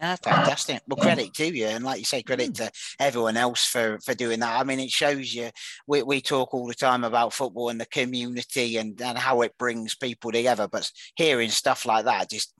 Ah, 0.00 0.16
fantastic. 0.22 0.80
Well, 0.86 0.96
credit 0.96 1.34
to 1.34 1.56
you. 1.56 1.66
And 1.66 1.84
like 1.84 1.98
you 1.98 2.04
say, 2.04 2.22
credit 2.22 2.54
to 2.56 2.70
everyone 3.00 3.36
else 3.36 3.64
for, 3.64 3.98
for 4.04 4.14
doing 4.14 4.40
that. 4.40 4.60
I 4.60 4.64
mean, 4.64 4.78
it 4.78 4.90
shows 4.90 5.34
you, 5.34 5.50
we, 5.86 6.02
we 6.02 6.20
talk 6.20 6.54
all 6.54 6.68
the 6.68 6.74
time 6.74 7.02
about 7.02 7.32
football 7.32 7.68
and 7.68 7.80
the 7.80 7.86
community 7.86 8.76
and, 8.76 9.00
and 9.00 9.18
how 9.18 9.42
it 9.42 9.58
brings 9.58 9.96
people 9.96 10.30
together. 10.30 10.68
But 10.68 10.90
hearing 11.16 11.50
stuff 11.50 11.84
like 11.84 12.04
that 12.04 12.30
just 12.30 12.52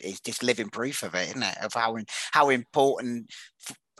is 0.00 0.20
just 0.20 0.42
living 0.42 0.70
proof 0.70 1.02
of 1.02 1.14
it, 1.14 1.28
isn't 1.28 1.42
it? 1.42 1.58
Of 1.62 1.74
how, 1.74 1.96
how 2.32 2.48
important, 2.48 3.30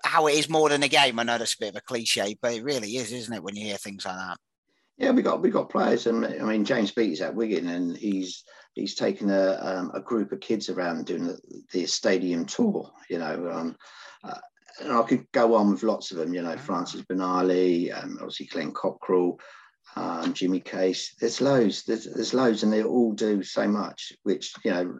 how 0.03 0.27
it 0.27 0.35
is 0.35 0.49
more 0.49 0.71
than 0.71 0.83
a 0.83 0.89
game. 0.89 1.19
I 1.19 1.25
know 1.25 1.37
that's 1.37 1.55
a 1.55 1.61
bit 1.61 1.71
of 1.71 1.77
a 1.77 1.81
cliche, 1.83 2.37
but 2.41 2.55
it 2.55 2.65
really 2.65 2.97
is, 2.97 3.13
isn't 3.13 3.35
it, 3.35 3.43
when 3.43 3.57
you 3.57 3.67
hear 3.67 3.77
things 3.77 4.07
like 4.07 4.17
that? 4.17 4.39
Yeah, 4.99 5.11
we 5.11 5.21
got 5.21 5.43
we 5.43 5.51
got 5.51 5.69
players, 5.69 6.07
and 6.07 6.25
I 6.25 6.39
mean 6.39 6.65
James 6.65 6.91
Beattie's 6.91 7.21
at 7.21 7.35
Wigan, 7.35 7.69
and 7.69 7.95
he's 7.95 8.45
he's 8.77 8.95
taken 8.95 9.31
a 9.31 9.59
um, 9.61 9.91
a 9.95 10.01
group 10.01 10.31
of 10.31 10.41
kids 10.41 10.69
around 10.69 11.07
doing 11.07 11.27
the, 11.27 11.39
the 11.73 11.87
stadium 11.87 12.45
tour. 12.45 12.93
You 13.11 13.19
know, 13.19 13.51
um, 13.51 13.77
uh, 14.23 14.39
and 14.81 14.93
I 14.93 15.03
could 15.03 15.27
go 15.33 15.55
on 15.55 15.73
with 15.73 15.83
lots 15.83 16.13
of 16.13 16.19
them. 16.19 16.33
You 16.33 16.43
know, 16.43 16.55
mm. 16.55 16.61
Francis 16.61 17.03
Benali, 17.03 17.93
um, 17.93 18.19
obviously 18.21 18.47
Glenn 18.47 18.73
Cockerill, 18.73 19.41
um, 19.97 20.33
Jimmy 20.35 20.61
Case. 20.61 21.15
There's 21.19 21.41
loads. 21.41 21.83
There's, 21.83 22.05
there's 22.05 22.35
loads, 22.35 22.63
and 22.63 22.73
they 22.73 22.85
all 22.85 23.13
do 23.13 23.43
so 23.43 23.67
much, 23.67 24.13
which 24.23 24.53
you 24.65 24.71
know 24.71 24.99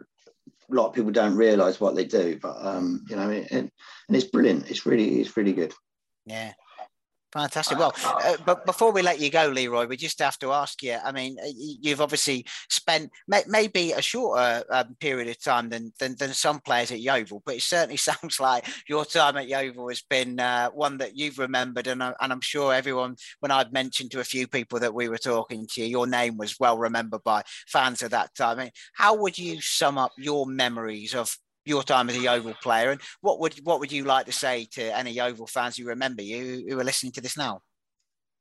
a 0.69 0.75
lot 0.75 0.87
of 0.87 0.93
people 0.93 1.11
don't 1.11 1.35
realise 1.37 1.79
what 1.79 1.95
they 1.95 2.05
do. 2.05 2.37
But 2.41 2.57
um, 2.59 3.05
you 3.09 3.15
know, 3.15 3.29
and, 3.29 3.71
and 4.07 4.17
it's 4.17 4.25
brilliant. 4.25 4.69
It's 4.69 4.85
really 4.85 5.21
it's 5.21 5.37
really 5.37 5.53
good. 5.53 5.73
Yeah, 6.25 6.51
Fantastic. 7.37 7.77
Well, 7.77 7.93
uh, 8.03 8.37
but 8.47 8.65
before 8.65 8.91
we 8.91 9.03
let 9.03 9.19
you 9.19 9.29
go, 9.29 9.45
Leroy, 9.45 9.85
we 9.85 9.95
just 9.95 10.17
have 10.17 10.39
to 10.39 10.51
ask 10.53 10.81
you. 10.81 10.97
I 11.03 11.11
mean, 11.11 11.37
uh, 11.39 11.49
you've 11.55 12.01
obviously 12.01 12.47
spent 12.67 13.11
may, 13.27 13.43
maybe 13.47 13.91
a 13.91 14.01
shorter 14.01 14.63
um, 14.71 14.95
period 14.99 15.27
of 15.27 15.39
time 15.39 15.69
than, 15.69 15.93
than, 15.99 16.15
than 16.15 16.33
some 16.33 16.59
players 16.61 16.91
at 16.91 16.99
Yeovil, 16.99 17.43
but 17.45 17.57
it 17.57 17.61
certainly 17.61 17.97
sounds 17.97 18.39
like 18.39 18.65
your 18.89 19.05
time 19.05 19.37
at 19.37 19.47
Yeovil 19.47 19.89
has 19.89 20.01
been 20.01 20.39
uh, 20.39 20.71
one 20.71 20.97
that 20.97 21.15
you've 21.15 21.37
remembered, 21.37 21.85
and, 21.85 22.01
uh, 22.01 22.15
and 22.19 22.33
I'm 22.33 22.41
sure 22.41 22.73
everyone, 22.73 23.17
when 23.39 23.51
I'd 23.51 23.71
mentioned 23.71 24.09
to 24.11 24.19
a 24.19 24.23
few 24.23 24.47
people 24.47 24.79
that 24.79 24.95
we 24.95 25.07
were 25.07 25.19
talking 25.19 25.67
to 25.73 25.81
you, 25.81 25.87
your 25.87 26.07
name 26.07 26.37
was 26.37 26.59
well 26.59 26.79
remembered 26.79 27.23
by 27.23 27.43
fans 27.67 28.01
of 28.01 28.09
that 28.11 28.33
time. 28.33 28.57
I 28.57 28.63
mean, 28.63 28.71
how 28.95 29.15
would 29.15 29.37
you 29.37 29.61
sum 29.61 29.99
up 29.99 30.13
your 30.17 30.47
memories 30.47 31.13
of 31.13 31.37
your 31.67 31.83
time 31.83 32.09
as 32.09 32.17
a 32.17 32.21
Yeovil 32.21 32.55
player, 32.61 32.91
and 32.91 33.01
what 33.21 33.39
would 33.39 33.55
what 33.63 33.79
would 33.79 33.91
you 33.91 34.03
like 34.03 34.25
to 34.25 34.31
say 34.31 34.67
to 34.71 34.97
any 34.97 35.11
Yeovil 35.11 35.47
fans 35.47 35.77
who 35.77 35.85
remember 35.85 36.21
you 36.21 36.65
who 36.69 36.79
are 36.79 36.83
listening 36.83 37.11
to 37.13 37.21
this 37.21 37.37
now? 37.37 37.61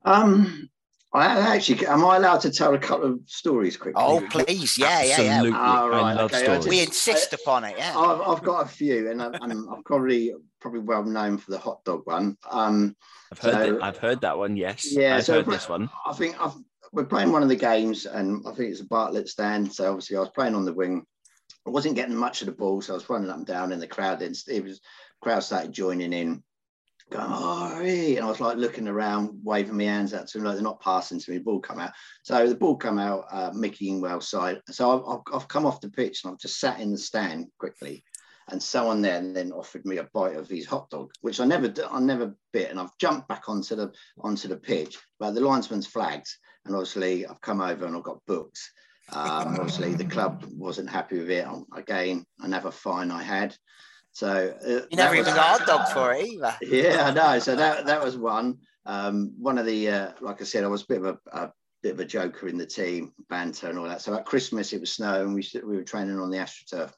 Um, 0.04 0.68
I 1.12 1.56
actually 1.56 1.86
am 1.86 2.04
I 2.04 2.16
allowed 2.16 2.40
to 2.42 2.50
tell 2.50 2.74
a 2.74 2.78
couple 2.78 3.12
of 3.12 3.20
stories 3.26 3.76
quickly? 3.76 4.02
Oh, 4.04 4.26
please, 4.30 4.76
yeah, 4.76 5.02
Absolutely. 5.02 5.50
yeah, 5.50 5.56
yeah. 5.56 5.80
All 5.80 5.88
right, 5.88 6.00
I 6.00 6.12
love 6.12 6.32
okay, 6.32 6.44
stories. 6.44 6.66
We 6.66 6.80
insist 6.80 7.32
upon 7.32 7.64
it. 7.64 7.74
Yeah, 7.78 7.96
I've, 7.96 8.20
I've 8.20 8.42
got 8.42 8.66
a 8.66 8.68
few, 8.68 9.10
and 9.10 9.22
I'm, 9.22 9.34
I'm, 9.40 9.82
probably 9.84 10.34
probably 10.60 10.80
well 10.80 11.04
known 11.04 11.38
for 11.38 11.52
the 11.52 11.58
hot 11.58 11.82
dog 11.84 12.02
one. 12.04 12.36
Um, 12.50 12.96
I've 13.32 13.38
heard 13.38 13.52
so, 13.52 13.72
that, 13.72 13.82
I've 13.82 13.96
heard 13.96 14.20
that 14.20 14.36
one. 14.36 14.56
Yes, 14.56 14.92
yeah, 14.92 15.16
I've 15.16 15.24
so 15.24 15.34
heard 15.34 15.46
this 15.46 15.68
one. 15.68 15.88
I 16.04 16.12
think 16.12 16.36
I've, 16.38 16.54
we're 16.92 17.04
playing 17.04 17.32
one 17.32 17.42
of 17.42 17.48
the 17.48 17.56
games, 17.56 18.04
and 18.04 18.42
I 18.46 18.52
think 18.52 18.70
it's 18.70 18.80
a 18.80 18.86
Bartlett 18.86 19.28
stand. 19.28 19.72
So 19.72 19.88
obviously, 19.88 20.18
I 20.18 20.20
was 20.20 20.30
playing 20.34 20.54
on 20.54 20.66
the 20.66 20.74
wing 20.74 21.06
I 21.66 21.70
wasn't 21.70 21.96
getting 21.96 22.14
much 22.14 22.42
of 22.42 22.46
the 22.46 22.52
ball, 22.52 22.80
so 22.80 22.92
I 22.92 22.96
was 22.96 23.08
running 23.10 23.30
up 23.30 23.36
and 23.36 23.46
down 23.46 23.72
in 23.72 23.80
the 23.80 23.86
crowd. 23.86 24.22
And 24.22 24.36
it 24.48 24.62
was 24.62 24.80
crowd 25.20 25.40
started 25.40 25.72
joining 25.72 26.12
in, 26.12 26.42
going, 27.10 27.26
oh, 27.28 27.80
and 27.80 28.24
I 28.24 28.28
was 28.28 28.40
like 28.40 28.56
looking 28.56 28.88
around, 28.88 29.40
waving 29.42 29.76
my 29.76 29.84
hands 29.84 30.14
out 30.14 30.28
to 30.28 30.38
them, 30.38 30.46
like 30.46 30.54
they're 30.54 30.62
not 30.62 30.80
passing 30.80 31.18
to 31.20 31.30
me. 31.30 31.38
The 31.38 31.44
Ball 31.44 31.60
come 31.60 31.78
out, 31.78 31.92
so 32.22 32.48
the 32.48 32.54
ball 32.54 32.76
come 32.76 32.98
out, 32.98 33.26
uh, 33.30 33.50
Mickey 33.54 33.88
Engwell's 33.88 34.28
side. 34.28 34.60
So 34.70 35.24
I've, 35.28 35.34
I've, 35.34 35.48
come 35.48 35.66
off 35.66 35.80
the 35.80 35.90
pitch 35.90 36.24
and 36.24 36.32
I've 36.32 36.40
just 36.40 36.60
sat 36.60 36.80
in 36.80 36.92
the 36.92 36.98
stand 36.98 37.46
quickly, 37.58 38.04
and 38.48 38.62
someone 38.62 39.02
there 39.02 39.20
then 39.20 39.52
offered 39.52 39.84
me 39.84 39.98
a 39.98 40.08
bite 40.14 40.36
of 40.36 40.48
his 40.48 40.66
hot 40.66 40.90
dog, 40.90 41.10
which 41.20 41.40
I 41.40 41.44
never, 41.44 41.72
I 41.90 42.00
never 42.00 42.34
bit, 42.52 42.70
and 42.70 42.80
I've 42.80 42.96
jumped 42.98 43.28
back 43.28 43.48
onto 43.48 43.76
the 43.76 43.92
onto 44.20 44.48
the 44.48 44.56
pitch, 44.56 44.98
but 45.18 45.32
the 45.32 45.40
linesman's 45.40 45.86
flagged, 45.86 46.28
and 46.64 46.74
obviously 46.74 47.26
I've 47.26 47.40
come 47.40 47.60
over 47.60 47.86
and 47.86 47.96
I've 47.96 48.02
got 48.02 48.24
booked. 48.26 48.60
Um, 49.12 49.56
obviously, 49.58 49.94
the 49.94 50.04
club 50.04 50.44
wasn't 50.52 50.90
happy 50.90 51.18
with 51.18 51.30
it. 51.30 51.46
Again, 51.74 52.24
another 52.40 52.70
fine 52.70 53.10
I 53.10 53.22
had. 53.22 53.56
So 54.12 54.54
uh, 54.66 54.86
you 54.90 54.96
never 54.96 55.14
even 55.14 55.34
got 55.34 55.36
a 55.36 55.64
hot 55.64 55.66
dog 55.66 55.88
for 55.92 56.14
it 56.14 56.26
either. 56.26 56.56
Yeah, 56.62 57.06
I 57.06 57.12
know. 57.12 57.38
So 57.38 57.54
that 57.54 57.86
that 57.86 58.02
was 58.02 58.16
one. 58.16 58.58
Um, 58.86 59.34
one 59.38 59.58
of 59.58 59.66
the 59.66 59.88
uh, 59.90 60.12
like 60.20 60.40
I 60.40 60.44
said, 60.44 60.64
I 60.64 60.68
was 60.68 60.82
a 60.82 60.86
bit 60.86 61.02
of 61.02 61.04
a, 61.04 61.18
a, 61.32 61.52
bit 61.82 61.92
of 61.92 62.00
a 62.00 62.04
joker 62.04 62.48
in 62.48 62.56
the 62.56 62.66
team, 62.66 63.12
banter 63.28 63.68
and 63.68 63.78
all 63.78 63.86
that. 63.86 64.00
So 64.00 64.14
at 64.14 64.24
Christmas 64.24 64.72
it 64.72 64.80
was 64.80 64.92
snow, 64.92 65.22
and 65.22 65.34
we 65.34 65.46
we 65.64 65.76
were 65.76 65.82
training 65.82 66.18
on 66.18 66.30
the 66.30 66.38
AstroTurf, 66.38 66.92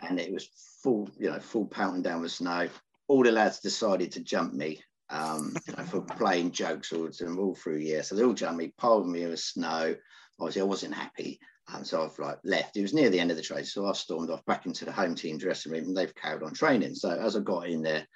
and 0.00 0.18
it 0.18 0.32
was 0.32 0.48
full, 0.82 1.08
you 1.18 1.30
know, 1.30 1.38
full 1.38 1.66
pelting 1.66 2.02
down 2.02 2.22
with 2.22 2.32
snow. 2.32 2.68
All 3.06 3.22
the 3.22 3.30
lads 3.30 3.60
decided 3.60 4.10
to 4.12 4.20
jump 4.20 4.54
me. 4.54 4.82
Um, 5.10 5.54
you 5.66 5.74
know, 5.76 5.84
for 5.84 6.00
playing 6.18 6.52
jokes 6.52 6.92
all, 6.92 7.10
all 7.38 7.54
through 7.54 7.78
year. 7.78 8.02
So 8.02 8.14
they 8.14 8.22
all 8.22 8.32
jumped 8.32 8.58
me, 8.58 8.72
piled 8.78 9.06
me 9.06 9.26
with 9.26 9.40
snow 9.40 9.96
obviously 10.40 10.62
I 10.62 10.64
wasn't 10.64 10.94
happy. 10.94 11.38
Um, 11.72 11.84
so 11.84 12.02
I've 12.02 12.18
like 12.18 12.38
left. 12.44 12.76
It 12.76 12.82
was 12.82 12.94
near 12.94 13.10
the 13.10 13.20
end 13.20 13.30
of 13.30 13.36
the 13.36 13.42
trade, 13.42 13.66
so 13.66 13.86
I 13.86 13.92
stormed 13.92 14.30
off 14.30 14.44
back 14.46 14.66
into 14.66 14.84
the 14.84 14.92
home 14.92 15.14
team 15.14 15.38
dressing 15.38 15.72
room, 15.72 15.84
and 15.84 15.96
they've 15.96 16.14
carried 16.14 16.42
on 16.42 16.54
training. 16.54 16.94
So 16.94 17.10
as 17.10 17.36
I 17.36 17.40
got 17.40 17.68
in 17.68 17.82
there, 17.82 18.06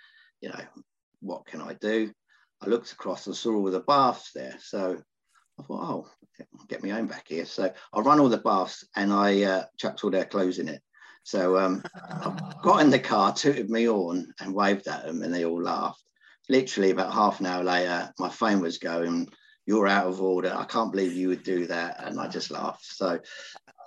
you 0.40 0.48
know, 0.48 0.60
what 1.20 1.46
can 1.46 1.60
I 1.60 1.74
do? 1.74 2.10
I 2.60 2.68
looked 2.68 2.92
across 2.92 3.26
and 3.26 3.36
saw 3.36 3.54
all 3.54 3.70
the 3.70 3.80
baths 3.80 4.30
there. 4.34 4.56
So 4.60 4.98
I 5.58 5.62
thought, 5.62 5.82
oh, 5.82 6.08
get 6.68 6.82
my 6.82 6.92
own 6.92 7.06
back 7.06 7.26
here. 7.28 7.44
So 7.44 7.72
I 7.92 8.00
run 8.00 8.20
all 8.20 8.28
the 8.28 8.38
baths 8.38 8.84
and 8.96 9.12
I 9.12 9.42
uh, 9.42 9.64
chucked 9.78 10.02
all 10.02 10.10
their 10.10 10.24
clothes 10.24 10.58
in 10.58 10.68
it. 10.68 10.82
So 11.22 11.58
um, 11.58 11.82
I 11.94 12.52
got 12.62 12.82
in 12.82 12.90
the 12.90 12.98
car, 12.98 13.32
tooted 13.32 13.70
me 13.70 13.88
on, 13.88 14.32
and 14.40 14.54
waved 14.54 14.86
at 14.88 15.04
them, 15.04 15.22
and 15.22 15.32
they 15.32 15.44
all 15.44 15.62
laughed. 15.62 16.02
Literally 16.50 16.90
about 16.90 17.14
half 17.14 17.40
an 17.40 17.46
hour 17.46 17.64
later, 17.64 18.12
my 18.18 18.28
phone 18.28 18.60
was 18.60 18.76
going 18.76 19.28
you're 19.66 19.88
out 19.88 20.06
of 20.06 20.20
order. 20.20 20.54
I 20.54 20.64
can't 20.64 20.92
believe 20.92 21.14
you 21.14 21.28
would 21.28 21.42
do 21.42 21.66
that. 21.66 22.02
And 22.04 22.20
I 22.20 22.28
just 22.28 22.50
laughed. 22.50 22.84
So 22.84 23.20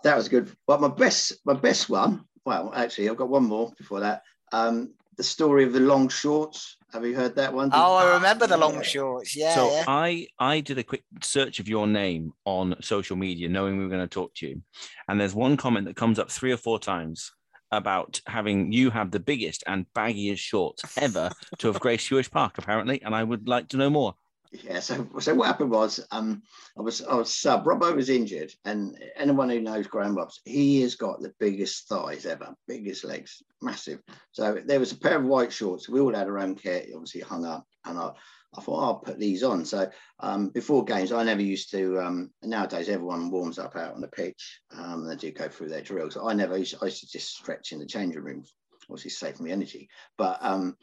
that 0.03 0.15
was 0.15 0.29
good. 0.29 0.51
But 0.65 0.81
my 0.81 0.87
best, 0.87 1.33
my 1.45 1.53
best 1.53 1.89
one, 1.89 2.25
well, 2.45 2.71
actually, 2.75 3.09
I've 3.09 3.17
got 3.17 3.29
one 3.29 3.45
more 3.45 3.71
before 3.77 3.99
that. 4.01 4.23
Um, 4.51 4.93
the 5.17 5.23
story 5.23 5.63
of 5.63 5.73
the 5.73 5.79
long 5.79 6.07
shorts. 6.09 6.77
Have 6.93 7.05
you 7.05 7.15
heard 7.15 7.35
that 7.35 7.53
one? 7.53 7.69
Oh, 7.73 7.95
I 7.95 8.13
remember 8.13 8.47
the 8.47 8.55
long 8.55 8.81
shorts. 8.81 9.35
Yeah. 9.35 9.55
So 9.55 9.71
yeah. 9.71 9.83
I 9.87 10.27
I 10.39 10.61
did 10.61 10.77
a 10.77 10.83
quick 10.83 11.03
search 11.21 11.59
of 11.59 11.67
your 11.67 11.85
name 11.87 12.31
on 12.45 12.75
social 12.81 13.17
media, 13.17 13.49
knowing 13.49 13.77
we 13.77 13.83
were 13.83 13.89
going 13.89 14.07
to 14.07 14.07
talk 14.07 14.33
to 14.35 14.47
you, 14.47 14.61
and 15.09 15.19
there's 15.19 15.35
one 15.35 15.57
comment 15.57 15.87
that 15.87 15.97
comes 15.97 16.17
up 16.17 16.31
three 16.31 16.51
or 16.51 16.57
four 16.57 16.79
times 16.79 17.33
about 17.71 18.21
having 18.27 18.71
you 18.71 18.89
have 18.89 19.11
the 19.11 19.19
biggest 19.19 19.63
and 19.67 19.85
baggiest 19.93 20.37
shorts 20.37 20.83
ever 20.97 21.29
to 21.57 21.67
have 21.67 21.81
graced 21.81 22.09
Huish 22.09 22.31
Park, 22.31 22.57
apparently, 22.57 23.01
and 23.01 23.13
I 23.13 23.23
would 23.23 23.49
like 23.49 23.67
to 23.69 23.77
know 23.77 23.89
more. 23.89 24.15
Yeah, 24.63 24.79
so 24.79 25.07
so 25.19 25.35
what 25.35 25.47
happened 25.47 25.71
was 25.71 26.05
um 26.11 26.41
I 26.77 26.81
was 26.81 27.01
I 27.01 27.15
was 27.15 27.33
sub 27.33 27.65
Robbo 27.65 27.95
was 27.95 28.09
injured 28.09 28.51
and 28.65 28.97
anyone 29.15 29.49
who 29.49 29.61
knows 29.61 29.87
Graham 29.87 30.15
Roberts, 30.15 30.41
he 30.45 30.81
has 30.81 30.95
got 30.95 31.21
the 31.21 31.33
biggest 31.39 31.87
thighs 31.87 32.25
ever, 32.25 32.55
biggest 32.67 33.03
legs, 33.03 33.41
massive. 33.61 34.01
So 34.31 34.61
there 34.65 34.79
was 34.79 34.91
a 34.91 34.97
pair 34.97 35.17
of 35.17 35.25
white 35.25 35.53
shorts. 35.53 35.89
We 35.89 35.99
all 35.99 36.13
had 36.13 36.27
our 36.27 36.39
own 36.39 36.55
kit, 36.55 36.89
obviously 36.93 37.21
hung 37.21 37.45
up, 37.45 37.65
and 37.85 37.97
I 37.97 38.11
I 38.57 38.61
thought 38.61 38.83
I'll 38.83 38.95
put 38.95 39.19
these 39.19 39.43
on. 39.43 39.65
So 39.65 39.89
um, 40.19 40.49
before 40.49 40.83
games, 40.85 41.11
I 41.11 41.23
never 41.23 41.41
used 41.41 41.69
to. 41.71 41.99
Um, 41.99 42.31
nowadays, 42.41 42.89
everyone 42.89 43.29
warms 43.29 43.59
up 43.59 43.75
out 43.75 43.93
on 43.93 44.01
the 44.01 44.07
pitch. 44.07 44.61
Um, 44.75 45.05
they 45.05 45.15
do 45.15 45.31
go 45.31 45.49
through 45.49 45.69
their 45.69 45.81
drills. 45.81 46.17
I 46.17 46.33
never. 46.33 46.57
Used 46.57 46.71
to, 46.71 46.79
I 46.81 46.85
used 46.85 47.01
to 47.01 47.11
just 47.11 47.35
stretch 47.35 47.71
in 47.71 47.79
the 47.79 47.85
changing 47.85 48.23
rooms. 48.23 48.53
Obviously, 48.89 49.11
save 49.11 49.39
me 49.41 49.51
energy. 49.51 49.89
But 50.17 50.39
um, 50.41 50.77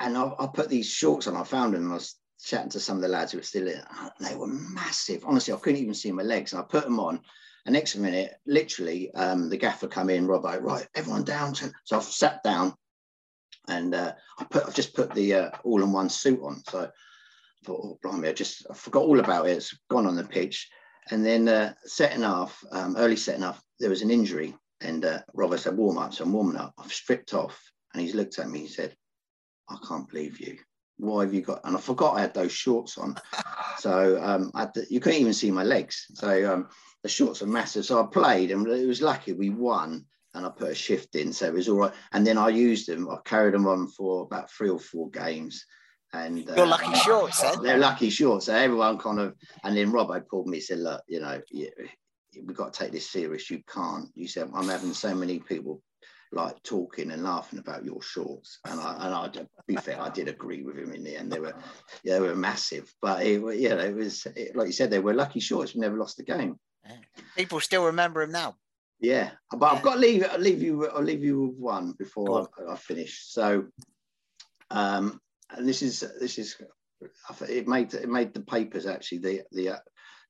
and 0.00 0.16
I, 0.16 0.32
I, 0.38 0.46
put 0.46 0.68
these 0.68 0.88
shorts 0.88 1.26
on. 1.26 1.36
I 1.36 1.44
found 1.44 1.74
them. 1.74 1.90
I 1.90 1.94
was 1.94 2.16
chatting 2.42 2.70
to 2.70 2.80
some 2.80 2.96
of 2.96 3.02
the 3.02 3.08
lads 3.08 3.32
who 3.32 3.38
were 3.38 3.44
still 3.44 3.68
in. 3.68 3.82
They 4.20 4.36
were 4.36 4.46
massive. 4.46 5.24
Honestly, 5.24 5.52
I 5.52 5.58
couldn't 5.58 5.80
even 5.80 5.94
see 5.94 6.12
my 6.12 6.22
legs. 6.22 6.52
And 6.52 6.60
I 6.60 6.64
put 6.64 6.84
them 6.84 7.00
on. 7.00 7.20
And 7.66 7.72
next 7.74 7.96
minute, 7.96 8.34
literally, 8.46 9.12
um, 9.14 9.50
the 9.50 9.56
gaffer 9.56 9.88
come 9.88 10.08
in, 10.08 10.26
Robbo, 10.26 10.62
right, 10.62 10.86
everyone 10.94 11.24
down. 11.24 11.54
So 11.54 11.70
I've 11.92 12.02
sat 12.02 12.42
down 12.42 12.74
and 13.68 13.94
uh, 13.94 14.12
I 14.38 14.44
put, 14.44 14.64
I've 14.66 14.74
just 14.74 14.94
put 14.94 15.12
the 15.14 15.34
uh, 15.34 15.50
all-in-one 15.64 16.08
suit 16.08 16.40
on. 16.42 16.62
So 16.68 16.80
I 16.80 16.88
thought, 17.64 17.80
oh, 17.84 17.98
blimey, 18.02 18.28
I 18.28 18.32
just 18.32 18.66
I 18.70 18.74
forgot 18.74 19.02
all 19.02 19.20
about 19.20 19.48
it. 19.48 19.56
It's 19.56 19.76
gone 19.90 20.06
on 20.06 20.16
the 20.16 20.24
pitch. 20.24 20.70
And 21.10 21.24
then 21.24 21.48
uh, 21.48 21.74
setting 21.84 22.24
off, 22.24 22.62
um, 22.72 22.96
early 22.96 23.16
setting 23.16 23.44
off, 23.44 23.62
there 23.80 23.90
was 23.90 24.02
an 24.02 24.10
injury. 24.10 24.54
And 24.80 25.04
uh, 25.04 25.20
said, 25.56 25.76
warm 25.76 25.98
up. 25.98 26.14
So 26.14 26.24
I'm 26.24 26.32
warming 26.32 26.56
up. 26.56 26.72
I've 26.78 26.92
stripped 26.92 27.34
off. 27.34 27.60
And 27.92 28.00
he's 28.00 28.14
looked 28.14 28.38
at 28.38 28.48
me. 28.48 28.60
He 28.60 28.68
said, 28.68 28.96
I 29.68 29.76
can't 29.86 30.08
believe 30.08 30.40
you. 30.40 30.58
Why 30.98 31.22
have 31.22 31.32
you 31.32 31.40
got? 31.42 31.60
And 31.64 31.76
I 31.76 31.80
forgot 31.80 32.16
I 32.16 32.20
had 32.20 32.34
those 32.34 32.52
shorts 32.52 32.98
on. 32.98 33.16
So 33.78 34.20
um, 34.20 34.50
I 34.56 34.66
to, 34.66 34.84
you 34.90 34.98
couldn't 34.98 35.20
even 35.20 35.32
see 35.32 35.52
my 35.52 35.62
legs. 35.62 36.06
So 36.14 36.52
um, 36.52 36.68
the 37.04 37.08
shorts 37.08 37.42
are 37.42 37.46
massive. 37.46 37.84
So 37.84 38.02
I 38.02 38.06
played 38.06 38.50
and 38.50 38.66
it 38.66 38.88
was 38.88 39.00
lucky 39.00 39.34
we 39.34 39.50
won 39.50 40.04
and 40.34 40.44
I 40.44 40.48
put 40.48 40.72
a 40.72 40.74
shift 40.74 41.14
in. 41.14 41.32
So 41.32 41.46
it 41.46 41.54
was 41.54 41.68
all 41.68 41.78
right. 41.78 41.92
And 42.12 42.26
then 42.26 42.38
I 42.38 42.48
used 42.48 42.88
them. 42.88 43.08
I 43.08 43.18
carried 43.24 43.54
them 43.54 43.68
on 43.68 43.86
for 43.86 44.22
about 44.22 44.50
three 44.50 44.68
or 44.68 44.80
four 44.80 45.10
games. 45.10 45.64
And 46.12 46.44
your 46.44 46.60
uh, 46.60 46.66
lucky 46.66 46.94
shorts, 46.94 47.40
then? 47.40 47.62
They're 47.62 47.78
lucky 47.78 48.10
shorts. 48.10 48.46
So 48.46 48.54
everyone 48.54 48.98
kind 48.98 49.20
of, 49.20 49.36
and 49.62 49.76
then 49.76 49.92
Robbo 49.92 50.26
pulled 50.26 50.48
me, 50.48 50.58
said, 50.58 50.78
Look, 50.78 51.02
you 51.06 51.20
know, 51.20 51.40
we've 51.52 52.56
got 52.56 52.72
to 52.72 52.78
take 52.80 52.92
this 52.92 53.10
serious. 53.10 53.50
You 53.50 53.62
can't. 53.72 54.08
You 54.14 54.26
said, 54.26 54.50
I'm 54.54 54.68
having 54.68 54.94
so 54.94 55.14
many 55.14 55.38
people 55.38 55.82
like 56.32 56.62
talking 56.62 57.10
and 57.10 57.22
laughing 57.22 57.58
about 57.58 57.84
your 57.84 58.02
shorts. 58.02 58.58
And 58.64 58.80
I, 58.80 59.06
and 59.06 59.14
I, 59.14 59.28
to 59.28 59.48
be 59.66 59.76
fair, 59.76 60.00
I 60.00 60.10
did 60.10 60.28
agree 60.28 60.62
with 60.62 60.76
him 60.76 60.92
in 60.92 61.02
the 61.02 61.16
end. 61.16 61.32
They 61.32 61.40
were, 61.40 61.54
yeah, 62.02 62.14
they 62.14 62.20
were 62.20 62.36
massive, 62.36 62.92
but 63.00 63.22
it, 63.24 63.40
you 63.58 63.68
know, 63.70 63.78
it 63.78 63.94
was 63.94 64.26
it, 64.36 64.56
like 64.56 64.66
you 64.66 64.72
said, 64.72 64.90
they 64.90 64.98
were 64.98 65.14
lucky 65.14 65.40
shorts. 65.40 65.74
We 65.74 65.80
never 65.80 65.96
lost 65.96 66.16
the 66.16 66.24
game. 66.24 66.58
People 67.36 67.60
still 67.60 67.84
remember 67.84 68.22
him 68.22 68.32
now. 68.32 68.56
Yeah, 69.00 69.30
but. 69.56 69.72
I've 69.72 69.82
got 69.82 69.94
to 69.94 70.00
leave. 70.00 70.26
I'll 70.30 70.40
leave 70.40 70.62
you. 70.62 70.88
I'll 70.88 71.02
leave 71.02 71.22
you 71.22 71.42
with 71.42 71.56
one 71.56 71.92
before 71.98 72.48
I, 72.58 72.72
I, 72.72 72.76
finish. 72.76 73.24
So, 73.28 73.66
um, 74.70 75.20
and 75.50 75.68
this 75.68 75.82
is 75.82 76.00
this 76.18 76.38
is 76.38 76.56
it 77.48 77.68
made 77.68 77.94
it 77.94 78.08
made 78.08 78.34
the 78.34 78.40
papers 78.40 78.86
actually 78.86 79.18
the 79.18 79.42
the 79.52 79.80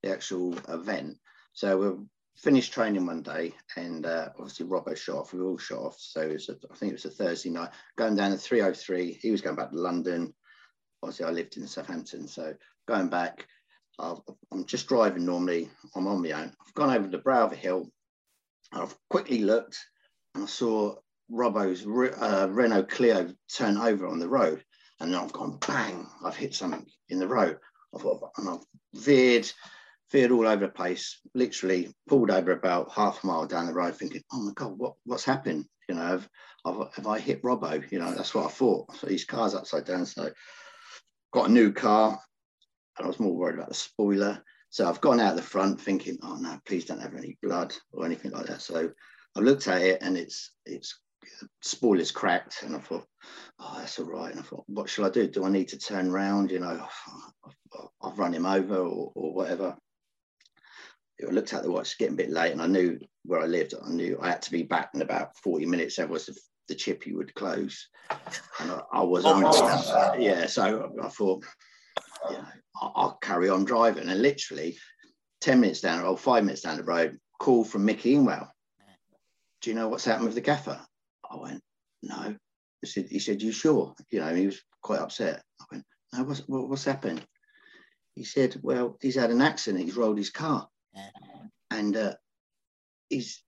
the 0.02 0.12
actual 0.12 0.54
event. 0.68 1.16
So 1.54 1.78
we 1.78 2.04
finished 2.38 2.72
training 2.72 3.06
one 3.06 3.22
day, 3.22 3.52
and 3.76 4.06
uh, 4.06 4.28
obviously 4.38 4.66
Robbo 4.66 4.96
shot 4.96 5.16
off. 5.16 5.32
We 5.32 5.40
all 5.40 5.58
shot 5.58 5.80
off. 5.80 5.96
So 5.98 6.20
it 6.20 6.32
was 6.32 6.48
a, 6.48 6.56
I 6.70 6.76
think 6.76 6.90
it 6.90 7.02
was 7.02 7.04
a 7.04 7.10
Thursday 7.10 7.50
night. 7.50 7.70
Going 7.96 8.16
down 8.16 8.30
to 8.30 8.38
303. 8.38 9.18
He 9.20 9.30
was 9.30 9.40
going 9.40 9.56
back 9.56 9.70
to 9.70 9.76
London. 9.76 10.32
Obviously, 11.02 11.26
I 11.26 11.30
lived 11.30 11.56
in 11.56 11.66
Southampton, 11.66 12.26
so 12.28 12.54
going 12.86 13.08
back. 13.08 13.46
i 13.98 14.14
am 14.52 14.64
just 14.66 14.88
driving 14.88 15.26
normally. 15.26 15.68
I'm 15.94 16.06
on 16.06 16.22
my 16.22 16.32
own. 16.32 16.52
I've 16.66 16.74
gone 16.74 16.94
over 16.94 17.08
the 17.08 17.18
brow 17.18 17.44
of 17.44 17.52
a 17.52 17.56
hill. 17.56 17.90
I've 18.72 18.96
quickly 19.10 19.40
looked, 19.40 19.78
and 20.34 20.44
I 20.44 20.46
saw 20.46 20.96
Robbo's 21.30 21.84
uh, 22.20 22.48
Renault 22.50 22.84
Clio 22.84 23.32
turn 23.52 23.76
over 23.76 24.06
on 24.06 24.18
the 24.18 24.28
road, 24.28 24.62
and 25.00 25.12
then 25.12 25.20
I've 25.20 25.32
gone 25.32 25.58
bang. 25.66 26.06
I've 26.24 26.36
hit 26.36 26.54
something 26.54 26.86
in 27.08 27.18
the 27.18 27.28
road. 27.28 27.58
I 27.94 27.98
thought, 27.98 28.30
and 28.36 28.48
I've 28.48 28.64
veered 28.94 29.50
veered 30.10 30.30
all 30.30 30.46
over 30.46 30.66
the 30.66 30.72
place, 30.72 31.20
literally 31.34 31.94
pulled 32.06 32.30
over 32.30 32.52
about 32.52 32.90
half 32.92 33.22
a 33.22 33.26
mile 33.26 33.46
down 33.46 33.66
the 33.66 33.72
road 33.72 33.96
thinking, 33.96 34.22
oh 34.32 34.40
my 34.40 34.52
God, 34.54 34.78
what, 34.78 34.94
what's 35.04 35.24
happened? 35.24 35.66
You 35.88 35.94
know, 35.94 36.02
have, 36.02 36.28
have, 36.64 36.88
have 36.94 37.06
I 37.06 37.18
hit 37.18 37.42
Robbo? 37.42 37.90
You 37.90 37.98
know, 37.98 38.14
that's 38.14 38.34
what 38.34 38.46
I 38.46 38.50
thought. 38.50 38.94
So 38.96 39.06
his 39.06 39.24
car's 39.24 39.54
upside 39.54 39.84
down. 39.84 40.06
So 40.06 40.30
got 41.32 41.48
a 41.48 41.52
new 41.52 41.72
car 41.72 42.18
and 42.96 43.04
I 43.04 43.08
was 43.08 43.20
more 43.20 43.34
worried 43.34 43.56
about 43.56 43.68
the 43.68 43.74
spoiler. 43.74 44.42
So 44.70 44.88
I've 44.88 45.00
gone 45.00 45.20
out 45.20 45.36
the 45.36 45.42
front 45.42 45.80
thinking, 45.80 46.18
oh 46.22 46.36
no, 46.36 46.58
please 46.66 46.84
don't 46.84 47.00
have 47.00 47.14
any 47.14 47.38
blood 47.42 47.74
or 47.92 48.04
anything 48.04 48.32
like 48.32 48.46
that. 48.46 48.62
So 48.62 48.90
I 49.36 49.40
looked 49.40 49.68
at 49.68 49.82
it 49.82 50.02
and 50.02 50.16
it's, 50.16 50.52
it's, 50.66 51.00
spoiler's 51.62 52.10
cracked 52.10 52.62
and 52.62 52.74
I 52.74 52.78
thought, 52.78 53.06
oh, 53.58 53.76
that's 53.78 53.98
all 53.98 54.06
right. 54.06 54.30
And 54.30 54.40
I 54.40 54.42
thought, 54.42 54.64
what 54.66 54.88
shall 54.88 55.06
I 55.06 55.10
do? 55.10 55.26
Do 55.26 55.44
I 55.44 55.50
need 55.50 55.68
to 55.68 55.78
turn 55.78 56.10
round? 56.10 56.50
You 56.50 56.60
know, 56.60 56.86
I've 58.02 58.18
run 58.18 58.32
him 58.32 58.46
over 58.46 58.76
or, 58.76 59.12
or 59.14 59.34
whatever. 59.34 59.76
I 61.26 61.30
looked 61.30 61.52
at 61.52 61.62
the 61.62 61.70
watch, 61.70 61.98
getting 61.98 62.14
a 62.14 62.16
bit 62.16 62.30
late, 62.30 62.52
and 62.52 62.62
I 62.62 62.66
knew 62.66 62.98
where 63.24 63.40
I 63.40 63.46
lived. 63.46 63.74
I 63.74 63.90
knew 63.90 64.18
I 64.20 64.28
had 64.28 64.42
to 64.42 64.52
be 64.52 64.62
back 64.62 64.90
in 64.94 65.02
about 65.02 65.36
40 65.38 65.66
minutes. 65.66 65.96
That 65.96 66.08
was 66.08 66.26
the, 66.26 66.38
the 66.68 66.74
chippy 66.74 67.12
would 67.12 67.34
close. 67.34 67.88
And 68.60 68.70
I, 68.70 68.80
I 68.92 69.02
was 69.02 69.24
on. 69.24 69.42
Oh, 69.44 70.14
yeah, 70.18 70.46
so 70.46 70.92
I 71.02 71.08
thought, 71.08 71.44
yeah, 72.30 72.44
I'll, 72.80 72.92
I'll, 72.94 73.18
carry 73.20 73.48
on 73.48 73.64
driving. 73.64 74.08
And 74.08 74.22
literally 74.22 74.78
10 75.40 75.60
minutes 75.60 75.80
down, 75.80 76.04
or 76.04 76.16
five 76.16 76.44
minutes 76.44 76.62
down 76.62 76.76
the 76.76 76.84
road, 76.84 77.18
call 77.38 77.64
from 77.64 77.84
Mickey 77.84 78.14
Engwell. 78.14 78.52
Do 79.60 79.70
you 79.70 79.76
know 79.76 79.88
what's 79.88 80.04
happened 80.04 80.26
with 80.26 80.36
the 80.36 80.40
gaffer? 80.40 80.80
I 81.28 81.36
went, 81.36 81.62
no. 82.02 82.36
He 82.80 82.86
said, 82.86 83.06
he 83.10 83.18
said, 83.18 83.42
you 83.42 83.50
sure? 83.50 83.94
You 84.10 84.20
know, 84.20 84.32
he 84.34 84.46
was 84.46 84.60
quite 84.82 85.00
upset. 85.00 85.42
I 85.60 85.64
went, 85.72 85.84
no, 86.12 86.22
what's, 86.22 86.42
what's 86.46 86.84
happened? 86.84 87.26
He 88.14 88.22
said, 88.24 88.56
well, 88.62 88.96
he's 89.00 89.16
had 89.16 89.30
an 89.30 89.42
accident. 89.42 89.84
He's 89.84 89.96
rolled 89.96 90.18
his 90.18 90.30
car. 90.30 90.68
And 91.70 91.96
uh, 91.96 92.14
he's, 93.08 93.42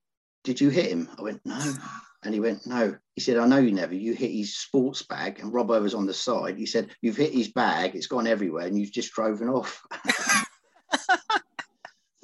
did 0.45 0.61
you 0.61 0.69
hit 0.69 0.91
him? 0.91 1.09
I 1.19 1.23
went, 1.23 1.41
no. 1.45 1.75
And 2.23 2.35
he 2.35 2.41
went, 2.41 2.67
no. 2.67 2.97
He 3.15 3.21
said, 3.21 3.39
I 3.39 3.47
know 3.47 3.59
you 3.59 3.73
never. 3.73 3.95
You 3.95 4.13
hit 4.15 4.31
his 4.31 4.57
sports 4.57 5.03
bag. 5.03 5.41
And 5.41 5.53
Robbo 5.53 5.81
was 5.81 5.95
on 5.95 6.07
the 6.07 6.15
side. 6.15 6.59
He 6.59 6.67
said, 6.67 6.91
you've 7.01 7.17
hit 7.17 7.33
his 7.33 7.49
bag. 7.49 7.95
It's 7.95 8.07
gone 8.07 8.27
everywhere. 8.27 8.67
And 8.67 8.79
you've 8.79 8.93
just 8.93 9.13
driven 9.13 9.49
off. 9.49 9.83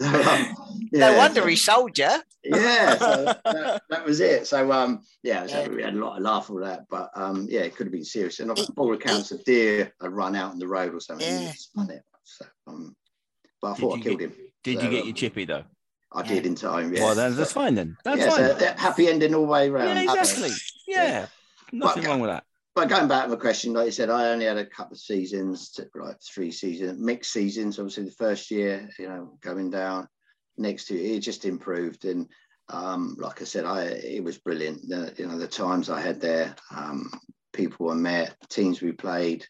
so, 0.00 0.06
um, 0.06 0.54
yeah, 0.92 1.10
no 1.10 1.16
wonder 1.16 1.40
so, 1.40 1.46
he 1.46 1.56
sold 1.56 1.98
you. 1.98 2.10
yeah, 2.44 2.96
so 2.96 3.24
that, 3.44 3.82
that, 3.88 4.04
was 4.04 4.20
it. 4.20 4.46
So 4.46 4.70
um, 4.70 5.00
yeah, 5.22 5.46
so 5.46 5.68
we 5.68 5.82
had 5.82 5.94
a 5.94 5.98
lot 5.98 6.16
of 6.16 6.22
laugh 6.22 6.50
all 6.50 6.60
that, 6.60 6.84
but 6.90 7.10
um, 7.14 7.46
yeah, 7.48 7.60
it 7.60 7.74
could 7.74 7.86
have 7.86 7.92
been 7.92 8.04
serious. 8.04 8.40
And 8.40 8.50
it, 8.50 8.70
all 8.76 8.92
accounts, 8.94 9.32
a 9.32 9.38
deer 9.44 9.92
had 10.00 10.12
run 10.12 10.36
out 10.36 10.52
on 10.52 10.58
the 10.58 10.68
road 10.68 10.94
or 10.94 11.00
something. 11.00 11.26
Yeah. 11.26 11.52
spun 11.56 11.90
it. 11.90 12.02
So, 12.24 12.44
um, 12.66 12.94
but 13.60 13.68
I 13.68 13.74
Did 13.74 13.80
thought 13.80 13.98
I 13.98 14.02
killed 14.02 14.18
get, 14.18 14.30
him. 14.30 14.36
Did 14.66 14.80
so, 14.80 14.84
you 14.84 14.90
get 14.90 15.04
your 15.04 15.12
um, 15.12 15.14
chippy 15.14 15.44
though? 15.44 15.62
I 16.12 16.22
did 16.22 16.44
in 16.44 16.56
time. 16.56 16.92
Yeah. 16.92 17.04
Well, 17.04 17.14
then 17.14 17.36
that's 17.36 17.52
fine 17.52 17.76
then. 17.76 17.96
That's 18.04 18.18
yeah, 18.18 18.30
fine. 18.30 18.58
So 18.58 18.74
happy 18.76 19.06
ending 19.06 19.32
all 19.32 19.42
the 19.42 19.46
way 19.46 19.68
around. 19.68 19.96
Yeah, 19.96 20.14
exactly. 20.14 20.50
Yeah, 20.88 21.04
yeah. 21.04 21.26
nothing 21.72 22.02
but, 22.02 22.08
wrong 22.08 22.20
with 22.20 22.30
that. 22.30 22.44
But 22.74 22.88
going 22.88 23.06
back 23.06 23.24
to 23.24 23.30
my 23.30 23.36
question, 23.36 23.74
like 23.74 23.86
you 23.86 23.92
said, 23.92 24.10
I 24.10 24.30
only 24.30 24.46
had 24.46 24.56
a 24.56 24.66
couple 24.66 24.94
of 24.94 25.00
seasons, 25.00 25.78
like 25.94 26.16
three 26.20 26.50
seasons, 26.50 26.98
mixed 26.98 27.32
seasons. 27.32 27.78
Obviously, 27.78 28.04
the 28.04 28.10
first 28.10 28.50
year, 28.50 28.88
you 28.98 29.08
know, 29.08 29.38
going 29.40 29.70
down. 29.70 30.08
Next 30.58 30.86
to 30.86 30.94
it, 30.94 31.16
it 31.16 31.20
just 31.20 31.44
improved, 31.44 32.06
and 32.06 32.26
um, 32.70 33.14
like 33.18 33.42
I 33.42 33.44
said, 33.44 33.66
I 33.66 33.84
it 33.84 34.24
was 34.24 34.38
brilliant. 34.38 34.88
The, 34.88 35.14
you 35.16 35.26
know, 35.26 35.38
the 35.38 35.46
times 35.46 35.90
I 35.90 36.00
had 36.00 36.20
there, 36.20 36.56
um, 36.74 37.10
people 37.52 37.90
I 37.90 37.94
met, 37.94 38.34
teams 38.48 38.80
we 38.80 38.92
played. 38.92 39.46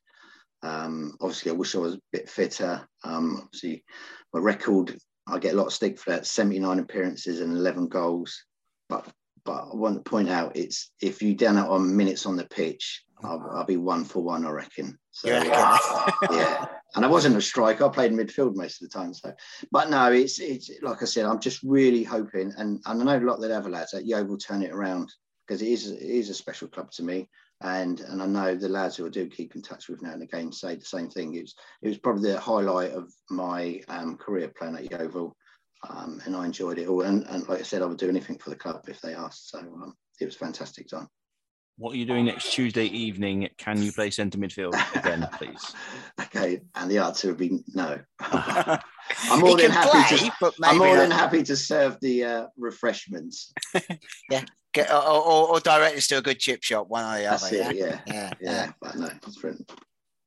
Um, 0.62 1.17
obviously, 1.21 1.53
I 1.53 1.55
wish 1.55 1.75
I 1.75 1.79
was 1.79 1.95
a 1.95 2.01
bit 2.12 2.29
fitter. 2.29 2.87
Um, 3.05 3.43
obviously, 3.45 3.85
my 4.33 4.41
record 4.41 4.99
I 5.27 5.39
get 5.39 5.55
a 5.55 5.57
lot 5.57 5.66
of 5.66 5.72
stick 5.72 5.99
for 5.99 6.11
that 6.11 6.27
79 6.27 6.79
appearances 6.79 7.41
and 7.41 7.57
11 7.57 7.89
goals. 7.89 8.45
But 8.89 9.07
but 9.45 9.68
I 9.72 9.77
want 9.77 9.95
to 10.05 10.09
point 10.09 10.29
out 10.29 10.57
it's 10.57 10.91
if 11.01 11.22
you 11.22 11.35
down 11.35 11.57
it 11.57 11.68
on 11.68 11.97
minutes 11.97 12.27
on 12.27 12.37
the 12.37 12.45
pitch, 12.45 13.05
I'll, 13.22 13.49
I'll 13.55 13.64
be 13.64 13.77
one 13.77 14.05
for 14.05 14.22
one, 14.22 14.45
I 14.45 14.51
reckon. 14.51 14.99
So 15.12 15.29
yeah. 15.29 15.79
yeah. 16.31 16.66
And 16.95 17.05
I 17.05 17.09
wasn't 17.09 17.37
a 17.37 17.41
striker. 17.41 17.85
I 17.85 17.89
played 17.89 18.12
midfield 18.12 18.57
most 18.57 18.83
of 18.83 18.91
the 18.91 18.99
time. 18.99 19.14
So, 19.14 19.33
but 19.70 19.89
no, 19.89 20.12
it's 20.12 20.41
it's 20.41 20.70
like 20.83 21.03
I 21.03 21.07
said, 21.07 21.27
I'm 21.27 21.41
just 21.41 21.62
really 21.62 22.03
hoping, 22.03 22.53
and, 22.57 22.81
and 22.85 23.03
I 23.03 23.05
know 23.05 23.24
a 23.24 23.27
lot 23.27 23.37
of 23.37 23.43
the 23.43 23.57
other 23.57 23.70
lads 23.70 23.93
that 23.93 24.07
Yeovil 24.07 24.39
turn 24.39 24.62
it 24.62 24.72
around 24.72 25.12
because 25.47 25.62
it 25.62 25.68
is 25.68 25.91
it 25.91 26.01
is 26.03 26.31
a 26.31 26.35
special 26.35 26.68
club 26.68 26.91
to 26.93 27.03
me 27.03 27.29
and 27.62 28.00
and 28.00 28.22
I 28.22 28.26
know 28.26 28.54
the 28.54 28.68
lads 28.68 28.96
who 28.96 29.07
I 29.07 29.11
do 29.11 29.28
keep 29.28 29.54
in 29.54 29.62
touch 29.62 29.88
with 29.88 30.02
now 30.02 30.12
and 30.12 30.22
again 30.22 30.52
say 30.52 30.76
the 30.76 30.84
same 30.84 31.09
thing. 31.09 31.34
It 31.34 31.42
was 31.42 31.54
it 31.82 31.88
was 31.88 31.98
probably 31.98 32.32
the 32.32 32.40
highlight 32.40 32.92
of 32.92 33.12
my 33.30 33.80
um, 33.88 34.16
career 34.16 34.52
playing 34.57 34.76
at 34.76 34.90
Yeovil, 34.90 35.34
um, 35.88 36.20
and 36.24 36.36
I 36.36 36.44
enjoyed 36.44 36.78
it 36.78 36.88
all. 36.88 37.02
And, 37.02 37.26
and 37.28 37.48
like 37.48 37.61
I 37.61 37.62
said, 37.62 37.82
I 37.82 37.86
would 37.86 37.98
do 37.98 38.09
anything 38.09 38.38
for 38.38 38.50
the 38.50 38.57
club 38.57 38.84
if 38.88 39.00
they 39.00 39.14
asked. 39.14 39.50
So 39.50 39.59
um, 39.59 39.94
it 40.20 40.24
was 40.24 40.36
fantastic 40.36 40.88
time. 40.88 41.09
What 41.78 41.92
are 41.92 41.98
you 41.98 42.07
doing 42.07 42.24
next 42.24 42.54
Tuesday 42.54 42.86
evening? 42.86 43.50
Can 43.59 43.82
you 43.82 43.92
play 43.92 44.11
centre 44.11 44.38
midfield 44.38 44.74
again, 44.96 45.28
please? 45.38 45.74
okay, 46.18 46.62
and 46.74 46.90
the 46.90 46.98
answer 46.98 47.28
would 47.28 47.36
be 47.36 47.62
no. 47.74 48.00
I'm 48.20 49.40
more 49.40 49.59
than 49.59 49.70
happy 49.70 50.16
play, 50.16 50.30
to. 50.30 50.52
I'm 50.64 50.78
more 50.78 50.96
than 50.96 51.11
happy 51.11 51.42
to 51.42 51.54
serve 51.54 52.00
the 52.00 52.24
uh, 52.24 52.46
refreshments. 52.57 53.52
yeah, 54.30 54.44
Get, 54.77 54.93
or, 54.93 55.03
or, 55.03 55.49
or 55.49 55.61
directly 55.61 56.01
to 56.01 56.18
a 56.18 56.22
good 56.22 56.39
chip 56.39 56.62
shop, 56.62 56.89
one 56.89 57.05
or 57.05 57.18
the 57.18 57.24
That's 57.24 57.45
other. 57.45 57.57
It, 57.57 57.77
yeah, 57.77 57.83
yeah, 57.87 58.01
yeah. 58.07 58.31
yeah. 58.41 58.72
But 58.81 58.97
no, 58.97 59.11
it's 59.27 59.39
brilliant. 59.39 59.72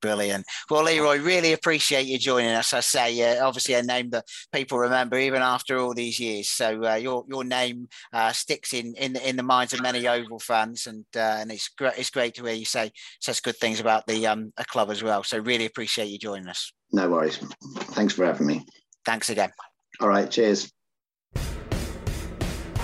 Brilliant. 0.02 0.45
Well, 0.70 0.86
Leroy, 0.86 1.20
really 1.20 1.52
appreciate 1.52 2.08
you 2.08 2.18
joining 2.18 2.52
us. 2.52 2.72
I 2.72 2.80
say, 2.80 3.38
uh, 3.38 3.45
obviously, 3.45 3.74
a 3.74 3.84
name 3.84 4.10
that 4.12 4.26
people 4.54 4.80
remember 4.80 5.20
even 5.20 5.41
after 5.41 5.78
all 5.78 5.93
these 5.93 6.20
years. 6.20 6.50
So 6.50 6.84
uh, 6.84 6.95
your 6.95 7.26
your 7.28 7.43
name 7.43 7.89
uh, 8.14 8.32
sticks 8.32 8.74
in, 8.74 8.95
in 8.95 9.18
in 9.18 9.36
the 9.36 9.43
minds 9.43 9.74
of 9.74 9.82
many 9.82 10.00
Yeovil 10.00 10.39
fans, 10.39 10.88
and 10.88 11.06
uh, 11.16 11.39
and 11.41 11.52
it's 11.52 11.68
great. 11.68 11.93
It's 11.97 12.10
great 12.10 12.34
to 12.36 12.45
hear 12.45 12.54
you 12.54 12.66
say 12.66 12.91
such 13.20 13.43
good 13.43 13.58
things 13.58 13.82
about 13.82 14.08
the 14.08 14.26
um 14.26 14.54
a 14.58 14.64
club 14.64 14.89
as 14.89 15.04
well. 15.04 15.24
So 15.24 15.38
really 15.38 15.66
appreciate 15.66 16.08
you 16.08 16.18
joining 16.18 16.47
us. 16.47 16.72
No 16.93 17.10
worries. 17.10 17.38
Thanks 17.91 18.14
for 18.14 18.26
having 18.26 18.47
me. 18.47 18.66
Thanks 19.06 19.30
again. 19.30 19.52
All 20.00 20.08
right. 20.08 20.32
Cheers. 20.32 20.72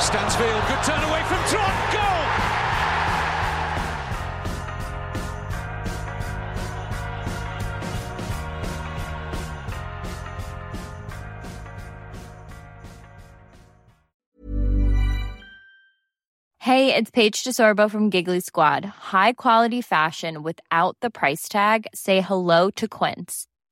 Stansfield, 0.00 0.62
good 0.68 0.82
turn 0.84 1.02
away 1.04 1.22
from 1.24 1.38
Trot, 1.48 1.92
goal! 1.92 2.16
Hey, 16.60 16.94
it's 16.94 17.10
Paige 17.10 17.44
DeSorbo 17.44 17.90
from 17.90 18.10
Giggly 18.10 18.40
Squad. 18.40 18.84
High 18.84 19.32
quality 19.34 19.80
fashion 19.80 20.42
without 20.42 20.96
the 21.00 21.10
price 21.10 21.48
tag. 21.48 21.86
Say 21.94 22.20
hello 22.20 22.70
to 22.70 22.88
Quince. 22.88 23.46